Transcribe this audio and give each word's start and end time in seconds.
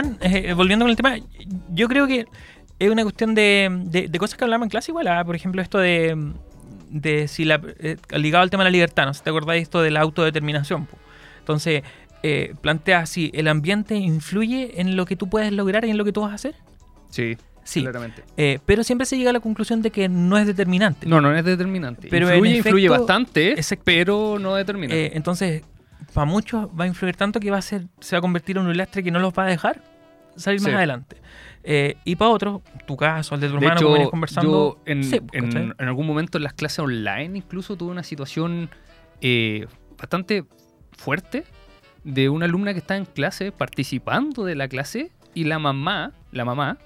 Iván, 0.00 0.18
eh, 0.20 0.52
volviendo 0.54 0.84
con 0.84 0.90
el 0.90 0.96
tema, 0.96 1.16
yo 1.74 1.88
creo 1.88 2.06
que 2.06 2.26
es 2.78 2.90
una 2.90 3.02
cuestión 3.02 3.34
de, 3.34 3.68
de- 3.86 4.08
de 4.08 4.18
cosas 4.18 4.36
que 4.38 4.44
hablamos 4.44 4.66
en 4.66 4.70
clase 4.70 4.90
igual. 4.90 5.06
ah, 5.08 5.24
Por 5.24 5.34
ejemplo, 5.36 5.62
esto 5.62 5.78
de, 5.78 6.16
de 6.90 7.28
si 7.28 7.44
la, 7.44 7.60
eh, 7.80 7.96
ligado 8.16 8.42
al 8.42 8.50
tema 8.50 8.62
de 8.64 8.70
la 8.70 8.72
libertad, 8.72 9.06
¿no? 9.06 9.12
Te 9.12 9.30
acordáis 9.30 9.62
esto 9.62 9.80
de 9.82 9.90
la 9.90 10.00
autodeterminación. 10.00 10.86
po. 10.86 10.98
Entonces, 11.38 11.82
eh, 12.22 12.54
plantea 12.60 13.06
si 13.06 13.30
el 13.34 13.48
ambiente 13.48 13.94
influye 13.96 14.80
en 14.80 14.96
lo 14.96 15.04
que 15.06 15.16
tú 15.16 15.28
puedes 15.28 15.52
lograr 15.52 15.84
y 15.84 15.90
en 15.90 15.96
lo 15.98 16.04
que 16.04 16.12
tú 16.12 16.22
vas 16.22 16.32
a 16.32 16.34
hacer. 16.34 16.54
Sí, 17.10 17.36
Sí. 17.64 17.82
claramente. 17.82 18.22
Eh, 18.36 18.58
pero 18.66 18.84
siempre 18.84 19.06
se 19.06 19.16
llega 19.16 19.30
a 19.30 19.32
la 19.32 19.40
conclusión 19.40 19.82
de 19.82 19.90
que 19.90 20.08
no 20.08 20.38
es 20.38 20.46
determinante. 20.46 21.06
No, 21.06 21.20
no 21.20 21.34
es 21.36 21.44
determinante. 21.44 22.08
Pero 22.10 22.32
influye, 22.44 22.88
bastante, 22.88 23.52
Exacto. 23.52 23.82
pero 23.84 24.38
no 24.38 24.54
determina. 24.54 24.94
Eh, 24.94 25.10
entonces, 25.14 25.62
para 26.16 26.24
muchos 26.24 26.68
va 26.68 26.84
a 26.84 26.86
influir 26.86 27.14
tanto 27.14 27.38
que 27.40 27.50
va 27.50 27.58
a 27.58 27.62
ser, 27.62 27.88
se 28.00 28.16
va 28.16 28.18
a 28.18 28.22
convertir 28.22 28.56
en 28.56 28.66
un 28.66 28.74
lastre 28.76 29.02
que 29.02 29.10
no 29.10 29.18
los 29.18 29.34
va 29.34 29.42
a 29.44 29.46
dejar 29.46 29.82
salir 30.34 30.60
Sí. 30.60 30.66
más 30.66 30.74
adelante. 30.76 31.16
Eh, 31.62 31.96
y 32.04 32.16
para 32.16 32.30
otros, 32.30 32.62
tu 32.86 32.96
caso, 32.96 33.34
el 33.34 33.40
de 33.42 33.48
tu 33.48 33.52
de 33.54 33.58
hermano, 33.66 33.74
hecho, 33.76 33.84
como 33.86 33.94
venís 33.94 34.08
conversando. 34.10 34.50
yo 34.50 34.78
en, 34.86 35.04
sí, 35.04 35.20
en- 35.32 35.44
¿cachai? 35.44 35.72
en 35.78 35.88
algún 35.88 36.06
momento 36.06 36.38
en 36.38 36.44
las 36.44 36.54
clases 36.54 36.78
online 36.78 37.36
incluso 37.38 37.76
tuve 37.76 37.90
una 37.90 38.02
situación 38.02 38.70
eh, 39.20 39.66
bastante 39.98 40.44
fuerte 40.96 41.44
de 42.04 42.28
una 42.30 42.44
alumna 42.46 42.72
que 42.72 42.78
está 42.78 42.96
en 42.96 43.04
clase 43.04 43.52
participando 43.52 44.44
de 44.44 44.54
la 44.54 44.68
clase 44.68 45.10
y 45.34 45.44
la 45.44 45.58
mamá, 45.58 46.12
la 46.32 46.44
mamá, 46.46 46.78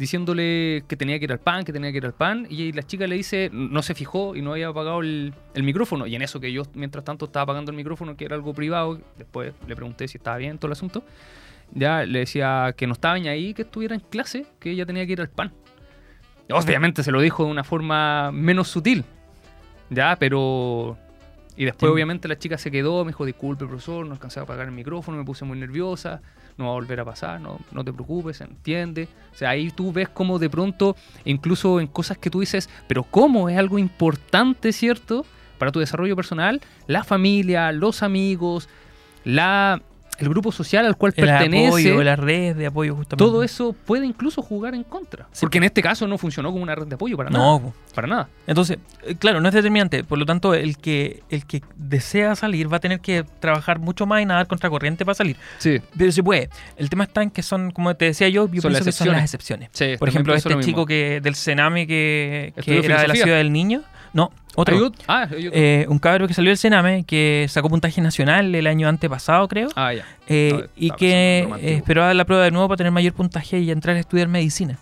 diciéndole 0.00 0.82
que 0.88 0.96
tenía 0.96 1.18
que 1.18 1.26
ir 1.26 1.32
al 1.32 1.40
pan, 1.40 1.62
que 1.62 1.74
tenía 1.74 1.92
que 1.92 1.98
ir 1.98 2.06
al 2.06 2.14
pan, 2.14 2.46
y 2.48 2.72
la 2.72 2.82
chica 2.82 3.06
le 3.06 3.16
dice, 3.16 3.50
no 3.52 3.82
se 3.82 3.94
fijó 3.94 4.34
y 4.34 4.40
no 4.40 4.52
había 4.52 4.68
apagado 4.68 5.02
el, 5.02 5.34
el 5.52 5.62
micrófono. 5.62 6.06
Y 6.06 6.16
en 6.16 6.22
eso 6.22 6.40
que 6.40 6.50
yo, 6.50 6.62
mientras 6.72 7.04
tanto, 7.04 7.26
estaba 7.26 7.42
apagando 7.42 7.70
el 7.70 7.76
micrófono, 7.76 8.16
que 8.16 8.24
era 8.24 8.34
algo 8.34 8.54
privado, 8.54 8.98
después 9.18 9.52
le 9.68 9.76
pregunté 9.76 10.08
si 10.08 10.16
estaba 10.16 10.38
bien 10.38 10.56
todo 10.56 10.68
el 10.68 10.72
asunto, 10.72 11.04
ya 11.74 12.04
le 12.04 12.20
decía 12.20 12.74
que 12.78 12.86
no 12.86 12.94
estaba 12.94 13.18
ni 13.18 13.28
ahí, 13.28 13.52
que 13.52 13.60
estuviera 13.62 13.94
en 13.94 14.00
clase, 14.00 14.46
que 14.58 14.70
ella 14.70 14.86
tenía 14.86 15.04
que 15.04 15.12
ir 15.12 15.20
al 15.20 15.28
pan. 15.28 15.52
Obviamente 16.50 17.02
se 17.02 17.12
lo 17.12 17.20
dijo 17.20 17.44
de 17.44 17.50
una 17.50 17.62
forma 17.62 18.32
menos 18.32 18.68
sutil, 18.68 19.04
ya, 19.90 20.16
pero... 20.18 20.96
Y 21.56 21.66
después 21.66 21.90
Sí. 21.90 21.92
obviamente 21.92 22.26
la 22.26 22.38
chica 22.38 22.56
se 22.56 22.70
quedó, 22.70 23.04
me 23.04 23.10
dijo, 23.10 23.26
disculpe 23.26 23.66
profesor, 23.66 24.06
no 24.06 24.12
alcancé 24.14 24.40
a 24.40 24.44
apagar 24.44 24.66
el 24.66 24.72
micrófono, 24.72 25.18
me 25.18 25.24
puse 25.24 25.44
muy 25.44 25.58
nerviosa, 25.58 26.22
no 26.60 26.66
va 26.66 26.72
a 26.72 26.74
volver 26.74 27.00
a 27.00 27.04
pasar, 27.04 27.40
no, 27.40 27.58
no 27.72 27.84
te 27.84 27.92
preocupes, 27.92 28.40
entiende. 28.40 29.08
O 29.32 29.36
sea, 29.36 29.50
ahí 29.50 29.70
tú 29.70 29.92
ves 29.92 30.08
como 30.08 30.38
de 30.38 30.48
pronto, 30.48 30.96
incluso 31.24 31.80
en 31.80 31.86
cosas 31.86 32.18
que 32.18 32.30
tú 32.30 32.40
dices, 32.40 32.68
pero 32.86 33.02
¿cómo? 33.02 33.48
Es 33.48 33.58
algo 33.58 33.78
importante, 33.78 34.72
¿cierto? 34.72 35.26
Para 35.58 35.72
tu 35.72 35.80
desarrollo 35.80 36.16
personal, 36.16 36.60
la 36.86 37.04
familia, 37.04 37.72
los 37.72 38.02
amigos, 38.02 38.68
la, 39.24 39.82
el 40.20 40.28
grupo 40.28 40.52
social 40.52 40.86
al 40.86 40.96
cual 40.96 41.12
el 41.16 41.26
pertenece. 41.26 41.66
apoyo, 41.68 42.02
la 42.02 42.16
red 42.16 42.56
de 42.56 42.66
apoyo, 42.66 42.94
justamente. 42.94 43.24
todo 43.24 43.42
eso 43.42 43.72
puede 43.72 44.06
incluso 44.06 44.42
jugar 44.42 44.74
en 44.74 44.84
contra. 44.84 45.26
Sí. 45.32 45.40
Porque 45.40 45.58
en 45.58 45.64
este 45.64 45.82
caso 45.82 46.06
no 46.06 46.18
funcionó 46.18 46.50
como 46.50 46.62
una 46.62 46.74
red 46.74 46.86
de 46.86 46.94
apoyo 46.94 47.16
para 47.16 47.30
nada. 47.30 47.44
No. 47.44 47.74
Para 47.94 48.06
nada. 48.06 48.28
entonces, 48.46 48.78
eh, 49.04 49.14
claro, 49.16 49.40
no 49.40 49.48
es 49.48 49.54
determinante. 49.54 50.04
Por 50.04 50.18
lo 50.18 50.26
tanto, 50.26 50.54
el 50.54 50.76
que, 50.76 51.22
el 51.30 51.46
que 51.46 51.62
desea 51.76 52.36
salir 52.36 52.72
va 52.72 52.76
a 52.76 52.80
tener 52.80 53.00
que 53.00 53.24
trabajar 53.40 53.78
mucho 53.78 54.06
más 54.06 54.22
y 54.22 54.26
nadar 54.26 54.46
contra 54.46 54.70
corriente 54.70 55.04
para 55.04 55.14
salir. 55.14 55.36
Sí. 55.58 55.80
Pero 55.96 56.12
se 56.12 56.22
puede. 56.22 56.50
El 56.76 56.90
tema 56.90 57.04
está 57.04 57.22
en 57.22 57.30
que 57.30 57.42
son, 57.42 57.70
como 57.70 57.94
te 57.96 58.04
decía 58.06 58.28
yo, 58.28 58.48
yo 58.48 58.60
Son 58.62 58.70
pienso 58.70 58.70
las 58.70 58.84
que 58.84 58.92
son 58.92 59.08
las 59.08 59.22
excepciones. 59.22 59.70
Sí, 59.72 59.96
Por 59.98 60.08
ejemplo, 60.08 60.34
este 60.34 60.58
chico 60.60 60.86
que 60.86 61.20
del 61.22 61.34
Sename 61.34 61.86
que, 61.86 62.52
que 62.62 62.78
era 62.84 63.00
de 63.02 63.08
la 63.08 63.14
ciudad 63.14 63.38
del 63.38 63.52
niño. 63.52 63.82
No, 64.12 64.32
otro. 64.56 64.76
Ot- 64.90 64.94
Ah. 65.06 65.28
Eh, 65.30 65.86
un 65.88 65.98
cabro 65.98 66.26
que 66.26 66.34
salió 66.34 66.50
del 66.50 66.58
Sename, 66.58 67.04
que 67.04 67.46
sacó 67.48 67.68
puntaje 67.68 68.00
nacional 68.00 68.54
el 68.54 68.66
año 68.66 68.88
antepasado, 68.88 69.46
creo. 69.48 69.68
ah, 69.76 69.92
ya. 69.94 70.04
eh, 70.26 70.50
no, 70.52 70.62
y 70.76 70.90
que 70.92 71.48
eh, 71.60 71.82
dar 71.94 72.14
la 72.16 72.24
prueba 72.24 72.44
de 72.44 72.50
nuevo 72.50 72.66
para 72.68 72.76
tener 72.78 72.92
mayor 72.92 73.12
puntaje 73.12 73.58
y 73.60 73.70
entrar 73.70 73.96
a 73.96 74.00
estudiar 74.00 74.28
medicina. 74.28 74.78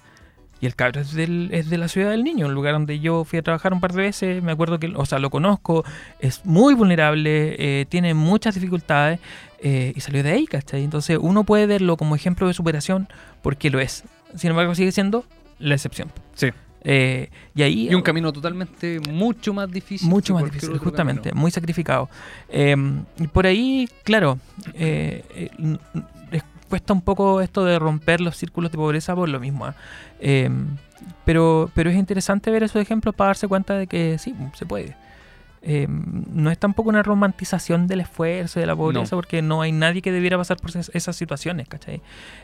Y 0.60 0.66
el 0.66 0.74
cabro 0.74 1.00
es, 1.00 1.12
del, 1.14 1.50
es 1.52 1.70
de 1.70 1.78
la 1.78 1.86
ciudad 1.86 2.10
del 2.10 2.24
niño, 2.24 2.46
un 2.46 2.54
lugar 2.54 2.72
donde 2.72 2.98
yo 2.98 3.22
fui 3.24 3.38
a 3.38 3.42
trabajar 3.42 3.72
un 3.72 3.80
par 3.80 3.92
de 3.92 4.02
veces. 4.02 4.42
Me 4.42 4.50
acuerdo 4.50 4.80
que, 4.80 4.92
o 4.96 5.06
sea, 5.06 5.20
lo 5.20 5.30
conozco, 5.30 5.84
es 6.18 6.44
muy 6.44 6.74
vulnerable, 6.74 7.54
eh, 7.58 7.86
tiene 7.88 8.12
muchas 8.14 8.56
dificultades 8.56 9.20
eh, 9.60 9.92
y 9.94 10.00
salió 10.00 10.22
de 10.24 10.32
ahí, 10.32 10.46
¿cachai? 10.46 10.82
Entonces 10.82 11.16
uno 11.20 11.44
puede 11.44 11.66
verlo 11.66 11.96
como 11.96 12.16
ejemplo 12.16 12.48
de 12.48 12.54
superación 12.54 13.06
porque 13.40 13.70
lo 13.70 13.78
es. 13.78 14.02
Sin 14.34 14.50
embargo, 14.50 14.74
sigue 14.74 14.90
siendo 14.90 15.24
la 15.60 15.74
excepción. 15.76 16.10
Sí. 16.34 16.48
Eh, 16.84 17.28
y 17.54 17.62
ahí 17.62 17.88
Y 17.90 17.94
un 17.94 18.02
camino 18.02 18.32
totalmente 18.32 19.00
mucho 19.10 19.52
más 19.52 19.70
difícil. 19.70 20.08
mucho 20.08 20.34
más 20.34 20.44
difícil, 20.44 20.78
justamente, 20.78 21.30
camino. 21.30 21.40
muy 21.40 21.50
sacrificado. 21.50 22.08
Eh, 22.48 22.76
y 23.18 23.26
por 23.26 23.46
ahí, 23.46 23.88
claro, 24.04 24.38
eh, 24.74 25.24
eh, 25.34 26.40
cuesta 26.68 26.92
un 26.92 27.00
poco 27.00 27.40
esto 27.40 27.64
de 27.64 27.78
romper 27.78 28.20
los 28.20 28.36
círculos 28.36 28.70
de 28.70 28.78
pobreza 28.78 29.14
por 29.14 29.28
lo 29.28 29.40
mismo. 29.40 29.66
¿ah? 29.66 29.74
Eh, 30.20 30.50
pero, 31.24 31.70
pero 31.74 31.90
es 31.90 31.96
interesante 31.96 32.50
ver 32.50 32.62
esos 32.62 32.80
ejemplos 32.80 33.14
para 33.14 33.28
darse 33.28 33.48
cuenta 33.48 33.74
de 33.74 33.86
que 33.86 34.18
sí, 34.18 34.34
se 34.54 34.66
puede. 34.66 34.96
Eh, 35.70 35.86
no 35.86 36.50
es 36.50 36.56
tampoco 36.56 36.88
una 36.88 37.02
romantización 37.02 37.88
del 37.88 38.00
esfuerzo 38.00 38.58
y 38.58 38.62
de 38.62 38.66
la 38.66 38.74
pobreza, 38.74 39.14
porque 39.14 39.42
no 39.42 39.60
hay 39.60 39.70
nadie 39.70 40.00
que 40.00 40.10
debiera 40.10 40.38
pasar 40.38 40.56
por 40.56 40.70
esas, 40.74 41.14
situaciones, 41.14 41.68
¿cachai? 41.68 42.00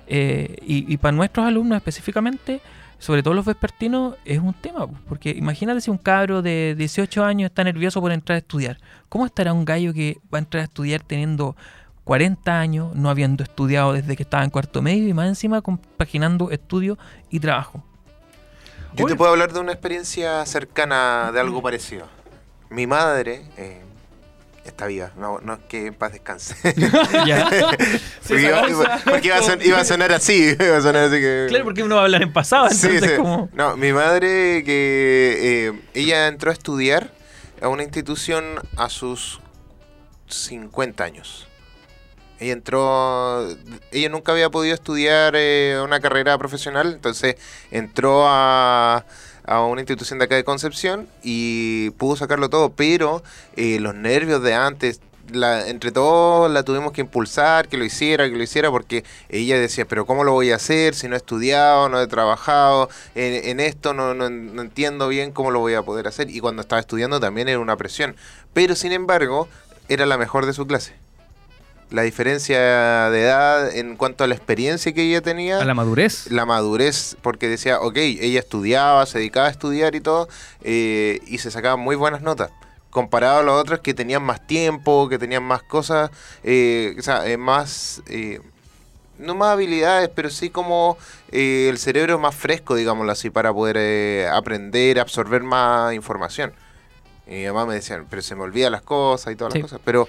Eh, 0.07 0.57
y, 0.61 0.93
y 0.93 0.99
para 0.99 1.17
nuestros 1.17 1.47
alumnos 1.47 1.79
específicamente, 1.79 2.61
sobre 2.99 3.23
todo 3.23 3.33
los 3.33 3.47
vespertinos, 3.47 4.17
es 4.27 4.41
un 4.41 4.53
tema, 4.53 4.87
po, 4.87 4.95
porque 5.09 5.31
imagínate 5.31 5.81
si 5.81 5.91
un 5.91 5.97
cabro 5.97 6.43
de 6.43 6.75
18 6.77 7.25
años 7.25 7.49
está 7.49 7.65
nervioso 7.65 7.99
por 8.03 8.13
entrar 8.13 8.35
a 8.35 8.39
estudiar. 8.41 8.77
¿Cómo 9.09 9.25
estará 9.25 9.55
un 9.55 9.65
gallo 9.65 9.95
que 9.95 10.19
va 10.33 10.37
a 10.37 10.41
entrar 10.41 10.61
a 10.61 10.65
estudiar 10.65 11.03
teniendo 11.03 11.57
40 12.05 12.61
años, 12.61 12.95
no 12.95 13.09
habiendo 13.09 13.43
estudiado 13.43 13.95
desde 13.95 14.17
que 14.17 14.23
estaba 14.23 14.45
en 14.45 14.51
cuarto 14.51 14.83
medio 14.83 15.09
y 15.09 15.15
más 15.15 15.29
encima 15.29 15.63
compaginando 15.63 16.51
estudio 16.51 16.99
y 17.31 17.41
trabajo? 17.41 17.83
Yo 18.95 19.07
te 19.07 19.17
puedo 19.17 19.31
hablar 19.31 19.55
de 19.55 19.61
una 19.61 19.73
experiencia 19.73 20.45
cercana 20.45 21.33
de 21.33 21.41
algo 21.41 21.63
parecido. 21.63 22.07
Mi 22.75 22.87
madre 22.87 23.43
eh, 23.57 23.83
está 24.65 24.87
viva, 24.87 25.13
no, 25.17 25.39
no 25.41 25.55
es 25.55 25.61
que 25.69 25.87
en 25.87 25.95
paz 25.95 26.13
descanse. 26.13 26.55
Porque 28.27 28.43
iba, 28.43 28.69
iba- 28.69 29.01
porque 29.05 29.27
iba 29.29 29.37
a, 29.37 29.43
son- 29.43 29.61
iba 29.63 29.79
a 29.81 29.85
sonar 29.85 30.13
así, 30.13 30.57
iba 30.61 30.77
a 30.77 30.81
sonar 30.81 31.05
así 31.05 31.17
que... 31.21 31.47
Claro, 31.49 31.65
porque 31.65 31.83
uno 31.83 31.97
va 31.97 32.03
a 32.03 32.05
hablar 32.05 32.23
en 32.23 32.33
pasado, 32.33 32.69
Sí, 32.71 32.87
entonces 32.87 33.11
sí. 33.11 33.17
como... 33.17 33.49
No, 33.53 33.77
mi 33.77 33.93
madre 33.93 34.63
que 34.65 35.69
eh, 35.69 35.81
ella 35.95 36.27
entró 36.29 36.51
a 36.51 36.55
estudiar 36.55 37.13
a 37.63 37.69
una 37.69 37.83
institución 37.83 38.45
a 38.77 38.89
sus 38.89 39.41
50 40.29 41.05
años. 41.05 41.47
Ella 42.41 42.53
entró, 42.55 43.47
ella 43.93 44.09
nunca 44.09 44.33
había 44.33 44.51
podido 44.51 44.75
estudiar 44.75 45.35
eh, 45.37 45.81
una 45.85 46.01
carrera 46.01 46.37
profesional, 46.37 46.93
entonces 46.93 47.37
entró 47.71 48.25
a, 48.27 49.05
a 49.47 49.63
una 49.65 49.81
institución 49.81 50.19
de 50.19 50.27
acá 50.27 50.37
de 50.37 50.45
Concepción 50.45 51.09
y 51.23 51.91
pudo 51.91 52.17
sacarlo 52.17 52.49
todo, 52.51 52.71
pero 52.71 53.23
eh, 53.57 53.79
los 53.81 53.95
nervios 53.95 54.43
de 54.43 54.55
antes, 54.55 55.01
entre 55.33 55.91
todos 55.91 56.51
la 56.51 56.65
tuvimos 56.65 56.93
que 56.93 57.01
impulsar, 57.01 57.69
que 57.69 57.77
lo 57.79 57.85
hiciera, 57.85 58.29
que 58.29 58.37
lo 58.37 58.43
hiciera, 58.43 58.71
porque 58.71 59.05
ella 59.31 59.59
decía, 59.59 59.87
pero 59.87 60.05
¿cómo 60.07 60.23
lo 60.25 60.33
voy 60.33 60.51
a 60.51 60.57
hacer 60.57 60.95
si 60.95 61.09
no 61.09 61.15
he 61.15 61.17
estudiado, 61.17 61.89
no 61.89 62.01
he 62.01 62.07
trabajado 62.07 62.91
en, 63.15 63.49
en 63.49 63.61
esto, 63.61 63.95
no, 63.95 64.13
no- 64.15 64.29
no 64.29 64.63
entiendo 64.63 65.09
bien 65.09 65.33
cómo 65.33 65.51
lo 65.51 65.61
voy 65.61 65.75
a 65.75 65.83
poder 65.83 66.09
hacer? 66.09 66.29
Y 66.31 66.41
cuando 66.41 66.61
estaba 66.63 66.81
estudiando 66.81 67.21
también 67.21 67.49
era 67.49 67.59
una 67.59 67.77
presión, 67.77 68.17
pero 68.53 68.75
sin 68.75 68.93
embargo 68.93 69.49
era 69.89 70.05
la 70.07 70.19
mejor 70.19 70.45
de 70.47 70.53
su 70.53 70.67
clase. 70.67 70.95
La 71.91 72.03
diferencia 72.03 72.59
de 73.11 73.21
edad 73.23 73.75
en 73.77 73.97
cuanto 73.97 74.25
a 74.25 74.27
la 74.27 74.35
experiencia 74.35 74.93
que 74.93 75.03
ella 75.03 75.21
tenía 75.21 75.61
A 75.61 75.65
la 75.65 75.75
madurez. 75.75 76.31
la 76.31 76.45
madurez, 76.45 77.17
porque 77.23 77.49
decía, 77.49 77.81
ok, 77.81 77.97
ella 77.99 78.41
estudiaba, 78.41 79.07
se 79.07 79.19
dedicaba 79.19 79.47
a 79.47 79.51
estudiar 79.51 79.95
y 79.95 80.01
todo, 80.01 80.29
eh, 80.63 81.21
y 81.27 81.39
se 81.39 81.51
sacaban 81.51 81.81
muy 81.81 81.95
buenas 81.95 82.23
notas. 82.23 82.51
Comparado 82.91 83.39
a 83.39 83.43
los 83.43 83.61
otros 83.61 83.81
que 83.81 83.93
tenían 83.95 84.23
más 84.23 84.45
tiempo, 84.47 85.09
que 85.09 85.19
tenían 85.19 85.43
más 85.45 85.63
cosas, 85.63 86.11
eh, 86.43 86.97
o 86.99 87.03
sea, 87.03 87.27
eh, 87.29 87.37
más, 87.37 88.03
eh, 88.09 88.41
no 89.19 89.35
más 89.37 89.51
habilidades, 89.53 90.09
pero 90.15 90.31
sí 90.31 90.51
como 90.51 90.97
eh, 91.31 91.69
el 91.71 91.79
cerebro 91.79 92.19
más 92.19 92.35
fresco, 92.35 92.75
digámoslo 92.75 93.13
así, 93.13 93.31
para 93.31 93.53
poder 93.53 93.77
eh, 93.79 94.29
aprender, 94.33 94.99
absorber 94.99 95.43
más 95.43 95.93
información. 95.95 96.53
Y 97.27 97.45
mamá 97.47 97.67
me 97.67 97.75
decían, 97.75 98.07
pero 98.11 98.21
se 98.23 98.35
me 98.35 98.43
olvidan 98.43 98.73
las 98.73 98.83
cosas 98.83 99.33
y 99.33 99.37
todas 99.37 99.53
Sí. 99.53 99.61
las 99.61 99.71
cosas. 99.71 99.81
Pero 99.85 100.09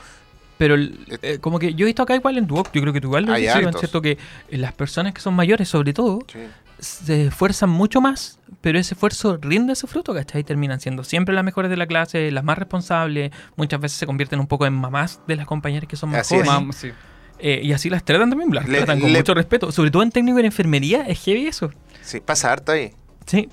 Pero 0.58 0.76
el- 0.76 0.98
eh, 1.22 1.38
como 1.42 1.60
que 1.60 1.74
yo 1.74 1.86
he 1.86 1.88
visto 1.88 2.02
acá 2.04 2.16
igual 2.16 2.38
en 2.38 2.48
Duoc, 2.48 2.70
yo 2.74 2.82
creo 2.82 2.94
que 2.94 3.02
tú 3.02 3.08
igual 3.08 3.26
lo 3.26 3.32
has 3.32 3.38
Hay 3.38 3.42
visto, 3.44 3.58
Iván, 3.60 3.68
hartos. 3.68 3.82
¿cierto? 3.82 4.02
Que 4.02 4.18
las 4.50 4.74
personas 4.74 5.14
que 5.14 5.20
son 5.22 5.34
mayores, 5.34 5.68
sobre 5.68 5.92
todo, 5.94 6.20
sí, 6.32 6.40
se 6.80 7.28
esfuerzan 7.28 7.70
mucho 7.70 8.00
más, 8.02 8.40
pero 8.62 8.80
ese 8.80 8.94
esfuerzo 8.94 9.38
rinde 9.42 9.76
su 9.76 9.88
fruto, 9.88 10.14
¿cachai? 10.14 10.44
Terminan 10.44 10.80
siendo 10.80 11.04
siempre 11.04 11.36
las 11.36 11.44
mejores 11.44 11.70
de 11.70 11.78
la 11.78 11.88
clase, 11.88 12.32
las 12.32 12.44
más 12.44 12.58
responsables, 12.58 13.32
muchas 13.58 13.80
veces 13.82 13.98
se 13.98 14.06
convierten 14.06 14.40
un 14.40 14.48
poco 14.48 14.66
en 14.66 14.74
mamás 14.74 15.20
de 15.28 15.36
las 15.36 15.46
compañeras 15.46 15.88
que 15.90 15.96
son 15.98 16.12
más 16.12 16.22
Así 16.22 16.36
es. 16.36 16.48
jóvenes. 16.48 16.70
Mam- 16.70 16.74
sí. 16.74 16.92
Eh, 17.40 17.60
y 17.64 17.74
así 17.74 17.90
las 17.90 18.04
tratan 18.06 18.30
también, 18.30 18.54
las 18.56 18.66
Le- 18.70 18.78
tratan 18.78 19.02
con 19.02 19.12
le- 19.12 19.20
mucho 19.20 19.34
respeto, 19.34 19.72
sobre 19.74 19.92
todo 19.92 20.04
en 20.04 20.12
técnico 20.12 20.40
en 20.40 20.46
enfermería, 20.46 21.02
es 21.02 21.22
heavy 21.24 21.48
eso. 21.48 21.70
sí, 22.02 22.22
pasa 22.22 22.52
harto 22.54 22.72
ahí. 22.72 22.92
Sí, 23.26 23.50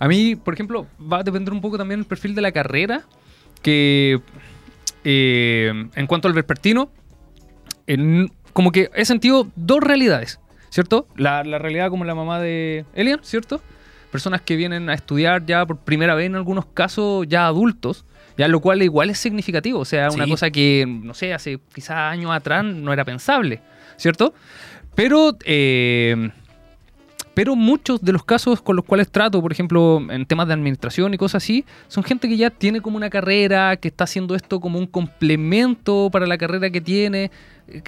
A 0.00 0.08
mí, 0.08 0.34
por 0.34 0.54
ejemplo, 0.54 0.86
va 1.00 1.18
a 1.18 1.22
depender 1.22 1.52
un 1.52 1.60
poco 1.60 1.76
también 1.78 2.00
el 2.00 2.06
perfil 2.06 2.34
de 2.34 2.40
la 2.40 2.50
carrera, 2.52 3.02
que 3.62 4.20
eh, 5.04 5.72
en 5.94 6.06
cuanto 6.06 6.28
al 6.28 6.34
vespertino, 6.34 6.90
en- 7.86 8.30
como 8.52 8.72
que 8.72 8.90
he 8.94 9.04
sentido 9.04 9.48
dos 9.56 9.80
realidades. 9.80 10.40
¿cierto? 10.70 11.08
La, 11.16 11.42
la 11.42 11.58
realidad 11.58 11.90
como 11.90 12.04
la 12.04 12.14
mamá 12.14 12.38
de 12.38 12.84
Elian, 12.94 13.18
¿cierto? 13.24 13.60
Personas 14.12 14.40
que 14.40 14.54
vienen 14.54 14.88
a 14.88 14.94
estudiar 14.94 15.44
ya 15.44 15.66
por 15.66 15.78
primera 15.78 16.14
vez 16.14 16.26
en 16.26 16.36
algunos 16.36 16.64
casos 16.66 17.26
ya 17.28 17.46
adultos, 17.46 18.04
ya 18.38 18.46
lo 18.46 18.60
cual 18.60 18.80
igual 18.82 19.10
es 19.10 19.18
significativo, 19.18 19.80
o 19.80 19.84
sea, 19.84 20.10
una 20.12 20.26
Sí. 20.26 20.30
cosa 20.30 20.50
que, 20.52 20.84
no 20.86 21.12
sé, 21.12 21.34
hace 21.34 21.58
quizás 21.74 21.96
años 21.96 22.30
atrás 22.30 22.64
no 22.64 22.92
era 22.92 23.04
pensable, 23.04 23.60
¿cierto? 23.96 24.32
Pero, 24.94 25.36
eh, 25.44 26.30
pero 27.40 27.56
muchos 27.56 28.02
de 28.02 28.12
los 28.12 28.22
casos 28.22 28.60
con 28.60 28.76
los 28.76 28.84
cuales 28.84 29.10
trato, 29.10 29.40
por 29.40 29.50
ejemplo, 29.50 30.02
en 30.10 30.26
temas 30.26 30.46
de 30.46 30.52
administración 30.52 31.14
y 31.14 31.16
cosas 31.16 31.42
así, 31.42 31.64
son 31.88 32.04
gente 32.04 32.28
que 32.28 32.36
ya 32.36 32.50
tiene 32.50 32.82
como 32.82 32.98
una 32.98 33.08
carrera, 33.08 33.78
que 33.78 33.88
está 33.88 34.04
haciendo 34.04 34.34
esto 34.34 34.60
como 34.60 34.78
un 34.78 34.86
complemento 34.86 36.10
para 36.12 36.26
la 36.26 36.36
carrera 36.36 36.68
que 36.68 36.82
tiene. 36.82 37.30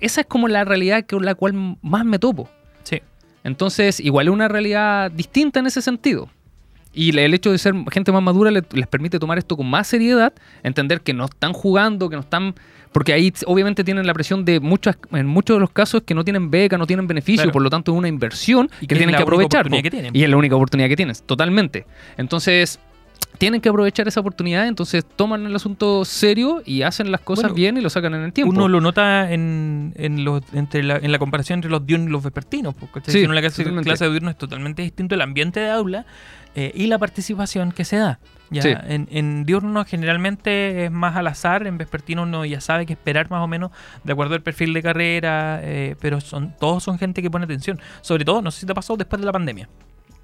Esa 0.01 0.23
es 0.23 0.27
como 0.27 0.49
la 0.49 0.65
realidad 0.65 1.05
con 1.07 1.27
la 1.27 1.35
cual 1.35 1.77
más 1.83 2.07
me 2.07 2.19
topo. 2.19 2.49
Sí. 2.83 3.03
Entonces, 3.45 4.01
igual 4.01 4.29
es 4.29 4.33
una 4.33 4.49
realidad 4.49 5.11
distinta 5.11 5.61
en 5.61 5.67
ese 5.67 5.83
sentido. 5.83 6.31
Y 6.95 7.17
el 7.19 7.33
hecho 7.35 7.51
de 7.51 7.59
ser 7.59 7.75
gente 7.91 8.13
más 8.13 8.23
madura 8.23 8.51
le- 8.51 8.65
les 8.73 8.87
permite 8.87 9.19
tomar 9.19 9.39
esto 9.39 9.57
con 9.57 9.69
más 9.69 9.87
seriedad, 9.87 10.33
entender 10.63 11.01
que 11.01 11.15
no 11.15 11.25
están 11.25 11.53
jugando, 11.53 12.09
que 12.11 12.17
no 12.17 12.21
están... 12.23 12.55
Porque 12.93 13.15
ahí 13.15 13.33
obviamente 13.47 13.85
tienen 13.85 14.07
la 14.07 14.13
presión 14.13 14.45
de 14.45 14.61
muchas, 14.61 14.99
en 15.13 15.27
muchos 15.27 15.57
de 15.57 15.61
los 15.61 15.71
casos 15.71 16.03
que 16.05 16.15
no 16.15 16.25
tienen 16.25 16.51
beca, 16.51 16.77
no 16.77 16.87
tienen 16.87 17.07
beneficio, 17.07 17.45
Claro. 17.45 17.53
por 17.53 17.63
lo 17.63 17.71
tanto 17.71 17.93
es 17.93 17.97
una 17.99 18.09
inversión 18.09 18.69
Y 18.83 18.87
que 18.87 18.97
tienen 18.97 19.17
que 19.17 19.23
aprovechar. 19.23 19.71
que 19.71 19.91
tienen. 19.91 20.15
Y 20.15 20.23
es 20.23 20.29
la 20.29 20.37
única 20.37 20.55
oportunidad 20.57 20.89
que 20.91 20.97
tienes, 20.97 21.23
totalmente. 21.23 21.87
Entonces, 22.19 22.79
tienen 23.39 23.63
que 23.63 23.71
aprovechar 23.71 24.07
esa 24.09 24.21
oportunidad, 24.21 24.69
entonces 24.69 25.07
toman 25.17 25.47
el 25.47 25.57
asunto 25.57 26.05
serio 26.05 26.63
y 26.67 26.83
hacen 26.83 27.11
las 27.11 27.23
cosas 27.23 27.45
Bueno, 27.45 27.55
bien 27.55 27.77
y 27.79 27.81
lo 27.81 27.89
sacan 27.89 28.13
en 28.15 28.25
el 28.25 28.33
tiempo. 28.35 28.53
Uno 28.53 28.69
lo 28.69 28.83
nota 28.83 29.33
en, 29.33 29.95
en, 29.97 30.23
los, 30.25 30.43
entre 30.53 30.83
la, 30.83 30.97
en 30.99 31.11
la 31.11 31.19
comparación 31.19 31.57
entre 31.59 31.71
los 31.71 31.87
diurnos 31.87 32.09
y 32.09 32.13
los 32.13 32.23
vespertinos. 32.23 32.75
Porque 32.75 33.01
Sí, 33.11 33.21
si 33.21 33.25
uno 33.25 33.33
la 33.33 33.41
clase, 33.41 33.65
clase 33.65 34.05
de 34.05 34.11
diurno 34.11 34.29
es 34.31 34.37
totalmente 34.37 34.83
distinto 34.83 35.15
el 35.15 35.23
ambiente 35.23 35.61
de 35.61 35.71
aula 35.71 36.05
eh, 36.55 36.73
y 36.75 36.87
la 36.87 36.99
participación 36.99 37.73
que 37.73 37.85
se 37.85 37.97
da. 37.97 38.19
Ya, 38.51 38.61
Sí. 38.63 38.69
en, 38.69 39.09
en 39.11 39.47
diurno 39.47 39.85
generalmente 39.87 40.85
es 40.85 40.91
más 40.91 41.17
al 41.17 41.27
azar, 41.27 41.67
en 41.67 41.79
vespertino 41.79 42.25
uno 42.25 42.45
ya 42.45 42.61
sabe 42.61 42.85
qué 42.85 42.93
esperar 42.93 43.31
más 43.31 43.41
o 43.43 43.47
menos 43.47 43.71
de 44.05 44.13
acuerdo 44.13 44.35
al 44.35 44.43
perfil 44.43 44.75
de 44.75 44.83
carrera, 44.83 45.61
eh, 45.63 45.97
pero 46.01 46.21
son 46.21 46.55
todos 46.61 46.83
son 46.83 46.99
gente 46.99 47.23
que 47.23 47.31
pone 47.31 47.47
atención. 47.47 47.81
Sobre 48.03 48.27
todo, 48.27 48.43
no 48.43 48.51
sé 48.51 48.61
si 48.61 48.67
te 48.67 48.75
pasó 48.75 48.97
después 48.99 49.21
de 49.21 49.27
la 49.27 49.33
pandemia. 49.33 49.69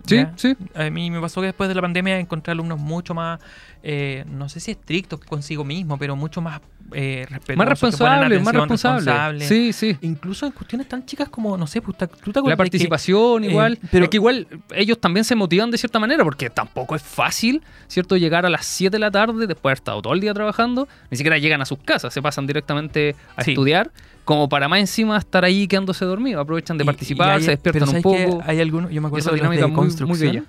Sí, 0.09 0.17
¿ya? 0.17 0.33
sí. 0.37 0.57
A 0.75 0.91
mí 0.91 1.11
me 1.11 1.21
pasó 1.21 1.41
que 1.41 1.47
después 1.49 1.69
de 1.69 1.75
la 1.75 1.83
pandemia 1.83 2.19
encontré 2.19 2.53
alumnos 2.53 2.79
mucho 2.79 3.15
más, 3.15 3.39
eh, 3.83 4.25
no 4.29 4.49
sé 4.49 4.61
si 4.61 4.71
estrictos 4.73 5.21
consigo 5.21 5.65
mismo, 5.65 5.99
pero 5.99 6.17
mucho 6.17 6.41
más 6.41 6.61
eh, 6.93 7.27
respetuosos. 7.29 7.57
Más 7.59 7.69
responsables, 7.69 8.43
más 8.43 8.55
responsables. 8.55 9.47
Sí, 9.49 9.73
sí. 9.75 9.97
Incluso 10.01 10.47
en 10.47 10.53
cuestiones 10.53 10.89
tan 10.89 11.05
chicas 11.05 11.29
como, 11.29 11.57
no 11.59 11.67
sé, 11.67 11.83
pues, 11.83 11.99
¿tú 11.99 12.33
te 12.33 12.41
La 12.41 12.51
que- 12.51 12.57
participación 12.57 13.45
eh, 13.45 13.49
igual. 13.51 13.79
pero- 13.91 14.05
es 14.05 14.11
que 14.11 14.17
igual 14.17 14.47
ellos 14.75 14.99
también 14.99 15.25
se 15.25 15.35
motivan 15.35 15.71
de 15.71 15.77
cierta 15.77 15.99
manera, 15.99 16.25
porque 16.25 16.49
tampoco 16.49 16.97
es 16.97 17.03
fácil, 17.03 17.63
¿cierto? 17.89 18.17
Llegar 18.17 18.47
a 18.47 18.49
las 18.51 18.65
7 18.65 18.93
de 18.97 19.01
la 19.01 19.11
tarde, 19.11 19.47
después 19.47 19.63
de 19.63 19.69
haber 19.69 19.77
estado 19.79 20.01
todo 20.03 20.15
el 20.15 20.21
día 20.21 20.33
trabajando, 20.33 20.89
ni 21.11 21.19
siquiera 21.19 21.37
llegan 21.37 21.61
a 21.61 21.67
sus 21.67 21.79
casas, 21.81 22.15
se 22.15 22.23
pasan 22.23 22.47
directamente 22.47 23.15
a 23.37 23.45
Sí. 23.45 23.51
estudiar, 23.51 23.91
como 24.29 24.47
para 24.47 24.69
más 24.69 24.79
encima 24.81 25.17
estar 25.17 25.43
ahí 25.43 25.67
quedándose 25.67 26.05
dormidos. 26.05 26.43
Aprovechan 26.43 26.77
de 26.77 26.85
y- 26.85 26.87
participar, 26.87 27.29
y 27.29 27.31
hay- 27.37 27.43
se 27.45 27.51
despiertan 27.53 27.89
un 27.89 28.03
poco. 28.03 28.43
Hay 28.45 28.61
algunos, 28.61 28.91
yo 28.93 29.01
me 29.01 29.07
acuerdo 29.09 29.21
esa 29.31 29.31
de 29.35 29.39
los 29.39 29.51
de 29.57 29.67
muy- 29.69 29.71
muy 29.71 29.87
construcción, 29.87 30.33
bella. 30.35 30.45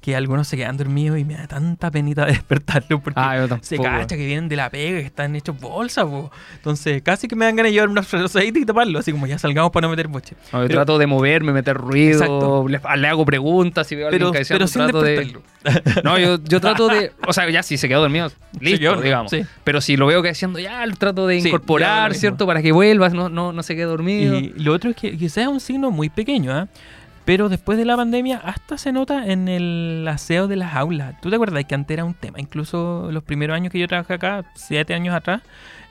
Que 0.00 0.16
algunos 0.16 0.48
se 0.48 0.56
quedan 0.56 0.76
dormidos 0.78 1.18
y 1.18 1.24
me 1.24 1.34
da 1.34 1.46
tanta 1.46 1.90
penita 1.90 2.24
de 2.24 2.32
despertarlos 2.32 3.00
porque 3.02 3.20
Ah, 3.20 3.46
yo 3.46 3.58
se 3.60 3.78
cacha 3.78 4.16
que 4.16 4.24
vienen 4.26 4.48
de 4.48 4.56
la 4.56 4.70
pega, 4.70 4.98
que 5.00 5.04
están 5.06 5.36
hechos 5.36 5.60
bolsa, 5.60 6.06
po. 6.06 6.30
Entonces, 6.56 7.02
casi 7.02 7.28
que 7.28 7.36
me 7.36 7.44
dan 7.44 7.56
ganas 7.56 7.70
de 7.70 7.74
llevar 7.74 7.88
un 7.90 7.98
aceite 7.98 8.58
y 8.60 8.64
taparlo, 8.64 8.98
así 8.98 9.12
como 9.12 9.26
ya 9.26 9.38
salgamos 9.38 9.70
para 9.72 9.86
no 9.86 9.90
meter 9.90 10.08
boche. 10.08 10.36
No, 10.52 10.62
yo 10.62 10.68
Pero- 10.68 10.78
trato 10.78 10.98
de 10.98 11.06
moverme, 11.06 11.52
meter 11.52 11.76
ruido, 11.76 12.12
Exacto. 12.22 12.66
le, 12.68 12.80
le 12.96 13.08
hago 13.08 13.26
preguntas 13.26 13.86
si 13.86 13.94
veo 13.94 14.06
a 14.06 14.08
alguien 14.08 14.20
Pero, 14.20 14.32
cabeceando, 14.32 14.58
pero 14.64 14.68
sin 14.68 14.82
trato 14.82 15.02
de... 15.02 15.38
No, 16.04 16.18
yo, 16.18 16.38
yo 16.44 16.60
trato 16.60 16.88
de... 16.88 17.12
O 17.26 17.32
sea, 17.34 17.48
ya 17.50 17.62
si 17.62 17.76
se 17.76 17.86
quedó 17.86 18.00
dormido, 18.00 18.32
listo, 18.58 18.78
quedó, 18.80 19.02
digamos. 19.02 19.30
sí. 19.30 19.42
Pero 19.64 19.82
si 19.82 19.96
lo 19.98 20.06
veo 20.06 20.22
que 20.22 20.30
haciendo 20.30 20.58
ya, 20.58 20.86
lo 20.86 20.96
trato 20.96 21.26
de 21.26 21.40
Sí, 21.42 21.48
incorporar, 21.48 22.08
mismo. 22.10 22.20
¿cierto? 22.20 22.46
Para 22.46 22.62
que 22.62 22.72
vuelvas, 22.72 23.12
no, 23.12 23.28
no, 23.28 23.52
no 23.52 23.62
se 23.62 23.74
quede 23.76 23.84
dormido. 23.84 24.36
Y 24.38 24.54
lo 24.56 24.72
otro 24.72 24.90
es 24.90 24.96
que 24.96 25.16
quizás 25.16 25.38
es 25.44 25.48
un 25.48 25.60
signo 25.60 25.90
muy 25.90 26.08
pequeño, 26.08 26.52
¿ah? 26.52 26.68
Pero 27.30 27.48
después 27.48 27.78
de 27.78 27.84
la 27.84 27.96
pandemia 27.96 28.38
hasta 28.38 28.76
se 28.76 28.90
nota 28.90 29.24
en 29.28 29.46
el 29.46 30.04
aseo 30.10 30.48
de 30.48 30.56
las 30.56 30.74
aulas. 30.74 31.14
¿Tú 31.20 31.30
te 31.30 31.36
acuerdas 31.36 31.64
que 31.64 31.76
antes 31.76 31.94
era 31.94 32.04
un 32.04 32.14
tema? 32.14 32.40
Incluso 32.40 33.08
los 33.12 33.22
primeros 33.22 33.54
años 33.54 33.70
que 33.70 33.78
yo 33.78 33.86
trabajé 33.86 34.14
acá, 34.14 34.44
siete 34.56 34.94
años 34.94 35.14
atrás, 35.14 35.40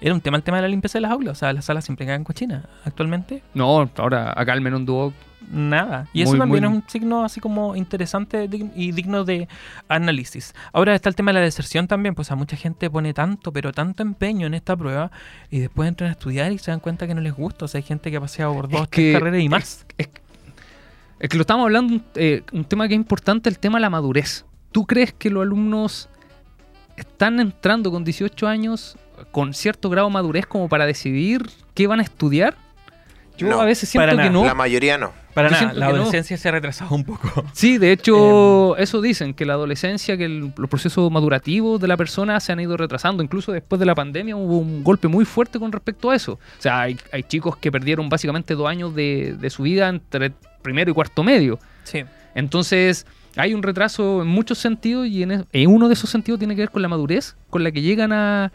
era 0.01 0.13
un 0.13 0.19
tema 0.19 0.36
el 0.36 0.44
tema 0.44 0.57
de 0.57 0.63
la 0.63 0.68
limpieza 0.68 0.97
de 0.97 1.03
las 1.03 1.12
aulas. 1.12 1.38
O 1.38 1.39
sea, 1.39 1.53
las 1.53 1.63
salas 1.63 1.86
siempre 1.86 2.06
quedan 2.06 2.25
cochinas. 2.25 2.65
Actualmente, 2.83 3.41
No, 3.53 3.89
ahora 3.95 4.33
acá 4.36 4.51
al 4.51 4.59
menos 4.59 4.81
un 4.81 4.86
dúo. 4.86 5.13
nada. 5.50 6.07
Y 6.12 6.24
eso 6.24 6.31
Muy, 6.31 6.39
también 6.39 6.65
muy- 6.65 6.77
es 6.77 6.83
un 6.83 6.89
signo 6.89 7.24
así 7.24 7.39
como 7.39 7.74
interesante 7.77 8.50
dig- 8.50 8.74
y 8.75 8.92
digno 8.92 9.24
de 9.24 9.47
análisis. 9.88 10.53
Ahora 10.74 10.94
está 10.94 11.07
el 11.07 11.15
tema 11.15 11.30
de 11.31 11.35
la 11.39 11.45
deserción 11.45 11.88
también. 11.88 12.15
Pues 12.15 12.31
a 12.31 12.35
mucha 12.35 12.57
gente 12.57 12.89
pone 12.89 13.13
tanto, 13.13 13.53
pero 13.53 13.71
tanto 13.71 14.03
empeño 14.03 14.45
en 14.45 14.56
esta 14.56 14.75
prueba 14.75 15.09
y 15.50 15.59
después 15.59 15.88
entran 15.88 16.09
a 16.09 16.12
estudiar 16.12 16.51
y 16.51 16.57
se 16.57 16.69
dan 16.71 16.81
cuenta 16.81 17.07
que 17.07 17.15
no 17.15 17.21
les 17.21 17.33
gusta. 17.33 17.63
O 17.63 17.68
sea, 17.69 17.80
hay 17.80 17.83
gente 17.83 18.12
que 18.12 18.18
ha 18.18 18.21
paseado 18.21 18.53
por 18.53 18.68
dos, 18.68 18.89
tres 18.89 19.13
que- 19.13 19.13
carreras 19.13 19.42
y 19.42 19.47
más. 19.47 19.85
Es, 19.97 20.09
es 20.09 20.09
que 21.27 21.36
lo 21.38 21.42
estamos 21.42 21.63
hablando, 21.66 22.01
eh, 22.16 22.44
un 22.54 22.63
tema 22.63 22.88
que 22.88 22.94
es 22.94 23.00
importante, 23.00 23.50
el 23.50 23.60
tema 23.60 23.77
de 23.77 23.81
la 23.81 23.89
madurez. 23.89 24.45
¿Tú 24.71 24.86
crees 24.86 25.12
que 25.12 25.30
los 25.30 25.42
alumnos 25.44 26.07
están 26.95 27.39
entrando 27.39 27.92
con 27.92 28.04
18 28.04 28.48
años 28.48 28.98
con 29.31 29.54
cierto 29.54 29.89
grado 29.89 30.07
de 30.07 30.13
madurez 30.13 30.45
como 30.45 30.69
para 30.69 30.86
decidir 30.86 31.50
qué 31.74 31.88
van 31.88 32.00
a 32.00 32.04
estudiar? 32.04 32.56
Yo 33.38 33.48
No, 33.48 33.62
a 33.62 33.66
veces 33.66 33.92
para 33.94 34.12
siento 34.13 34.24
que 34.24 34.30
no. 34.33 34.45
La 34.45 34.54
mayoría 34.54 34.98
no. 34.98 35.12
Para 35.33 35.50
Yo 35.50 35.56
nada, 35.62 35.74
la 35.74 35.86
no. 35.88 35.95
adolescencia 35.95 36.36
se 36.38 36.50
ha 36.50 36.51
retrasado 36.51 36.94
un 36.94 37.06
poco. 37.06 37.45
Sí, 37.54 37.77
de 37.77 37.92
hecho, 37.94 38.75
Em. 38.75 38.83
eso 38.83 39.00
dicen, 39.01 39.33
que 39.33 39.45
la 39.45 39.54
adolescencia, 39.54 40.18
que 40.18 40.25
el- 40.25 40.54
los 40.57 40.69
procesos 40.69 41.10
madurativos 41.12 41.80
de 41.80 41.88
la 41.88 41.95
persona 41.95 42.39
se 42.42 42.51
han 42.51 42.60
ido 42.60 42.75
retrasando. 42.75 43.24
Incluso 43.24 43.51
después 43.54 43.80
de 43.80 43.86
la 43.86 43.95
pandemia 43.95 44.36
hubo 44.36 44.57
un 44.57 44.83
golpe 44.83 45.07
muy 45.07 45.24
fuerte 45.25 45.57
con 45.60 45.71
respecto 45.71 46.10
a 46.12 46.16
eso. 46.16 46.33
O 46.33 46.62
sea, 46.62 46.81
hay, 46.81 46.98
hay 47.13 47.24
chicos 47.24 47.56
que 47.57 47.71
perdieron 47.71 48.10
básicamente 48.10 48.56
dos 48.56 48.68
años 48.68 48.94
de, 48.94 49.36
de 49.39 49.50
su 49.50 49.63
vida 49.63 49.88
entre 49.88 50.33
primero 50.61 50.91
y 50.91 50.94
cuarto 50.94 51.23
medio. 51.23 51.59
Sí. 51.83 52.03
Entonces, 52.35 53.06
hay 53.35 53.53
un 53.53 53.63
retraso 53.63 54.21
en 54.21 54.27
muchos 54.27 54.57
sentidos 54.57 55.07
y 55.07 55.23
en, 55.23 55.45
en 55.51 55.69
uno 55.69 55.88
de 55.88 55.94
esos 55.94 56.09
sentidos 56.09 56.39
tiene 56.39 56.56
que 56.56 56.61
ver 56.61 56.71
con 56.71 56.81
la 56.81 56.88
madurez 56.88 57.35
con 57.50 57.63
la 57.63 57.71
que 57.71 57.81
llegan 57.81 58.11
a, 58.13 58.51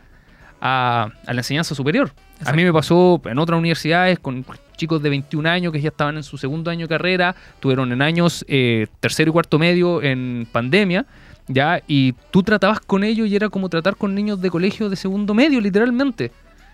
a- 0.60 1.10
a 1.26 1.32
la 1.32 1.40
enseñanza 1.40 1.74
superior. 1.74 2.12
A 2.44 2.52
mí 2.52 2.64
me 2.64 2.72
pasó 2.72 3.20
en 3.24 3.38
otras 3.38 3.58
universidades 3.58 4.18
con 4.18 4.44
chicos 4.76 5.02
de 5.02 5.08
21 5.08 5.48
años 5.48 5.72
que 5.72 5.80
ya 5.80 5.88
estaban 5.88 6.16
en 6.16 6.22
su 6.24 6.36
segundo 6.36 6.70
año 6.70 6.86
de 6.86 6.88
carrera, 6.88 7.34
tuvieron 7.60 7.92
en 7.92 8.02
años 8.02 8.44
eh, 8.48 8.88
tercero 9.00 9.30
y 9.30 9.32
cuarto 9.32 9.58
medio 9.58 10.02
en 10.02 10.46
pandemia, 10.50 11.06
ya, 11.46 11.80
y 11.86 12.12
tú 12.30 12.42
tratabas 12.42 12.80
con 12.80 13.04
ellos 13.04 13.28
y 13.28 13.36
era 13.36 13.48
como 13.50 13.68
tratar 13.68 13.96
con 13.96 14.14
niños 14.14 14.40
de 14.40 14.50
colegio 14.50 14.88
de 14.88 14.96
segundo 14.96 15.32
medio, 15.34 15.60
literalmente. 15.60 16.32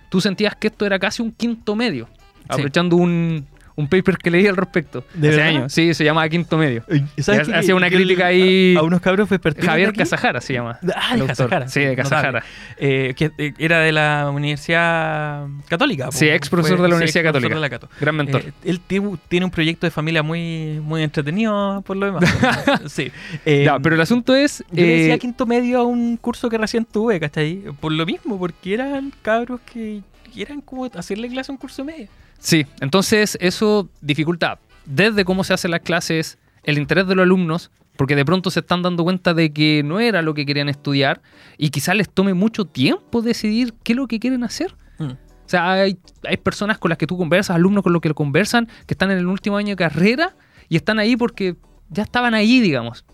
Tú 0.08 0.20
sentías 0.20 0.56
que 0.56 0.68
esto 0.68 0.86
era 0.86 0.98
casi 0.98 1.22
un 1.22 1.30
quinto 1.32 1.76
medio, 1.76 2.08
aprovechando 2.48 2.96
un, 2.96 3.46
un 3.76 3.88
paper 3.88 4.16
que 4.18 4.30
leí 4.30 4.46
al 4.46 4.56
respecto. 4.56 5.04
¿De 5.14 5.28
hace 5.28 5.36
verdad? 5.38 5.56
años, 5.56 5.72
sí, 5.72 5.94
se 5.94 6.04
llamaba 6.04 6.28
quinto 6.28 6.56
medio. 6.58 6.84
¿Sabes 7.18 7.48
Y 7.48 7.52
hacía 7.52 7.74
una 7.74 7.88
crítica 7.88 8.26
ahí- 8.26 8.74
A, 8.76 8.82
unos 8.82 9.00
cabros 9.00 9.28
Javier. 9.60 9.92
Casajara 9.92 10.40
se 10.40 10.52
llama. 10.54 10.78
Ah, 10.94 11.16
de. 11.16 11.26
Casajara. 11.26 11.68
Sí, 11.68 11.80
de. 11.80 11.96
Casajara. 11.96 12.44
Eh, 12.76 13.14
que 13.16 13.30
eh, 13.38 13.52
era 13.58 13.80
de 13.80 13.92
la 13.92 14.30
Universidad 14.32 15.46
Católica. 15.68 16.10
Sí, 16.12 16.28
ex 16.28 16.48
profesor 16.48 16.78
Fue- 16.78 16.84
de 16.84 16.88
la 16.90 16.94
Universidad 16.96 17.24
Católica. 17.24 17.54
de 17.54 17.60
la 17.60 17.70
Cato. 17.70 17.88
Gran 18.00 18.16
mentor. 18.16 18.42
Eh, 18.42 18.52
él 18.64 18.80
tiene, 18.80 19.44
un 19.44 19.50
proyecto 19.50 19.86
de 19.86 19.90
familia 19.90 20.22
muy, 20.22 20.80
muy 20.82 21.02
entretenido, 21.02 21.82
por 21.86 21.96
lo 21.96 22.06
demás. 22.06 22.24
sí. 22.86 23.10
Eh, 23.44 23.68
pero 23.82 23.94
el 23.94 24.00
asunto 24.00 24.34
es. 24.34 24.64
Yo 24.70 24.84
decía 24.84 25.18
quinto 25.18 25.46
medio 25.46 25.80
a 25.80 25.84
un 25.84 26.16
curso 26.16 26.48
que 26.48 26.58
recién 26.58 26.84
tuve, 26.84 27.18
¿cachai? 27.20 27.62
Por 27.80 27.92
lo 27.92 28.04
mismo, 28.06 28.38
porque 28.38 28.74
eran 28.74 29.12
cabros 29.22 29.60
que 29.72 30.00
eran 30.36 30.60
como 30.60 30.86
hacerle 30.86 31.28
clase 31.28 31.52
a 31.52 31.54
un 31.54 31.58
curso 31.58 31.84
medio. 31.84 32.08
Sí, 32.38 32.66
entonces 32.80 33.36
eso 33.40 33.88
dificulta 34.00 34.58
desde 34.86 35.24
cómo 35.24 35.44
se 35.44 35.54
hacen 35.54 35.70
las 35.70 35.80
clases, 35.80 36.38
el 36.62 36.78
interés 36.78 37.06
de 37.06 37.14
los 37.14 37.24
alumnos, 37.24 37.70
porque 37.96 38.16
de 38.16 38.24
pronto 38.24 38.50
se 38.50 38.60
están 38.60 38.82
dando 38.82 39.04
cuenta 39.04 39.34
de 39.34 39.52
que 39.52 39.82
no 39.84 40.00
era 40.00 40.22
lo 40.22 40.32
que 40.34 40.46
querían 40.46 40.68
estudiar 40.68 41.20
y 41.58 41.70
quizás 41.70 41.94
les 41.96 42.08
tome 42.08 42.34
mucho 42.34 42.64
tiempo 42.64 43.20
decidir 43.20 43.74
qué 43.82 43.92
es 43.92 43.96
lo 43.96 44.08
que 44.08 44.18
quieren 44.18 44.42
hacer. 44.42 44.74
Mm. 44.98 45.10
O 45.10 45.48
sea, 45.50 45.72
hay, 45.72 45.98
hay 46.24 46.36
personas 46.36 46.78
con 46.78 46.88
las 46.88 46.98
que 46.98 47.06
tú 47.06 47.18
conversas, 47.18 47.56
alumnos 47.56 47.82
con 47.82 47.92
los 47.92 48.00
que 48.00 48.14
conversan, 48.14 48.68
que 48.86 48.94
están 48.94 49.10
en 49.10 49.18
el 49.18 49.26
último 49.26 49.56
año 49.56 49.70
de 49.70 49.76
carrera 49.76 50.34
y 50.68 50.76
están 50.76 50.98
ahí 50.98 51.16
porque 51.16 51.56
ya 51.90 52.04
estaban 52.04 52.34
ahí, 52.34 52.60
digamos. 52.60 53.04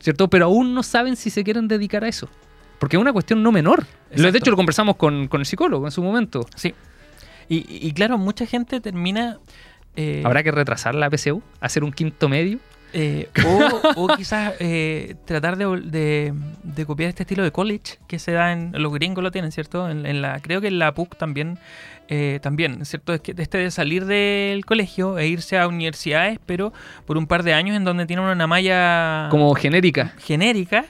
¿Cierto? 0.00 0.28
Pero 0.28 0.46
aún 0.46 0.74
no 0.74 0.82
saben 0.82 1.16
si 1.16 1.30
se 1.30 1.44
quieren 1.44 1.68
dedicar 1.68 2.02
a 2.02 2.08
eso. 2.08 2.28
Porque 2.78 2.96
es 2.96 3.00
una 3.00 3.12
cuestión 3.12 3.42
no 3.42 3.52
menor. 3.52 3.80
Lo- 3.80 3.86
De 3.86 4.14
Exacto. 4.16 4.38
hecho, 4.38 4.50
lo 4.50 4.56
conversamos 4.56 4.96
con, 4.96 5.28
con 5.28 5.40
el 5.40 5.46
psicólogo 5.46 5.86
en 5.86 5.90
su 5.90 6.02
momento. 6.02 6.46
Sí. 6.54 6.74
Y, 7.48 7.64
y 7.68 7.92
claro, 7.92 8.18
mucha 8.18 8.46
gente 8.46 8.80
termina. 8.80 9.38
eh, 9.96 10.22
¿Habrá 10.24 10.42
que 10.42 10.50
retrasar 10.50 10.94
la 10.94 11.08
PSU? 11.10 11.42
¿Hacer 11.60 11.84
un 11.84 11.92
quinto 11.92 12.28
medio? 12.28 12.58
Eh, 12.92 13.28
o, 13.44 14.04
o 14.04 14.08
quizás 14.16 14.54
eh, 14.58 15.16
tratar 15.24 15.56
de, 15.56 15.66
de- 15.82 16.32
de 16.62 16.86
copiar 16.86 17.08
este 17.10 17.24
estilo 17.24 17.42
de 17.42 17.50
college 17.52 17.98
que 18.06 18.18
se 18.18 18.32
da 18.32 18.52
en 18.52 18.72
los 18.74 18.92
gringos 18.92 19.22
lo 19.22 19.30
tienen, 19.30 19.52
¿cierto? 19.52 19.88
En, 19.90 20.06
en 20.06 20.22
la, 20.22 20.40
creo 20.40 20.60
que 20.60 20.68
en 20.68 20.78
la 20.78 20.94
PUC 20.94 21.16
también, 21.16 21.58
eh, 22.08 22.38
también, 22.42 22.84
¿cierto? 22.84 23.12
Es 23.12 23.20
que 23.20 23.34
este 23.36 23.58
de 23.58 23.70
salir 23.70 24.06
del 24.06 24.64
colegio 24.64 25.18
e 25.18 25.26
irse 25.26 25.58
a 25.58 25.66
universidades, 25.68 26.38
pero 26.46 26.72
por 27.06 27.18
un 27.18 27.26
par 27.26 27.42
de 27.42 27.54
años 27.54 27.76
en 27.76 27.84
donde 27.84 28.06
tienen 28.06 28.24
una 28.24 28.46
malla 28.46 29.28
Como 29.30 29.52
genérica. 29.54 30.14
genérica 30.18 30.84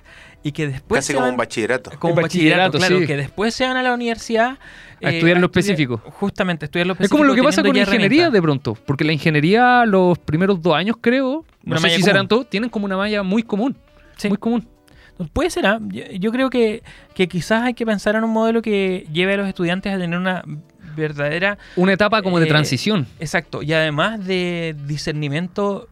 y 0.46 0.52
que 0.52 0.68
después 0.68 1.00
Casi 1.00 1.12
como 1.14 1.28
un 1.28 1.36
bachillerato. 1.36 1.90
como 1.98 2.14
un 2.14 2.22
bachillerato, 2.22 2.78
bachillerato, 2.78 2.78
claro, 2.78 2.98
sí. 3.00 3.06
que 3.06 3.16
después 3.16 3.54
se 3.54 3.66
van 3.66 3.76
a 3.76 3.82
la 3.82 3.92
universidad 3.94 4.50
A 4.50 5.10
estudiar 5.10 5.38
lo 5.38 5.46
estudiar- 5.46 5.60
específico. 5.64 5.98
Justamente, 5.98 6.66
estudiar 6.66 6.86
lo 6.86 6.92
Es 6.92 7.00
específico. 7.00 7.16
como 7.18 7.24
lo 7.28 7.34
que 7.34 7.42
pasa 7.42 7.62
con 7.62 7.74
ya 7.74 7.82
ingeniería 7.82 8.30
de 8.30 8.40
pronto, 8.42 8.74
porque 8.86 9.04
la 9.04 9.12
ingeniería 9.12 9.84
los 9.86 10.18
primeros 10.18 10.62
dos 10.62 10.74
años 10.74 10.96
creo, 11.00 11.44
no 11.64 11.72
Una 11.72 11.76
sé 11.78 11.82
malla 11.88 11.96
si 11.96 12.02
serán 12.02 12.28
todos, 12.28 12.48
tienen 12.48 12.70
como 12.70 12.84
una 12.86 12.96
malla 12.96 13.22
muy 13.22 13.42
común, 13.42 13.76
Sí. 14.16 14.28
muy 14.28 14.38
común. 14.38 14.66
Puede 15.32 15.48
ser, 15.50 15.66
¿ah? 15.66 15.80
yo, 15.88 16.02
yo 16.12 16.30
creo 16.30 16.48
que, 16.50 16.82
que 17.14 17.26
quizás 17.26 17.62
hay 17.62 17.74
que 17.74 17.84
pensar 17.86 18.14
en 18.16 18.24
un 18.24 18.30
modelo 18.30 18.60
que 18.62 19.06
lleve 19.12 19.34
a 19.34 19.36
los 19.38 19.48
estudiantes 19.48 19.92
a 19.94 19.98
tener 19.98 20.18
una 20.18 20.44
verdadera, 20.94 21.58
Una 21.76 21.92
etapa 21.94 22.22
como 22.22 22.38
de 22.38 22.44
Eh, 22.46 22.48
transición. 22.48 23.06
exacto, 23.18 23.62
y 23.62 23.72
además 23.72 24.24
de 24.26 24.76
discernimiento 24.86 25.88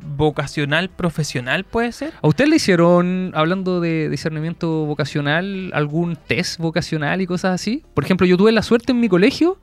vocacional, 0.00 0.88
profesional, 0.88 1.64
puede 1.64 1.92
ser. 1.92 2.12
¿A 2.22 2.28
usted 2.28 2.46
le 2.46 2.56
hicieron, 2.56 3.32
hablando 3.34 3.80
de 3.80 4.08
discernimiento 4.08 4.86
vocacional, 4.86 5.70
algún 5.74 6.16
test 6.16 6.58
vocacional 6.58 7.20
y 7.20 7.26
cosas 7.26 7.54
así? 7.54 7.82
Por 7.94 8.04
ejemplo, 8.04 8.26
yo 8.26 8.36
tuve 8.36 8.52
la 8.52 8.62
suerte 8.62 8.92
en 8.92 9.00
mi 9.00 9.08
colegio 9.08 9.58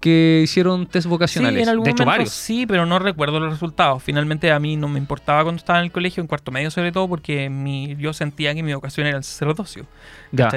que 0.00 0.42
hicieron 0.44 0.86
test 0.86 1.08
vocacionales. 1.08 1.58
Sí, 1.58 1.62
en 1.62 1.68
algún 1.68 1.84
de 1.84 1.90
hecho, 1.90 2.04
momento 2.04 2.18
varios. 2.18 2.32
sí, 2.32 2.66
pero 2.66 2.86
no 2.86 2.98
recuerdo 2.98 3.40
los 3.40 3.52
resultados. 3.52 4.02
Finalmente 4.02 4.52
a 4.52 4.60
mí 4.60 4.76
no 4.76 4.88
me 4.88 4.98
importaba 4.98 5.42
cuando 5.42 5.58
estaba 5.58 5.80
en 5.80 5.86
el 5.86 5.92
colegio, 5.92 6.20
en 6.20 6.28
cuarto 6.28 6.52
medio 6.52 6.70
sobre 6.70 6.92
todo, 6.92 7.08
porque 7.08 7.50
mi, 7.50 7.96
yo 7.96 8.12
sentía 8.12 8.54
que 8.54 8.62
mi 8.62 8.72
vocación 8.72 9.06
era 9.06 9.18
el 9.18 9.24
sacerdocio. 9.24 9.86
Ya. 10.32 10.50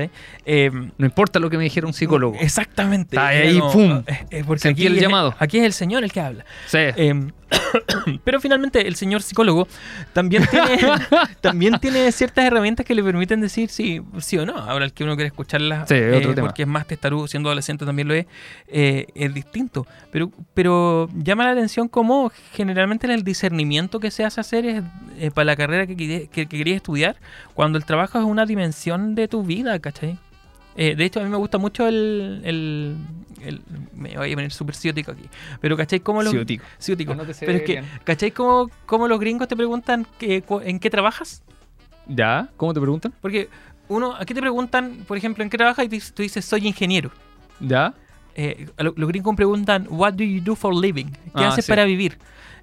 Eh, 0.45 0.69
No 0.97 1.05
importa 1.05 1.39
lo 1.39 1.49
que 1.49 1.57
me 1.57 1.63
dijera 1.63 1.87
un 1.87 1.93
psicólogo. 1.93 2.35
Exactamente. 2.39 3.15
Está 3.15 3.27
ahí, 3.27 3.59
como, 3.59 3.71
pum. 3.71 4.03
eh, 4.07 4.25
eh, 4.31 4.43
porque 4.45 4.67
aquí 4.69 4.85
el 4.85 4.95
es- 4.95 5.01
llamado. 5.01 5.35
Aquí 5.39 5.57
es 5.59 5.65
el 5.65 5.73
Señor 5.73 6.03
el 6.03 6.11
que 6.11 6.19
habla. 6.21 6.45
Sí. 6.67 6.79
Em, 6.95 7.31
pero 8.23 8.39
finalmente 8.39 8.87
el 8.87 8.95
señor 8.95 9.21
psicólogo 9.21 9.67
también 10.13 10.45
tiene, 10.49 10.77
también 11.41 11.79
tiene 11.79 12.09
ciertas 12.13 12.45
herramientas 12.45 12.85
que 12.85 12.95
le 12.95 13.03
permiten 13.03 13.41
decir 13.41 13.69
sí, 13.69 14.01
sí 14.19 14.37
o 14.37 14.45
no. 14.45 14.55
Ahora 14.57 14.85
el 14.85 14.93
que 14.93 15.03
uno 15.03 15.15
quiere 15.15 15.27
escucharlas 15.27 15.87
Sí, 15.89 15.95
eh, 15.97 16.33
porque 16.39 16.61
es 16.63 16.67
más 16.67 16.87
testarudo, 16.87 17.27
siendo 17.27 17.49
adolescente 17.49 17.85
también 17.85 18.07
lo 18.07 18.13
es, 18.13 18.25
eh, 18.67 19.07
es 19.15 19.33
distinto. 19.33 19.85
Pero, 20.11 20.31
pero 20.53 21.09
llama 21.13 21.43
la 21.43 21.51
atención 21.51 21.87
cómo 21.89 22.31
generalmente 22.53 23.11
el 23.13 23.23
discernimiento 23.23 23.99
que 23.99 24.11
se 24.11 24.23
hace 24.23 24.39
hacer 24.39 24.65
es 24.65 24.83
eh, 25.19 25.29
para 25.31 25.45
la 25.45 25.55
carrera 25.57 25.85
que, 25.87 25.95
que, 25.97 26.27
que 26.31 26.45
querías 26.47 26.77
estudiar, 26.77 27.17
cuando 27.53 27.77
el 27.77 27.85
trabajo 27.85 28.17
es 28.17 28.23
una 28.25 28.45
dimensión 28.45 29.13
de 29.13 29.27
tu 29.27 29.43
vida, 29.43 29.60
¿cachai? 29.79 30.17
Eh, 30.75 30.95
de 30.95 31.03
hecho, 31.05 31.19
a 31.19 31.23
mí 31.23 31.29
me 31.29 31.37
gusta 31.37 31.57
mucho 31.57 31.87
el... 31.87 32.41
el- 32.43 32.95
el- 33.41 33.61
me 33.95 34.15
voy 34.17 34.31
a 34.31 34.35
poner 34.35 34.51
súper 34.51 34.75
ciótico 34.75 35.11
aquí. 35.11 35.23
Pero, 35.59 35.75
¿cachai? 35.75 35.99
Cómo 35.99 36.21
los, 36.23 36.31
Pero 36.33 36.43
es 37.57 37.61
que, 37.63 37.71
bien. 37.73 37.85
¿cachai 38.03 38.31
cómo, 38.31 38.69
cómo 38.85 39.07
los 39.07 39.19
gringos 39.19 39.47
te 39.47 39.55
preguntan 39.55 40.05
que, 40.19 40.43
en 40.63 40.79
qué 40.79 40.89
trabajas? 40.89 41.43
¿Ya? 42.07 42.49
¿Cómo 42.57 42.73
te 42.73 42.79
preguntan? 42.79 43.13
Porque 43.21 43.49
uno, 43.87 44.15
aquí 44.15 44.33
te 44.33 44.41
preguntan, 44.41 45.03
por 45.07 45.17
ejemplo, 45.17 45.43
en 45.43 45.49
qué 45.49 45.57
trabajas 45.57 45.85
y 45.85 45.99
tú 46.13 46.21
dices- 46.23 46.45
soy 46.45 46.67
ingeniero. 46.67 47.11
¿Ya? 47.59 47.93
Eh, 48.35 48.67
lo- 48.77 48.93
los 48.95 49.09
gringos 49.09 49.35
preguntan, 49.35 49.87
what 49.89 50.13
do 50.13 50.23
you 50.23 50.41
do 50.41 50.55
for 50.55 50.73
living? 50.75 51.07
¿Qué 51.11 51.43
Ah, 51.43 51.49
haces 51.49 51.65
sí. 51.65 51.71
para 51.71 51.83
vivir? 51.85 52.17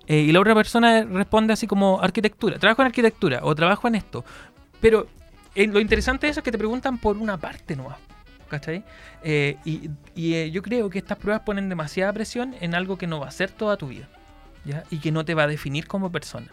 Eh, 0.06 0.20
y 0.20 0.32
la 0.32 0.40
otra 0.40 0.54
persona 0.54 1.04
responde 1.04 1.52
así 1.52 1.66
como 1.66 2.00
arquitectura. 2.00 2.58
Trabajo 2.58 2.80
en 2.82 2.86
arquitectura 2.86 3.40
o 3.42 3.54
trabajo 3.54 3.86
en 3.88 3.96
esto. 3.96 4.24
Pero 4.80 5.06
eh, 5.62 5.66
lo 5.66 5.80
interesante 5.80 6.26
de 6.26 6.30
eso 6.30 6.40
es 6.40 6.44
que 6.44 6.52
te 6.52 6.58
preguntan 6.58 6.98
por 6.98 7.16
una 7.16 7.36
parte 7.36 7.76
nomás. 7.76 7.98
¿Cachai? 8.48 8.82
Eh, 9.22 9.56
y 9.64 9.90
y, 10.14 10.34
eh, 10.34 10.50
yo 10.50 10.62
creo 10.62 10.88
que 10.88 10.98
estas 10.98 11.18
pruebas 11.18 11.42
ponen 11.42 11.68
demasiada 11.68 12.12
presión 12.12 12.54
en 12.60 12.74
algo 12.74 12.96
que 12.96 13.06
no 13.06 13.20
va 13.20 13.28
a 13.28 13.30
ser 13.30 13.50
toda 13.50 13.76
tu 13.76 13.88
vida. 13.88 14.08
¿ya? 14.64 14.84
Y 14.90 14.98
que 14.98 15.12
no 15.12 15.24
te 15.24 15.34
va 15.34 15.42
a 15.42 15.46
definir 15.46 15.86
como 15.86 16.10
persona. 16.10 16.48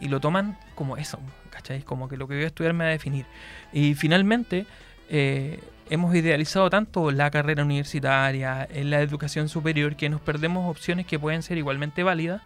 Y 0.00 0.08
lo 0.08 0.20
toman 0.20 0.58
como 0.74 0.96
eso. 0.96 1.18
¿Cachai? 1.50 1.82
Como 1.82 2.08
que 2.08 2.16
lo 2.16 2.26
que 2.26 2.34
voy 2.34 2.44
a 2.44 2.46
estudiar 2.48 2.72
me 2.72 2.84
va 2.84 2.88
a 2.88 2.92
definir. 2.92 3.26
Y 3.72 3.94
finalmente, 3.94 4.66
eh, 5.08 5.60
hemos 5.90 6.14
idealizado 6.14 6.68
tanto 6.70 7.10
la 7.10 7.30
carrera 7.30 7.64
universitaria, 7.64 8.66
en 8.70 8.90
la 8.90 9.00
educación 9.00 9.48
superior, 9.48 9.96
que 9.96 10.08
nos 10.08 10.20
perdemos 10.20 10.70
opciones 10.70 11.06
que 11.06 11.18
pueden 11.18 11.42
ser 11.42 11.58
igualmente 11.58 12.02
válidas 12.02 12.42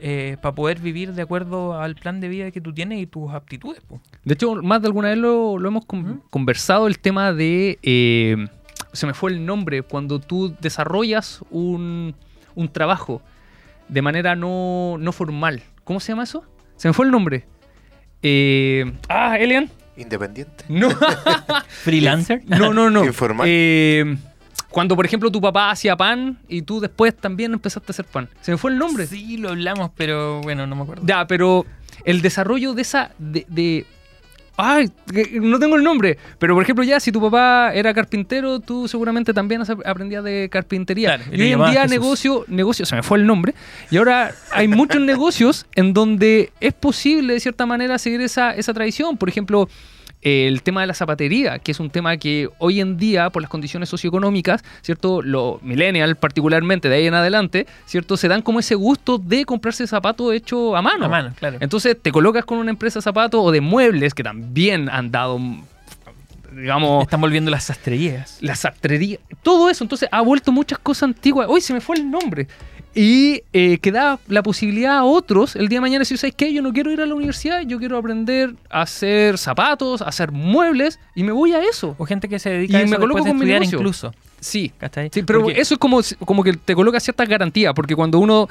eh, 0.00 0.36
para 0.40 0.54
poder 0.54 0.80
vivir 0.80 1.12
de 1.12 1.22
acuerdo 1.22 1.80
al 1.80 1.94
plan 1.94 2.20
de 2.20 2.28
vida 2.28 2.50
que 2.50 2.60
tú 2.60 2.72
tienes 2.72 3.00
y 3.00 3.06
tus 3.06 3.32
aptitudes. 3.32 3.80
po. 3.80 4.00
De 4.24 4.34
hecho, 4.34 4.54
más 4.56 4.80
de 4.82 4.88
alguna 4.88 5.08
vez 5.08 5.18
lo, 5.18 5.58
lo 5.58 5.68
hemos 5.68 5.84
con- 5.84 6.22
conversado, 6.30 6.86
el 6.86 6.98
tema 6.98 7.32
de... 7.32 7.78
eh, 7.82 8.46
se 8.92 9.06
me 9.06 9.14
fue 9.14 9.32
el 9.32 9.44
nombre, 9.44 9.82
cuando 9.82 10.20
tú 10.20 10.54
desarrollas 10.60 11.40
un, 11.50 12.14
un 12.54 12.68
trabajo 12.68 13.22
de 13.88 14.02
manera 14.02 14.36
no, 14.36 14.96
no 14.98 15.10
formal. 15.10 15.62
¿Cómo 15.82 15.98
se 15.98 16.12
llama 16.12 16.22
eso? 16.22 16.44
Se 16.76 16.88
me 16.88 16.94
fue 16.94 17.06
el 17.06 17.10
nombre. 17.10 17.44
Eh, 18.22 18.92
ah, 19.08 19.36
Elian. 19.38 19.68
Independiente. 19.96 20.64
No, 20.68 20.88
Freelancer. 21.82 22.42
no, 22.46 22.72
no. 22.72 22.90
no. 22.90 23.04
Informal. 23.04 23.46
Eh, 23.48 24.16
cuando, 24.70 24.96
por 24.96 25.06
ejemplo, 25.06 25.30
tu 25.30 25.40
papá 25.40 25.70
hacía 25.70 25.96
pan 25.96 26.38
y 26.48 26.62
tú 26.62 26.80
después 26.80 27.14
también 27.16 27.52
empezaste 27.52 27.90
a 27.90 27.92
hacer 27.92 28.04
pan. 28.06 28.28
Se 28.40 28.50
me 28.50 28.58
fue 28.58 28.72
el 28.72 28.78
nombre. 28.78 29.06
Sí, 29.06 29.36
lo 29.36 29.50
hablamos, 29.50 29.90
pero 29.96 30.40
bueno, 30.40 30.66
no 30.66 30.74
me 30.76 30.82
acuerdo. 30.82 31.02
Ya, 31.06 31.26
pero 31.26 31.64
el 32.04 32.22
desarrollo 32.22 32.74
de 32.74 32.82
esa. 32.82 33.12
de. 33.18 33.46
de- 33.48 33.86
Ay, 34.56 34.90
no 35.40 35.58
tengo 35.58 35.76
el 35.76 35.82
nombre. 35.82 36.16
Pero 36.38 36.54
por 36.54 36.62
ejemplo, 36.62 36.84
ya 36.84 37.00
si 37.00 37.10
tu 37.10 37.20
papá 37.20 37.72
era 37.74 37.92
carpintero, 37.92 38.60
tú 38.60 38.86
seguramente 38.86 39.34
también 39.34 39.62
aprendías 39.84 40.22
de 40.22 40.48
carpintería. 40.50 41.16
Claro, 41.16 41.24
y 41.32 41.42
hoy 41.42 41.52
en 41.52 41.58
día 41.58 41.82
Jesús. 41.82 41.90
negocio, 41.90 42.44
negocio, 42.48 42.86
se 42.86 42.96
me 42.96 43.02
fue 43.02 43.18
el 43.18 43.26
nombre. 43.26 43.54
Y 43.90 43.96
ahora 43.96 44.32
hay 44.52 44.68
muchos 44.68 45.00
negocios 45.00 45.66
en 45.74 45.92
donde 45.92 46.52
es 46.60 46.72
posible 46.72 47.34
de 47.34 47.40
cierta 47.40 47.66
manera 47.66 47.98
seguir 47.98 48.20
esa, 48.20 48.54
esa 48.54 48.72
tradición. 48.72 49.16
Por 49.16 49.28
ejemplo, 49.28 49.68
el 50.24 50.62
tema 50.62 50.80
de 50.80 50.86
la 50.86 50.94
zapatería, 50.94 51.58
que 51.58 51.70
es 51.72 51.80
un 51.80 51.90
tema 51.90 52.16
que 52.16 52.48
hoy 52.58 52.80
en 52.80 52.96
día, 52.96 53.28
por 53.28 53.42
las 53.42 53.50
condiciones 53.50 53.90
socioeconómicas, 53.90 54.64
¿cierto? 54.80 55.20
Los 55.22 55.62
millennials 55.62 56.16
particularmente, 56.16 56.88
de 56.88 56.96
ahí 56.96 57.06
en 57.06 57.14
adelante, 57.14 57.66
¿cierto? 57.84 58.16
Se 58.16 58.26
dan 58.26 58.40
como 58.40 58.58
ese 58.58 58.74
gusto 58.74 59.18
de 59.18 59.44
comprarse 59.44 59.86
zapatos 59.86 60.32
hechos 60.32 60.74
a 60.74 60.80
mano. 60.82 61.04
A 61.04 61.08
mano, 61.08 61.32
claro. 61.38 61.58
Entonces 61.60 61.96
te 62.00 62.10
colocas 62.10 62.44
con 62.46 62.56
una 62.58 62.70
empresa 62.70 63.00
de 63.00 63.02
zapatos 63.02 63.38
o 63.44 63.50
de 63.52 63.60
muebles 63.60 64.14
que 64.14 64.22
también 64.22 64.88
han 64.88 65.10
dado, 65.10 65.38
digamos, 66.52 67.02
Están 67.04 67.20
volviendo 67.20 67.50
las 67.50 67.64
sastrerías. 67.64 68.38
la 68.40 68.54
sastrería, 68.54 69.18
todo 69.42 69.68
eso. 69.68 69.84
Entonces 69.84 70.08
ha 70.10 70.22
vuelto 70.22 70.52
muchas 70.52 70.78
cosas 70.78 71.04
antiguas. 71.04 71.48
Hoy 71.50 71.60
se 71.60 71.74
me 71.74 71.80
fue 71.80 71.96
el 71.96 72.10
nombre. 72.10 72.48
Y 72.94 73.42
eh, 73.52 73.78
que 73.78 73.90
da 73.90 74.20
la 74.28 74.42
posibilidad 74.42 74.96
a 74.98 75.04
otros 75.04 75.56
el 75.56 75.68
día 75.68 75.78
de 75.78 75.80
mañana 75.80 76.00
decir, 76.00 76.16
¿sabes 76.16 76.34
qué? 76.36 76.52
Yo 76.52 76.62
no 76.62 76.72
quiero 76.72 76.92
ir 76.92 77.00
a 77.00 77.06
la 77.06 77.14
universidad, 77.14 77.62
yo 77.62 77.78
quiero 77.78 77.98
aprender 77.98 78.54
a 78.70 78.82
hacer 78.82 79.36
zapatos, 79.36 80.00
a 80.00 80.06
hacer 80.06 80.30
muebles 80.30 81.00
y 81.14 81.24
me 81.24 81.32
voy 81.32 81.52
a 81.52 81.60
eso. 81.62 81.96
O 81.98 82.06
gente 82.06 82.28
que 82.28 82.38
se 82.38 82.50
dedica 82.50 82.74
Y 82.74 82.76
a 82.76 82.84
eso 82.84 82.90
me 82.90 82.98
coloco 82.98 83.18
de 83.24 83.30
con 83.30 83.36
estudiar 83.36 83.64
incluso. 83.64 84.14
Sí. 84.38 84.72
Pero 85.26 85.42
Porque- 85.42 85.60
eso 85.60 85.74
es 85.74 85.80
como, 85.80 86.00
como 86.24 86.44
que 86.44 86.52
te 86.52 86.74
coloca 86.74 87.00
ciertas 87.00 87.28
garantías, 87.28 87.72
porque 87.74 87.96
cuando 87.96 88.18
uno, 88.18 88.46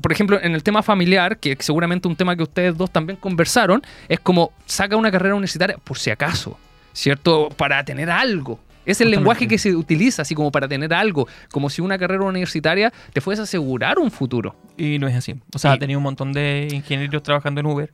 por 0.00 0.10
ejemplo, 0.10 0.40
en 0.42 0.54
el 0.54 0.62
tema 0.62 0.82
familiar, 0.82 1.38
que 1.38 1.56
seguramente 1.60 2.08
un 2.08 2.16
tema 2.16 2.34
que 2.34 2.42
ustedes 2.42 2.76
dos 2.76 2.90
también 2.90 3.18
conversaron, 3.18 3.82
es 4.08 4.18
como 4.18 4.52
saca 4.64 4.96
una 4.96 5.10
carrera 5.12 5.34
universitaria 5.34 5.76
por 5.76 5.98
si 5.98 6.10
acaso, 6.10 6.58
¿cierto? 6.92 7.50
Para 7.50 7.84
tener 7.84 8.10
algo. 8.10 8.58
Es 8.86 9.00
el 9.02 9.10
lenguaje 9.10 9.46
que 9.48 9.58
se 9.58 9.74
utiliza, 9.76 10.22
así 10.22 10.34
como 10.34 10.50
para 10.50 10.66
tener 10.68 10.94
algo, 10.94 11.28
como 11.50 11.68
si 11.68 11.82
una 11.82 11.98
carrera 11.98 12.22
universitaria 12.22 12.92
te 13.12 13.20
fuese 13.20 13.42
a 13.42 13.44
asegurar 13.44 13.98
un 13.98 14.10
futuro. 14.10 14.56
Y 14.78 14.98
no 14.98 15.06
es 15.08 15.14
así. 15.16 15.34
O 15.54 15.58
sea, 15.58 15.72
Y- 15.72 15.74
ha 15.74 15.78
tenido 15.78 15.98
un 15.98 16.04
montón 16.04 16.32
de 16.32 16.68
ingenieros 16.72 17.22
trabajando 17.22 17.60
en 17.60 17.66
Uber. 17.66 17.90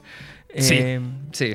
Sí. 0.57 0.75
Eh, 0.79 1.01
Sí. 1.33 1.55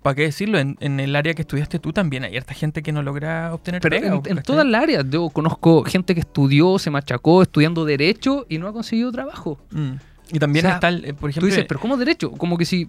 ¿Para 0.00 0.14
qué 0.14 0.22
decirlo? 0.22 0.58
En, 0.60 0.76
en 0.80 1.00
el 1.00 1.16
área 1.16 1.34
que 1.34 1.42
estudiaste 1.42 1.80
tú 1.80 1.92
también 1.92 2.22
hay 2.22 2.36
harta 2.36 2.54
gente 2.54 2.82
que 2.84 2.92
no 2.92 3.02
logra 3.02 3.52
obtener 3.52 3.80
Pero 3.82 3.96
pega, 4.00 4.14
en, 4.14 4.38
en 4.38 4.42
todas 4.44 4.64
las 4.64 4.80
áreas, 4.82 5.04
yo 5.10 5.28
conozco 5.28 5.82
gente 5.82 6.14
que 6.14 6.20
estudió, 6.20 6.78
se 6.78 6.88
machacó 6.88 7.42
estudiando 7.42 7.84
Derecho 7.84 8.46
y 8.48 8.58
no 8.58 8.68
ha 8.68 8.72
conseguido 8.72 9.10
trabajo. 9.10 9.58
Mm. 9.72 9.94
Y 10.32 10.38
también 10.38 10.66
O 10.66 10.68
sea, 10.68 10.74
está, 10.76 10.88
el, 10.88 11.04
eh, 11.04 11.12
por 11.14 11.22
Tú 11.22 11.26
ejemplo... 11.28 11.46
dices, 11.48 11.64
pero 11.66 11.80
¿cómo 11.80 11.96
derecho? 11.96 12.30
Como 12.30 12.56
que 12.56 12.64
si 12.64 12.88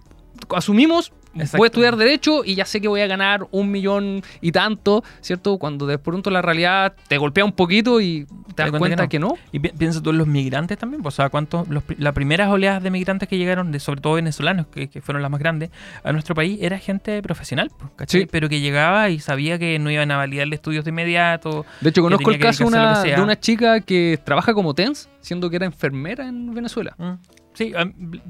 asumimos, 0.56 1.12
Exacto. 1.36 1.58
voy 1.58 1.66
a 1.66 1.68
estudiar 1.68 1.96
derecho 1.98 2.44
y 2.44 2.56
ya 2.56 2.66
sé 2.66 2.82
que 2.82 2.88
voy 2.88 3.02
a 3.02 3.08
ganar 3.08 3.48
un 3.52 3.70
millón 3.70 4.24
y 4.42 4.52
tanto, 4.52 5.04
¿cierto? 5.22 5.58
Cuando 5.60 5.86
de 5.86 6.00
pronto 6.00 6.30
la 6.32 6.42
realidad 6.42 6.96
te 7.08 7.18
golpea 7.18 7.46
un 7.46 7.52
poquito 7.52 8.02
y 8.02 8.26
te 8.56 8.64
das 8.64 8.72
cuenta, 8.72 9.08
que, 9.08 9.20
no. 9.20 9.36
Y 9.52 9.60
pi- 9.60 9.70
piensa 9.78 10.02
tú 10.02 10.10
en 10.10 10.18
los 10.18 10.26
migrantes 10.26 10.80
también, 10.80 11.04
pues, 11.04 11.14
o 11.14 11.18
sea, 11.18 11.30
cuántos, 11.30 11.68
los, 11.68 11.84
las 12.00 12.14
primeras 12.14 12.50
oleadas 12.50 12.82
de 12.82 12.90
migrantes 12.90 13.30
que 13.30 13.38
llegaron, 13.38 13.72
de, 13.72 13.80
sobre 13.80 14.02
todo 14.02 14.14
venezolanos, 14.14 14.66
que, 14.68 14.88
que 14.90 15.00
fueron 15.02 15.22
las 15.22 15.30
más 15.30 15.40
grandes, 15.40 15.70
a 16.04 16.12
nuestro 16.12 16.34
país, 16.34 16.58
era 16.62 16.80
gente 16.80 17.22
profesional, 17.22 17.70
pues, 17.78 17.92
¿cachai? 17.96 18.22
Sí. 18.22 18.28
Pero 18.32 18.50
que 18.50 18.60
llegaba 18.60 19.10
y 19.10 19.20
sabía 19.20 19.60
que 19.60 19.78
no 19.78 19.92
iban 19.92 20.10
a 20.10 20.18
validarle 20.18 20.56
estudios 20.56 20.86
de 20.86 20.90
inmediato. 20.90 21.66
De 21.82 21.90
hecho, 21.90 22.02
conozco 22.02 22.32
el 22.32 22.40
caso 22.40 22.66
una- 22.66 23.04
de 23.04 23.22
una 23.22 23.40
chica 23.40 23.82
que 23.82 24.20
trabaja 24.24 24.56
como 24.56 24.74
TENS, 24.74 25.08
siendo 25.20 25.52
que 25.52 25.58
era 25.58 25.66
enfermera 25.68 26.28
en 26.28 26.52
Venezuela. 26.54 26.96
Mm. 26.98 27.14
Sí, 27.58 27.74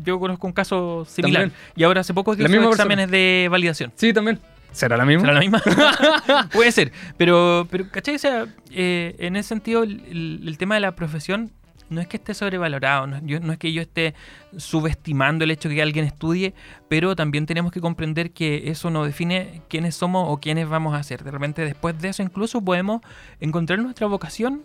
yo 0.03 0.19
conozco 0.19 0.47
un 0.47 0.53
caso 0.53 1.05
similar. 1.05 1.43
También. 1.43 1.59
Y 1.75 1.83
ahora 1.83 2.01
hace 2.01 2.13
poco 2.13 2.33
sus 2.33 2.39
misma 2.43 2.57
persona. 2.57 2.71
exámenes 2.73 3.11
de 3.11 3.47
validación. 3.51 3.91
Sí, 3.95 4.13
también. 4.13 4.39
¿Será 4.71 4.95
la 4.97 5.05
misma? 5.05 5.21
¿Será 5.21 5.33
la 5.33 5.39
misma? 5.39 5.61
Puede 6.53 6.71
ser. 6.71 6.91
Pero, 7.17 7.67
pero 7.69 7.89
¿cachai? 7.89 8.15
O 8.15 8.19
sea, 8.19 8.45
eh, 8.71 9.15
en 9.19 9.35
ese 9.35 9.49
sentido, 9.49 9.83
el, 9.83 10.01
el- 10.09 10.41
el 10.47 10.57
tema 10.57 10.75
de 10.75 10.81
la 10.81 10.93
profesión 10.95 11.51
no 11.89 12.01
es 12.01 12.07
que 12.07 12.17
esté 12.17 12.33
sobrevalorado, 12.33 13.07
no, 13.07 13.19
yo- 13.25 13.39
no 13.39 13.53
es 13.53 13.57
que 13.59 13.71
yo 13.71 13.81
esté 13.81 14.13
subestimando 14.57 15.45
el 15.45 15.51
hecho 15.51 15.69
de 15.69 15.75
que 15.75 15.81
alguien 15.81 16.05
estudie, 16.05 16.53
pero 16.89 17.15
también 17.15 17.45
tenemos 17.45 17.71
que 17.71 17.79
comprender 17.79 18.31
que 18.31 18.69
eso 18.69 18.89
no 18.89 19.05
define 19.05 19.61
quiénes 19.69 19.95
somos 19.95 20.25
o 20.27 20.37
quiénes 20.39 20.67
vamos 20.67 20.93
a 20.95 21.01
ser. 21.03 21.23
De 21.23 21.31
repente, 21.31 21.63
después 21.63 21.97
de 21.99 22.09
eso, 22.09 22.21
incluso 22.23 22.61
podemos 22.61 23.01
encontrar 23.39 23.79
nuestra 23.79 24.07
vocación 24.07 24.61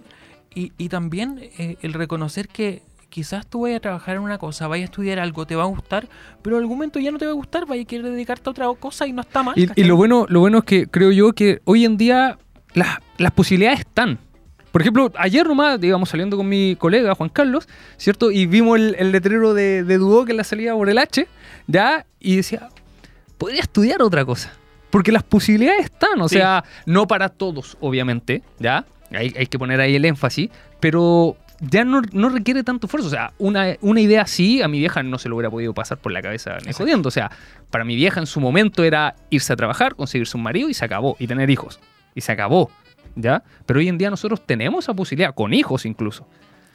y, 0.54 0.72
y 0.78 0.88
también 0.88 1.38
eh, 1.58 1.76
el 1.82 1.92
reconocer 1.94 2.48
que 2.48 2.82
quizás 3.12 3.46
tú 3.46 3.60
vayas 3.62 3.76
a 3.76 3.80
trabajar 3.80 4.16
en 4.16 4.22
una 4.22 4.38
cosa, 4.38 4.66
vayas 4.68 4.84
a 4.88 4.90
estudiar 4.90 5.18
algo, 5.18 5.46
te 5.46 5.54
va 5.54 5.64
a 5.64 5.66
gustar, 5.66 6.08
pero 6.40 6.56
en 6.56 6.62
algún 6.62 6.78
momento 6.78 6.98
ya 6.98 7.10
no 7.10 7.18
te 7.18 7.26
va 7.26 7.32
a 7.32 7.34
gustar, 7.34 7.66
vayas 7.66 7.84
a 7.84 7.88
querer 7.88 8.06
dedicarte 8.10 8.48
a 8.48 8.50
otra 8.52 8.66
cosa 8.80 9.06
y 9.06 9.12
no 9.12 9.20
está 9.20 9.42
mal. 9.42 9.54
Y, 9.56 9.84
lo 9.84 9.96
bueno, 9.96 10.24
lo 10.30 10.40
bueno 10.40 10.58
es 10.58 10.64
que 10.64 10.86
creo 10.86 11.12
yo 11.12 11.32
que 11.34 11.60
hoy 11.64 11.84
en 11.84 11.98
día 11.98 12.38
las, 12.72 12.98
las 13.18 13.30
posibilidades 13.32 13.80
están. 13.80 14.18
Por 14.72 14.80
ejemplo, 14.80 15.12
ayer 15.18 15.46
nomás, 15.46 15.78
digamos, 15.78 16.08
saliendo 16.08 16.38
con 16.38 16.48
mi 16.48 16.74
colega 16.76 17.14
Juan 17.14 17.28
Carlos, 17.28 17.68
¿cierto? 17.98 18.30
Y 18.30 18.46
vimos 18.46 18.78
el, 18.78 18.96
el 18.98 19.12
letrero 19.12 19.52
de, 19.52 19.84
de 19.84 19.98
Duoc 19.98 20.30
en 20.30 20.38
la 20.38 20.44
salida 20.44 20.72
por 20.72 20.88
el 20.88 20.96
H, 20.96 21.28
¿ya? 21.66 22.06
Y 22.18 22.36
decía, 22.36 22.70
podría 23.36 23.60
estudiar 23.60 24.00
otra 24.00 24.24
cosa. 24.24 24.54
Porque 24.88 25.12
las 25.12 25.22
posibilidades 25.22 25.84
están, 25.84 26.18
o 26.22 26.28
Sí. 26.30 26.36
sea, 26.36 26.64
no 26.86 27.06
para 27.06 27.28
todos, 27.28 27.76
obviamente, 27.80 28.42
¿ya? 28.58 28.86
Hay, 29.10 29.34
hay 29.38 29.46
que 29.46 29.58
poner 29.58 29.78
ahí 29.80 29.94
el 29.94 30.06
énfasis, 30.06 30.48
pero 30.80 31.36
ya 31.62 31.84
no, 31.84 32.02
no 32.12 32.28
requiere 32.28 32.62
tanto 32.64 32.86
esfuerzo. 32.86 33.06
O 33.08 33.10
sea, 33.10 33.32
una, 33.38 33.76
una 33.80 34.00
idea 34.00 34.22
así, 34.22 34.60
a 34.62 34.68
mi 34.68 34.78
vieja 34.80 35.02
no 35.02 35.16
se 35.18 35.28
lo 35.28 35.36
hubiera 35.36 35.50
podido 35.50 35.72
pasar 35.72 35.98
por 35.98 36.10
la 36.12 36.20
cabeza 36.20 36.56
ni 36.66 36.72
jodiendo. 36.72 37.08
O 37.08 37.12
sea, 37.12 37.30
para 37.70 37.84
mi 37.84 37.94
vieja 37.96 38.20
en 38.20 38.26
su 38.26 38.40
momento 38.40 38.82
era 38.84 39.14
irse 39.30 39.52
a 39.52 39.56
trabajar, 39.56 39.94
conseguirse 39.94 40.36
un 40.36 40.42
marido 40.42 40.68
y 40.68 40.74
se 40.74 40.84
acabó, 40.84 41.16
y 41.18 41.26
tener 41.26 41.48
hijos. 41.50 41.78
Y 42.14 42.20
se 42.20 42.32
acabó, 42.32 42.70
¿ya? 43.14 43.42
Pero 43.64 43.78
hoy 43.80 43.88
en 43.88 43.96
día 43.96 44.10
nosotros 44.10 44.44
tenemos 44.44 44.84
esa 44.84 44.92
posibilidad, 44.94 45.34
con 45.34 45.54
hijos 45.54 45.86
incluso, 45.86 46.26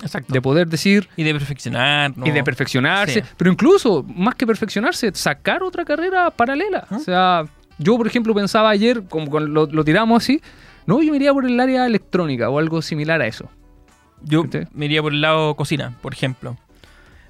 Exacto. 0.01 0.33
de 0.33 0.41
poder 0.41 0.67
decir 0.67 1.07
y 1.17 1.23
de 1.23 1.33
perfeccionar. 1.33 2.13
y 2.23 2.31
de 2.31 2.43
perfeccionarse, 2.43 3.21
Sí. 3.21 3.27
pero 3.37 3.51
incluso, 3.51 4.03
más 4.03 4.35
que 4.35 4.47
perfeccionarse, 4.47 5.11
sacar 5.13 5.63
otra 5.63 5.83
carrera 5.85 6.31
paralela. 6.31 6.87
O 6.91 6.99
sea, 6.99 7.43
yo, 7.77 7.97
por 7.97 8.07
ejemplo, 8.07 8.33
pensaba 8.33 8.69
ayer, 8.69 9.03
como 9.09 9.39
lo 9.39 9.83
tiramos 9.83 10.23
así, 10.23 10.41
no, 10.87 11.01
yo 11.03 11.11
me 11.11 11.17
iría 11.17 11.33
por 11.33 11.45
el 11.45 11.59
área 11.59 11.85
electrónica 11.85 12.49
o 12.49 12.57
algo 12.57 12.81
similar 12.81 13.21
a 13.21 13.27
eso. 13.27 13.49
Yo 14.23 14.43
¿Cachai? 14.43 14.67
me 14.73 14.85
iría 14.85 15.01
por 15.01 15.13
el 15.13 15.21
lado 15.21 15.55
cocina, 15.55 15.93
por 16.01 16.13
ejemplo. 16.13 16.57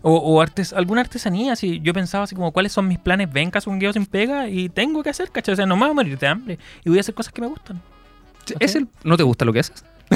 O, 0.04 0.14
o 0.16 0.42
artes, 0.42 0.74
alguna 0.74 1.02
artesanía, 1.02 1.56
si 1.56 1.80
yo 1.82 1.94
pensaba 1.94 2.24
así 2.26 2.36
como 2.36 2.52
cuáles 2.52 2.72
son 2.72 2.88
mis 2.88 3.00
planes, 3.00 3.32
ven 3.34 3.52
un 3.66 3.80
guion 3.80 3.94
sin 3.94 4.06
pega 4.06 4.48
y 4.48 4.70
tengo 4.70 5.04
que 5.04 5.10
hacer, 5.10 5.32
¿cachai? 5.32 5.54
O 5.54 5.56
sea, 5.56 5.66
no 5.66 5.76
me 5.76 5.82
voy 5.82 5.90
a 5.92 5.94
morir 5.94 6.18
de 6.18 6.28
hambre 6.28 6.60
y 6.86 6.90
voy 6.90 7.00
a 7.00 7.02
hacer 7.02 7.16
cosas 7.16 7.34
que 7.34 7.42
me 7.42 7.48
gustan. 7.48 7.82
¿Es 8.60 8.76
el, 8.76 8.88
¿No 9.04 9.18
te 9.18 9.24
gusta 9.24 9.44
lo 9.44 9.52
que 9.52 9.60
haces? 9.60 9.84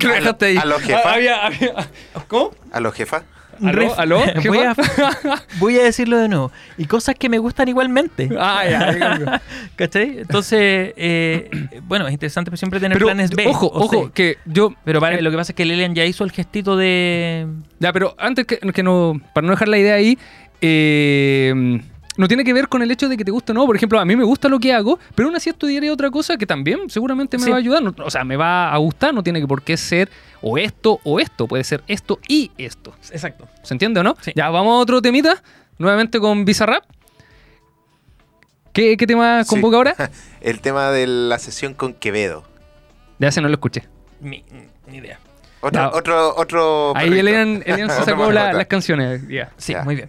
Que 0.00 0.06
A 0.06 0.08
lo- 0.10 0.14
dejaste 0.16 0.46
ahí. 0.46 0.56
a 0.56 0.64
los 0.64 0.82
jefas. 0.82 1.06
Había- 1.06 1.46
había- 1.46 1.74
¿Cómo? 2.26 2.50
A 2.72 2.80
los 2.80 2.94
jefas. 2.94 3.22
¿Aló? 3.62 3.94
¿Aló? 3.98 4.22
voy, 4.46 4.58
a, 4.58 4.74
jefa? 4.74 5.42
voy 5.58 5.78
a 5.78 5.82
decirlo 5.84 6.18
de 6.18 6.28
nuevo. 6.28 6.52
Y 6.78 6.86
cosas 6.86 7.14
que 7.16 7.28
me 7.28 7.38
gustan 7.38 7.68
igualmente. 7.68 8.28
Ah, 8.38 8.62
ya. 8.68 9.42
¿Cachai? 9.76 10.18
Entonces, 10.18 10.92
eh, 10.96 11.50
bueno, 11.84 12.06
es 12.06 12.12
interesante 12.12 12.50
pero 12.50 12.56
siempre 12.58 12.80
tener 12.80 12.96
Pero, 12.96 13.06
planes 13.06 13.30
B. 13.30 13.46
ojo, 13.46 13.70
ojo, 13.72 14.06
C. 14.06 14.10
que 14.12 14.38
yo... 14.44 14.74
Pero 14.84 15.00
para- 15.00 15.16
eh, 15.16 15.22
lo 15.22 15.30
que 15.30 15.36
pasa 15.36 15.52
es 15.52 15.56
que 15.56 15.64
Lilian 15.64 15.94
ya 15.94 16.04
hizo 16.04 16.24
el 16.24 16.32
gestito 16.32 16.76
de. 16.76 17.46
Ya, 17.78 17.92
pero 17.92 18.14
antes 18.18 18.46
que, 18.46 18.58
que 18.58 18.82
no, 18.82 19.20
para 19.32 19.46
no 19.46 19.52
dejar 19.52 19.68
la 19.68 19.78
idea 19.78 19.94
ahí, 19.94 20.18
eh, 20.60 21.80
no 22.16 22.28
tiene 22.28 22.44
que 22.44 22.52
ver 22.52 22.68
con 22.68 22.82
el 22.82 22.90
hecho 22.90 23.08
de 23.08 23.16
que 23.16 23.24
te 23.24 23.30
guste 23.30 23.52
o 23.52 23.54
no. 23.54 23.66
Por 23.66 23.74
ejemplo, 23.76 23.98
a 23.98 24.04
mí 24.04 24.14
me 24.16 24.24
gusta 24.24 24.48
lo 24.48 24.58
que 24.60 24.72
hago, 24.72 24.98
pero 25.14 25.28
aún 25.28 25.36
así 25.36 25.50
estudiaré 25.50 25.90
otra 25.90 26.10
cosa 26.10 26.36
que 26.36 26.46
también 26.46 26.88
seguramente 26.90 27.38
me 27.38 27.44
Sí. 27.44 27.50
va 27.50 27.56
a 27.56 27.58
ayudar. 27.58 27.82
No- 27.82 27.94
o 28.04 28.10
sea, 28.10 28.24
me 28.24 28.36
va 28.36 28.72
a 28.72 28.76
gustar, 28.78 29.12
no 29.14 29.22
tiene 29.22 29.40
que 29.40 29.46
por 29.48 29.62
qué 29.62 29.76
ser 29.76 30.08
o 30.40 30.56
esto 30.58 31.00
o 31.04 31.18
esto. 31.20 31.46
Puede 31.48 31.64
ser 31.64 31.82
esto 31.88 32.18
y 32.28 32.50
esto. 32.58 32.94
Exacto. 33.10 33.48
¿Se 33.62 33.74
entiende 33.74 34.00
o 34.00 34.02
no? 34.02 34.16
Sí. 34.20 34.32
Ya, 34.36 34.50
vamos 34.50 34.74
a 34.74 34.78
otro 34.78 35.02
temita, 35.02 35.42
nuevamente 35.78 36.20
con 36.20 36.44
Bizarrap. 36.44 36.84
¿Qué, 38.72 38.96
qué 38.96 39.06
tema 39.06 39.44
Sí. 39.44 39.50
convoca 39.50 39.76
ahora? 39.76 39.94
El 40.40 40.60
tema 40.60 40.90
de 40.90 41.06
la 41.06 41.38
sesión 41.38 41.74
con 41.74 41.94
Quevedo. 41.94 42.44
Ya 43.18 43.30
se 43.30 43.40
no 43.40 43.48
lo 43.48 43.54
escuché. 43.54 43.84
Mi, 44.20 44.44
mi 44.88 44.96
idea. 44.98 45.18
Otro, 45.60 45.90
otro, 45.94 46.36
otro. 46.36 46.92
Ahí. 46.96 47.06
Elian, 47.18 47.62
Elian 47.64 47.88
se 47.90 48.02
sacó 48.04 48.30
la- 48.30 48.52
las 48.52 48.66
canciones. 48.66 49.26
Ya. 49.28 49.50
Sí, 49.56 49.72
Ya. 49.72 49.82
muy 49.82 49.94
bien. 49.94 50.08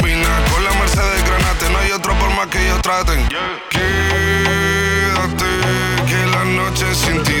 que 2.51 2.59
ellos 2.65 2.81
traten. 2.81 3.27
Quédate, 3.69 5.45
que 6.05 6.25
la 6.35 6.43
noche 6.43 6.93
sin 6.93 7.23
ti 7.23 7.40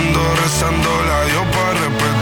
Ando 0.00 0.34
rezando 0.34 0.90
la 1.08 1.24
Dios 1.26 1.46
para 1.52 1.72
repetirlo 1.74 2.19